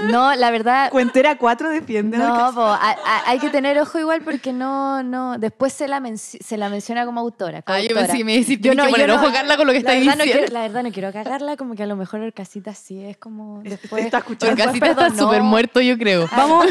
No, 0.04 0.34
la 0.36 0.52
verdad, 0.52 0.88
Cuentera 0.90 1.36
4 1.36 1.70
defiende 1.70 2.16
No, 2.16 2.52
po, 2.54 2.62
a- 2.62 2.76
a- 2.90 3.22
hay 3.26 3.40
que 3.40 3.50
tener 3.50 3.76
ojo 3.80 3.98
igual 3.98 4.20
porque 4.22 4.52
no, 4.52 5.02
no, 5.02 5.36
después 5.38 5.72
se 5.72 5.88
la, 5.88 6.00
se 6.16 6.56
la 6.56 6.68
menciona 6.68 7.04
como 7.06 7.18
autora. 7.20 7.62
Ah, 7.66 7.80
yo 7.80 7.88
coautora. 7.88 8.00
pensé 8.02 8.18
que 8.18 8.24
me 8.24 8.38
decís, 8.38 8.58
Yo 8.60 8.72
no- 8.74 8.84
que 8.84 8.88
yo 8.90 8.92
poner 8.92 9.08
no- 9.08 9.16
ojo, 9.16 9.32
Carla, 9.32 9.56
con 9.56 9.66
lo 9.66 9.72
que 9.72 9.80
no 9.82 9.90
diciendo. 9.92 10.22
quiero- 10.24 10.46
la 10.52 10.60
verdad 10.60 10.82
no 10.84 10.92
quiero 10.92 11.12
cagarla, 11.12 11.56
como 11.56 11.74
que 11.74 11.82
a 11.82 11.86
lo 11.86 11.96
mejor 11.96 12.20
Orcasita 12.20 12.72
sí 12.74 13.02
es 13.04 13.16
como 13.16 13.60
después... 13.64 14.04
está 14.04 14.18
escuchando. 14.18 14.52
Horcasita 14.62 14.86
está 14.90 15.10
súper 15.10 15.42
muerto, 15.42 15.80
yo 15.80 15.98
creo. 15.98 16.28
Vamos, 16.36 16.66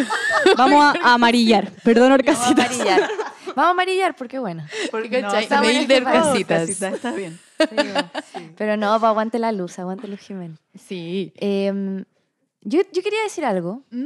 vamos 0.55 0.95
a, 0.95 1.09
a 1.09 1.13
amarillar. 1.15 1.71
Perdón, 1.83 2.11
Vamos 2.11 2.27
a 2.27 2.31
Orcasitas. 2.31 2.71
amarillar. 2.79 3.09
Vamos 3.58 3.70
a 3.70 3.72
amarillar 3.72 4.16
porque 4.16 4.38
bueno. 4.38 4.64
Porque 4.91 5.08
este 5.20 5.22
podcast, 5.24 5.51
horcasitas. 5.51 6.62
Horcasitas, 6.62 6.93
Está 6.93 7.12
bien. 7.12 7.39
Sí, 7.60 7.66
bueno. 7.76 8.12
Pero 8.55 8.78
no, 8.78 8.99
pa, 9.01 9.10
aguante 9.10 9.39
la 9.39 9.51
luz, 9.51 9.80
aguante 9.80 10.08
Luz 10.08 10.20
Jiménez. 10.20 10.60
Sí. 10.76 11.34
Eh, 11.38 12.03
yo, 12.62 12.82
yo 12.93 13.01
quería 13.01 13.24
decir 13.24 13.43
algo 13.45 13.82
¿Mm? 13.89 14.05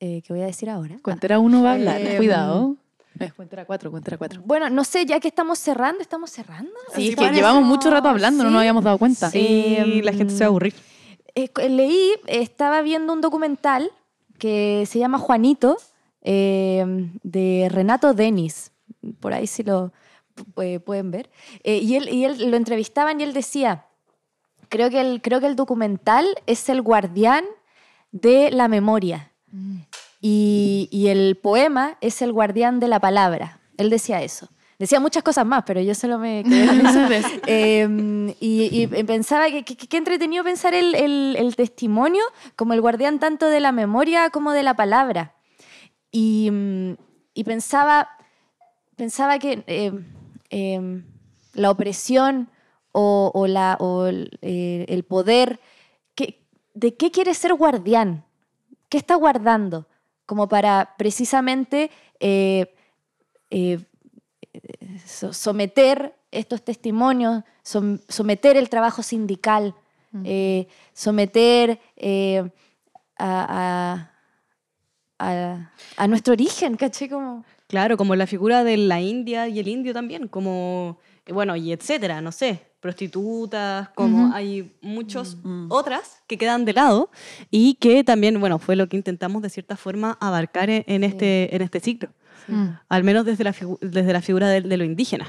eh, 0.00 0.22
que 0.22 0.32
voy 0.32 0.42
a 0.42 0.46
decir 0.46 0.68
ahora. 0.68 0.96
Cuentera 1.02 1.38
uno 1.38 1.62
va 1.62 1.70
a 1.70 1.74
hablar, 1.74 2.00
Eh, 2.00 2.16
cuidado. 2.16 2.74
No 3.18 3.26
es 3.26 3.32
cuentera 3.32 3.64
cuatro, 3.64 3.92
cuentera 3.92 4.16
cuatro. 4.18 4.42
Bueno, 4.44 4.68
no 4.70 4.82
sé, 4.82 5.06
ya 5.06 5.20
que 5.20 5.28
estamos 5.28 5.58
cerrando, 5.60 6.00
¿estamos 6.02 6.30
cerrando? 6.30 6.72
Sí, 6.96 7.10
es 7.10 7.10
que 7.10 7.16
parece. 7.22 7.36
llevamos 7.36 7.62
mucho 7.64 7.90
rato 7.90 8.08
hablando, 8.08 8.42
no 8.42 8.48
Sí. 8.50 8.52
nos 8.54 8.60
habíamos 8.60 8.82
dado 8.82 8.98
cuenta. 8.98 9.30
Sí, 9.30 9.76
Em, 9.78 10.00
la 10.02 10.12
gente 10.12 10.32
se 10.32 10.40
va 10.40 10.46
a 10.46 10.48
aburrir. 10.48 10.74
Eh, 11.36 11.48
leí, 11.68 12.10
estaba 12.26 12.82
viendo 12.82 13.12
un 13.12 13.20
documental 13.20 13.90
que 14.38 14.84
se 14.88 14.98
llama 14.98 15.18
Juanito, 15.18 15.76
eh, 16.22 16.84
de 17.22 17.68
Renato 17.70 18.14
Denis. 18.14 18.72
Por 19.20 19.32
ahí 19.32 19.46
si 19.46 19.62
lo 19.62 19.92
pu- 20.54 20.80
pueden 20.82 21.10
ver. 21.10 21.30
Eh, 21.64 21.78
y, 21.78 21.96
él, 21.96 22.08
y 22.08 22.24
él 22.24 22.50
lo 22.50 22.56
entrevistaban 22.56 23.20
y 23.20 23.24
él 23.24 23.32
decía, 23.32 23.86
creo 24.68 24.90
que 24.90 25.00
el, 25.00 25.22
creo 25.22 25.40
que 25.40 25.46
el 25.46 25.56
documental 25.56 26.26
es 26.46 26.68
el 26.68 26.82
guardián 26.82 27.44
de 28.12 28.50
la 28.50 28.68
memoria. 28.68 29.32
Y, 30.20 30.88
y 30.92 31.08
el 31.08 31.36
poema 31.36 31.96
es 32.00 32.20
el 32.22 32.32
guardián 32.32 32.78
de 32.78 32.88
la 32.88 33.00
palabra. 33.00 33.60
Él 33.78 33.88
decía 33.90 34.22
eso. 34.22 34.48
Decía 34.78 34.98
muchas 35.00 35.22
cosas 35.22 35.44
más, 35.44 35.64
pero 35.66 35.80
yo 35.82 35.94
solo 35.94 36.18
me 36.18 36.42
quedé 36.42 36.66
con 36.66 36.86
eso. 36.86 37.00
Eh, 37.46 38.34
y, 38.40 38.82
y 38.82 38.86
pensaba 39.04 39.50
que 39.50 39.62
qué 39.64 39.96
entretenido 39.96 40.42
pensar 40.44 40.72
el, 40.74 40.94
el- 40.94 41.36
el 41.38 41.56
testimonio 41.56 42.22
como 42.56 42.72
el 42.74 42.80
guardián 42.80 43.18
tanto 43.18 43.46
de 43.46 43.60
la 43.60 43.72
memoria 43.72 44.30
como 44.30 44.52
de 44.52 44.62
la 44.62 44.74
palabra. 44.74 45.34
Y, 46.10 46.48
mm, 46.50 46.92
y 47.34 47.44
pensaba, 47.44 48.08
pensaba 49.00 49.38
que 49.38 49.64
eh, 49.66 49.92
eh, 50.50 51.02
la 51.54 51.70
opresión 51.70 52.50
o, 52.92 53.30
o 53.34 53.46
la, 53.46 53.78
o 53.80 54.04
el, 54.06 54.38
eh, 54.42 54.84
el 54.90 55.04
poder, 55.04 55.58
¿qué- 56.14 56.38
¿de 56.74 56.94
qué 56.98 57.10
quiere 57.10 57.32
ser 57.32 57.54
guardián? 57.54 58.24
¿Qué 58.90 58.98
está 58.98 59.14
guardando? 59.14 59.86
Como 60.26 60.48
para 60.50 60.94
precisamente 60.98 61.90
eh, 62.20 62.74
eh, 63.48 63.78
so- 65.06 65.32
someter 65.32 66.14
estos 66.30 66.62
testimonios, 66.62 67.42
som- 67.64 68.00
someter 68.06 68.58
el 68.58 68.68
trabajo 68.68 69.02
sindical, 69.02 69.74
eh, 70.24 70.66
someter 70.92 71.80
a, 73.16 73.38
a- 73.58 74.10
a- 75.18 75.70
a 75.96 76.06
nuestro 76.06 76.32
origen, 76.34 76.76
¿caché? 76.76 77.08
Como... 77.08 77.44
Claro, 77.70 77.96
como 77.96 78.14
la 78.16 78.26
figura 78.26 78.64
de 78.64 78.76
la 78.76 79.00
India 79.00 79.46
y 79.48 79.58
el 79.60 79.68
indio 79.68 79.92
también, 79.94 80.26
como, 80.28 80.98
eh, 81.24 81.32
bueno, 81.32 81.54
y 81.56 81.72
etcétera, 81.72 82.20
no 82.20 82.32
sé, 82.32 82.66
prostitutas, 82.80 83.88
como 83.90 84.32
hay 84.34 84.72
muchas 84.82 85.36
otras 85.68 86.22
que 86.26 86.36
quedan 86.36 86.64
de 86.64 86.72
lado 86.72 87.10
y 87.50 87.74
que 87.74 88.02
también, 88.04 88.40
bueno, 88.40 88.58
fue 88.58 88.74
lo 88.76 88.88
que 88.88 88.96
intentamos 88.96 89.40
de 89.42 89.50
cierta 89.50 89.76
forma 89.76 90.18
abarcar 90.20 90.68
en, 90.70 90.84
en 90.86 91.04
este, 91.04 91.54
en 91.54 91.62
este 91.62 91.80
ciclo, 91.80 92.10
Mm. 92.48 92.68
al 92.88 93.04
menos 93.04 93.24
desde 93.26 93.44
la, 93.44 93.52
figu- 93.52 93.78
desde 93.80 94.12
la 94.12 94.20
figura 94.22 94.48
de, 94.48 94.62
de 94.62 94.76
lo 94.76 94.84
indígena. 94.84 95.26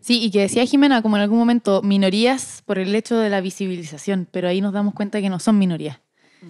Sí, 0.00 0.20
y 0.22 0.30
que 0.30 0.40
decía 0.40 0.66
Jimena, 0.66 1.00
como 1.02 1.16
en 1.16 1.22
algún 1.22 1.38
momento, 1.38 1.80
minorías 1.82 2.62
por 2.66 2.78
el 2.78 2.94
hecho 2.94 3.16
de 3.16 3.30
la 3.30 3.40
visibilización, 3.40 4.28
pero 4.30 4.48
ahí 4.48 4.60
nos 4.60 4.72
damos 4.74 4.92
cuenta 4.92 5.20
que 5.20 5.30
no 5.30 5.38
son 5.38 5.56
minorías, 5.58 6.00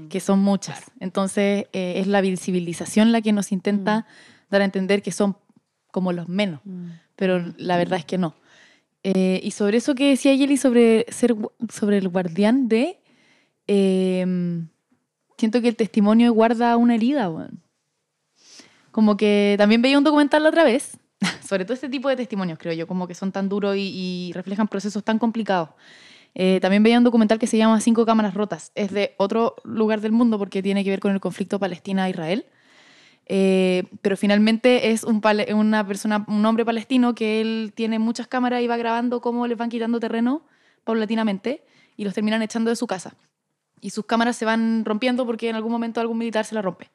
que 0.08 0.18
son 0.20 0.40
muchas. 0.40 0.90
Entonces, 0.98 1.66
eh, 1.72 1.94
es 1.96 2.06
la 2.08 2.20
visibilización 2.22 3.12
la 3.12 3.20
que 3.20 3.32
nos 3.32 3.52
intenta 3.52 4.06
dar 4.50 4.62
a 4.62 4.64
entender 4.64 5.02
que 5.02 5.12
son 5.12 5.36
como 5.90 6.12
los 6.12 6.28
menos, 6.28 6.60
pero 7.16 7.52
la 7.56 7.76
verdad 7.76 7.98
es 7.98 8.04
que 8.04 8.18
no. 8.18 8.34
Eh, 9.02 9.40
y 9.42 9.52
sobre 9.52 9.78
eso 9.78 9.94
que 9.94 10.10
decía 10.10 10.34
Yeli, 10.34 10.56
sobre, 10.56 11.06
ser, 11.08 11.34
sobre 11.72 11.98
el 11.98 12.08
guardián 12.08 12.68
de, 12.68 13.00
eh, 13.66 14.26
siento 15.36 15.60
que 15.62 15.68
el 15.68 15.76
testimonio 15.76 16.32
guarda 16.32 16.76
una 16.76 16.94
herida, 16.94 17.30
weón. 17.30 17.62
Como 18.90 19.16
que 19.16 19.54
también 19.58 19.80
veía 19.80 19.98
un 19.98 20.04
documental 20.04 20.42
la 20.42 20.48
otra 20.48 20.64
vez, 20.64 20.98
sobre 21.46 21.64
todo 21.64 21.74
este 21.74 21.88
tipo 21.88 22.08
de 22.08 22.16
testimonios, 22.16 22.58
creo 22.58 22.74
yo, 22.74 22.86
como 22.86 23.06
que 23.06 23.14
son 23.14 23.32
tan 23.32 23.48
duros 23.48 23.76
y, 23.76 24.28
y 24.28 24.32
reflejan 24.34 24.68
procesos 24.68 25.04
tan 25.04 25.18
complicados. 25.18 25.70
Eh, 26.34 26.60
también 26.60 26.82
veía 26.82 26.98
un 26.98 27.04
documental 27.04 27.38
que 27.38 27.46
se 27.46 27.56
llama 27.56 27.80
Cinco 27.80 28.06
Cámaras 28.06 28.34
Rotas. 28.34 28.72
Es 28.74 28.92
de 28.92 29.14
otro 29.16 29.56
lugar 29.64 30.00
del 30.00 30.12
mundo 30.12 30.38
porque 30.38 30.62
tiene 30.62 30.84
que 30.84 30.90
ver 30.90 31.00
con 31.00 31.12
el 31.12 31.20
conflicto 31.20 31.58
Palestina-Israel. 31.58 32.46
Eh, 33.30 33.84
pero 34.00 34.16
finalmente 34.16 34.90
es 34.90 35.04
un 35.04 35.20
una 35.54 35.86
persona, 35.86 36.24
un 36.28 36.44
hombre 36.46 36.64
palestino 36.64 37.14
que 37.14 37.42
él 37.42 37.72
tiene 37.74 37.98
muchas 37.98 38.26
cámaras 38.26 38.62
y 38.62 38.66
va 38.66 38.78
grabando 38.78 39.20
cómo 39.20 39.46
les 39.46 39.58
van 39.58 39.68
quitando 39.68 40.00
terreno 40.00 40.42
paulatinamente 40.84 41.62
y 41.96 42.04
los 42.04 42.14
terminan 42.14 42.42
echando 42.42 42.70
de 42.70 42.76
su 42.76 42.86
casa. 42.86 43.14
Y 43.80 43.90
sus 43.90 44.06
cámaras 44.06 44.36
se 44.36 44.44
van 44.44 44.84
rompiendo 44.84 45.26
porque 45.26 45.50
en 45.50 45.56
algún 45.56 45.70
momento 45.70 46.00
algún 46.00 46.16
militar 46.18 46.44
se 46.46 46.54
la 46.54 46.62
rompe. 46.62 46.90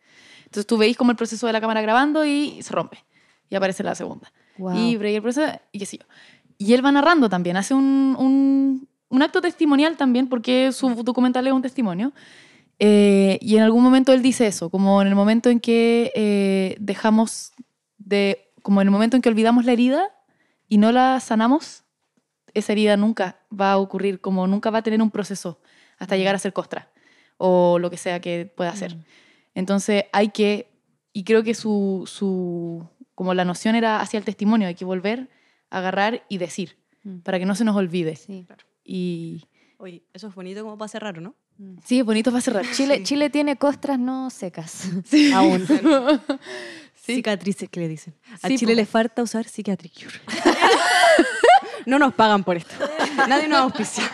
Entonces 0.46 0.66
tú 0.66 0.78
veis 0.78 0.98
como 0.98 1.12
el 1.12 1.18
proceso 1.18 1.46
de 1.48 1.54
la 1.54 1.62
cámara 1.62 1.82
grabando 1.82 2.26
y 2.26 2.62
se 2.62 2.74
rompe. 2.74 2.98
Y 3.50 3.56
aparece 3.56 3.84
la 3.84 3.94
segunda. 3.94 4.32
Wow. 4.58 4.76
Y 4.76 4.96
el 4.96 5.22
proceso 5.22 5.60
y 5.72 5.80
qué 5.80 5.86
sé 5.86 5.98
yo. 5.98 6.06
Y 6.58 6.74
él 6.74 6.84
va 6.84 6.92
narrando 6.92 7.30
también, 7.30 7.58
hace 7.58 7.74
un, 7.74 8.16
un, 8.18 8.88
un 9.10 9.22
acto 9.22 9.42
testimonial 9.42 9.98
también, 9.98 10.28
porque 10.28 10.72
su 10.72 10.90
documental 11.04 11.46
es 11.46 11.54
un 11.54 11.62
testimonio. 11.62 12.14
Eh, 12.80 13.38
y 13.42 13.56
en 13.58 13.64
algún 13.64 13.84
momento 13.84 14.14
él 14.14 14.22
dice 14.22 14.48
eso, 14.48 14.70
como 14.70 15.02
en 15.02 15.08
el 15.08 15.16
momento 15.16 15.50
en 15.50 15.60
que 15.60 16.12
eh, 16.16 16.76
dejamos 16.80 17.54
de, 17.98 18.52
como 18.62 18.82
en 18.82 18.88
el 18.88 18.92
momento 18.92 19.16
en 19.16 19.22
que 19.22 19.30
olvidamos 19.30 19.66
la 19.66 19.72
herida 19.74 20.10
y 20.68 20.78
no 20.78 20.92
la 20.92 21.20
sanamos, 21.20 21.84
esa 22.54 22.74
herida 22.74 22.98
nunca 22.98 23.40
va 23.52 23.74
a 23.74 23.78
ocurrir, 23.78 24.20
como 24.22 24.48
nunca 24.48 24.70
va 24.70 24.80
a 24.80 24.84
tener 24.84 25.02
un 25.02 25.12
proceso 25.12 25.60
hasta 25.98 26.18
llegar 26.18 26.36
a 26.36 26.40
ser 26.40 26.54
costra 26.54 26.92
o 27.38 27.80
lo 27.80 27.90
que 27.90 27.98
sea 27.98 28.20
que 28.20 28.52
pueda 28.56 28.72
hacer. 28.72 28.98
Entonces 29.56 30.06
hay 30.12 30.30
que, 30.30 30.72
y 31.14 31.24
creo 31.24 31.44
que 31.44 31.54
su, 31.54 32.04
su, 32.06 32.88
como 33.16 33.34
la 33.34 33.46
noción 33.46 33.76
era 33.76 34.02
hacia 34.02 34.18
el 34.18 34.26
testimonio, 34.26 34.68
hay 34.68 34.76
que 34.76 34.86
volver, 34.86 35.30
agarrar 35.70 36.24
y 36.30 36.38
decir, 36.38 36.78
Mm. 37.04 37.20
para 37.20 37.40
que 37.40 37.46
no 37.46 37.56
se 37.56 37.66
nos 37.66 37.76
olvide. 37.76 38.16
Sí. 38.16 38.46
Y 38.84 39.46
Oye, 39.84 40.02
eso 40.14 40.28
es 40.30 40.34
bonito 40.36 40.64
como 40.64 40.78
para 40.78 40.88
cerrar, 40.88 41.18
¿o 41.18 41.22
¿no? 41.22 41.36
sí, 41.84 42.00
es 42.00 42.06
bonito 42.06 42.32
para 42.32 42.40
cerrar. 42.40 42.66
Chile, 42.72 43.04
Chile 43.04 43.30
tiene 43.30 43.58
costras 43.58 44.00
no 44.00 44.30
secas. 44.30 44.86
Aún. 45.36 45.68
Cicatrices 46.96 47.68
que 47.70 47.82
le 47.82 47.90
dicen. 47.90 48.16
A 48.42 48.48
Sí, 48.48 48.58
Chile 48.58 48.72
po. 48.74 48.78
le 48.78 48.86
falta 48.86 49.22
usar 49.22 49.46
Cicatricure. 49.46 50.16
no 51.86 52.00
nos 52.00 52.14
pagan 52.14 52.46
por 52.46 52.56
esto. 52.56 52.74
Nadie 53.28 53.50
nos 53.50 53.60
auspicia. 53.60 54.10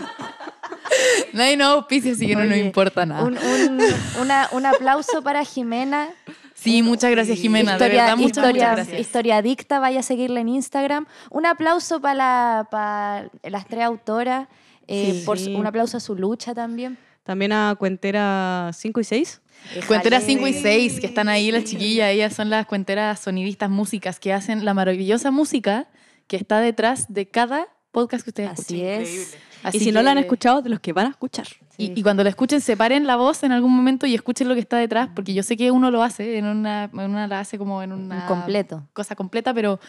Nadie 1.34 1.56
nos 1.56 1.68
auspicia, 1.68 2.14
así 2.14 2.26
que 2.26 2.36
no 2.36 2.46
nos 2.46 2.58
importa 2.58 3.06
nada. 3.06 3.22
Un, 3.24 3.38
un- 3.38 3.82
una- 4.22 4.50
un 4.52 4.66
aplauso 4.66 5.22
para 5.22 5.46
Jimena. 5.46 6.10
sí, 6.56 6.82
muchas 6.82 7.12
gracias, 7.12 7.38
Jimena. 7.38 7.74
de 7.74 7.78
historia, 7.78 8.02
verdad, 8.06 8.18
muchas, 8.18 8.38
historia, 8.38 8.70
muchas 8.72 8.76
gracias. 8.88 9.02
historia 9.02 9.38
adicta, 9.38 9.80
vaya 9.80 10.00
a 10.00 10.04
seguirla 10.04 10.40
en 10.40 10.50
Instagram. 10.50 11.06
Un 11.30 11.46
aplauso 11.46 12.02
para 12.02 12.16
la- 12.16 12.68
para 12.72 13.30
las 13.44 13.68
tres 13.68 13.84
autoras. 13.84 14.48
Eh, 14.90 15.14
Sí. 15.20 15.24
por 15.26 15.38
su- 15.40 15.56
un 15.56 15.66
aplauso 15.68 15.98
a 15.98 16.00
su 16.00 16.16
lucha 16.16 16.54
también. 16.54 16.98
También 17.24 17.52
a 17.52 17.76
Cuentera 17.78 18.72
5 18.74 19.00
y 19.00 19.04
6. 19.04 19.42
Cuenteras 19.88 20.26
Déjale. 20.26 20.40
5 20.40 20.48
y 20.48 20.54
6, 20.54 21.00
que 21.00 21.06
están 21.08 21.30
ahí 21.30 21.52
las 21.52 21.66
chiquillas, 21.66 22.10
ellas 22.12 22.34
son 22.34 22.50
las 22.50 22.66
cuenteras 22.66 23.20
sonidistas 23.20 23.70
músicas 23.70 24.20
que 24.20 24.34
hacen 24.34 24.66
la 24.66 24.74
maravillosa 24.74 25.30
música 25.32 25.88
que 26.28 26.38
está 26.38 26.60
detrás 26.60 27.06
de 27.14 27.28
cada 27.28 27.68
podcast 27.92 28.24
que 28.24 28.30
ustedes 28.32 28.50
Así 28.52 28.82
escuchen. 28.82 29.02
es. 29.02 29.38
Así 29.62 29.78
y 29.78 29.80
si 29.82 29.92
no 29.92 30.02
lo 30.02 30.10
han 30.10 30.16
que- 30.16 30.22
escuchado, 30.22 30.62
de 30.62 30.70
los 30.70 30.80
que 30.80 30.94
van 30.94 31.08
a 31.08 31.10
escuchar. 31.10 31.48
Y, 31.78 31.92
y 31.98 32.04
cuando 32.04 32.24
lo 32.24 32.30
escuchen, 32.30 32.62
separen 32.62 33.06
la 33.06 33.16
voz 33.18 33.44
en 33.44 33.52
algún 33.52 33.76
momento 33.76 34.06
y 34.08 34.16
escuchen 34.16 34.48
lo 34.48 34.54
que 34.54 34.62
está 34.62 34.78
detrás, 34.78 35.10
porque 35.14 35.34
yo 35.34 35.44
sé 35.44 35.56
que 35.58 35.72
uno 35.72 35.92
lo 35.92 36.02
hace, 36.04 36.38
en 36.38 36.46
una, 36.46 36.86
en 36.94 37.00
una 37.00 37.28
la 37.28 37.42
hace 37.42 37.58
como 37.58 37.84
en 37.84 37.92
una 37.92 38.22
Un 38.22 38.28
completo. 38.28 38.88
cosa 38.94 39.16
completa, 39.16 39.54
pero 39.54 39.80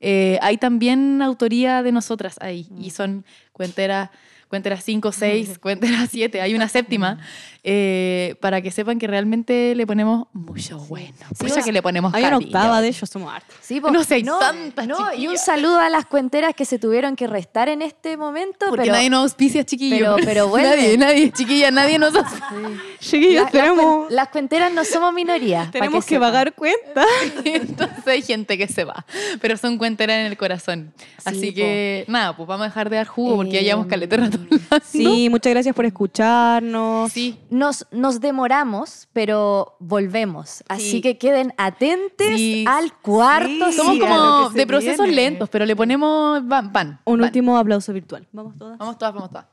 eh, 0.00 0.38
hay 0.42 0.56
también 0.58 1.22
autoría 1.22 1.82
de 1.84 1.92
nosotras 1.92 2.36
ahí, 2.40 2.68
y 2.78 2.90
son 2.90 3.24
cuenteras 3.52 4.10
cuenteras 4.52 4.84
5, 4.84 5.12
6, 5.12 5.58
cuenteras 5.60 6.10
7, 6.10 6.42
hay 6.42 6.54
una 6.54 6.68
séptima, 6.68 7.16
eh, 7.64 8.34
para 8.40 8.60
que 8.60 8.70
sepan 8.72 8.98
que 8.98 9.06
realmente 9.06 9.74
le 9.76 9.86
ponemos 9.86 10.26
mucho 10.32 10.78
bueno. 10.80 11.14
Pues, 11.38 11.54
que 11.64 11.70
le 11.70 11.80
ponemos 11.80 12.12
Hay 12.12 12.22
una 12.22 12.30
cariño. 12.32 12.46
octava 12.48 12.80
de 12.80 12.88
ellos, 12.88 13.08
somos 13.08 13.32
hartos. 13.32 13.54
Sí, 13.60 13.80
po. 13.80 13.90
No 13.92 14.02
sé, 14.02 14.16
hay 14.16 14.24
tantas 14.24 14.88
no, 14.88 15.14
y 15.14 15.28
un 15.28 15.38
saludo 15.38 15.78
a 15.78 15.88
las 15.88 16.06
cuenteras 16.06 16.54
que 16.56 16.64
se 16.64 16.80
tuvieron 16.80 17.14
que 17.14 17.28
restar 17.28 17.68
en 17.68 17.80
este 17.82 18.16
momento. 18.16 18.66
Porque 18.68 18.82
pero 18.82 18.94
nadie 18.94 19.10
nos 19.10 19.22
auspicia, 19.22 19.64
chiquillos. 19.64 20.20
pero-. 20.24 20.50
Nadie, 20.56 20.98
nadie, 20.98 21.30
chiquilla, 21.32 21.70
nadie 21.70 21.98
nos 21.98 22.14
auspicia. 22.14 22.48
Chiquillos, 23.00 23.34
la- 23.34 23.42
las, 23.42 23.52
tenemos, 23.52 23.84
cuen- 23.84 24.06
las 24.10 24.28
cuenteras 24.28 24.72
no 24.72 24.84
somos 24.84 25.12
minoría. 25.14 25.68
tenemos 25.72 26.04
que, 26.04 26.18
pagar 26.18 26.54
cuenta. 26.54 27.04
Entonces 27.44 28.06
hay 28.06 28.22
gente 28.22 28.58
que 28.58 28.66
se 28.68 28.84
va, 28.84 29.04
pero 29.40 29.56
son 29.56 29.78
cuenteras 29.78 30.16
en 30.18 30.26
el 30.26 30.36
corazón. 30.36 30.92
Sí, 30.96 31.04
Así 31.24 31.50
po. 31.50 31.56
que 31.56 32.04
nada, 32.08 32.36
pues 32.36 32.46
vamos 32.48 32.64
a 32.64 32.68
dejar 32.68 32.90
de 32.90 32.96
dar 32.96 33.06
jugo 33.06 33.36
porque 33.36 33.52
ya 33.52 33.60
llevamos 33.60 33.84
Em, 33.86 33.90
caleta 33.90 34.16
rato. 34.16 34.38
Sí, 34.84 35.28
muchas 35.30 35.52
gracias 35.52 35.74
por 35.74 35.84
escucharnos. 35.84 37.12
Sí. 37.12 37.38
Nos, 37.52 37.86
nos 37.90 38.20
demoramos, 38.20 39.08
pero 39.12 39.76
volvemos. 39.78 40.64
Así 40.68 40.90
Sí. 40.90 41.00
que 41.02 41.18
queden 41.18 41.52
atentes 41.58 42.36
Sí. 42.36 42.64
al 42.66 42.92
cuarto. 43.00 43.70
Sí, 43.70 43.76
Somos 43.76 43.98
como 43.98 44.50
de 44.50 44.66
procesos 44.66 45.06
viene. 45.06 45.22
lentos, 45.22 45.48
pero 45.50 45.66
le 45.66 45.76
ponemos 45.76 46.46
van, 46.46 46.72
van. 46.72 47.00
Un 47.04 47.18
van. 47.20 47.26
último 47.28 47.58
aplauso 47.58 47.92
virtual. 47.92 48.26
Vamos 48.32 48.56
todas. 48.58 48.78
Vamos 48.78 48.96
todas, 48.98 49.14
vamos 49.14 49.30
todas. 49.30 49.46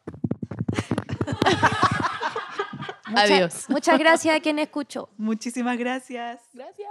Mucha- 3.07 3.21
Adiós. 3.23 3.65
Muchas 3.69 3.97
gracias 3.99 4.35
a 4.35 4.39
quien 4.39 4.59
escuchó. 4.59 5.09
Muchísimas 5.17 5.77
gracias. 5.77 6.41
Gracias. 6.53 6.87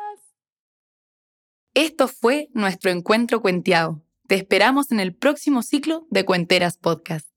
Esto 1.74 2.08
fue 2.08 2.48
nuestro 2.54 2.90
encuentro 2.90 3.40
cuenteado. 3.40 4.02
Te 4.26 4.34
esperamos 4.34 4.90
en 4.90 5.00
el 5.00 5.14
próximo 5.14 5.62
ciclo 5.62 6.06
de 6.10 6.24
Cuenteras 6.24 6.76
Podcast. 6.76 7.27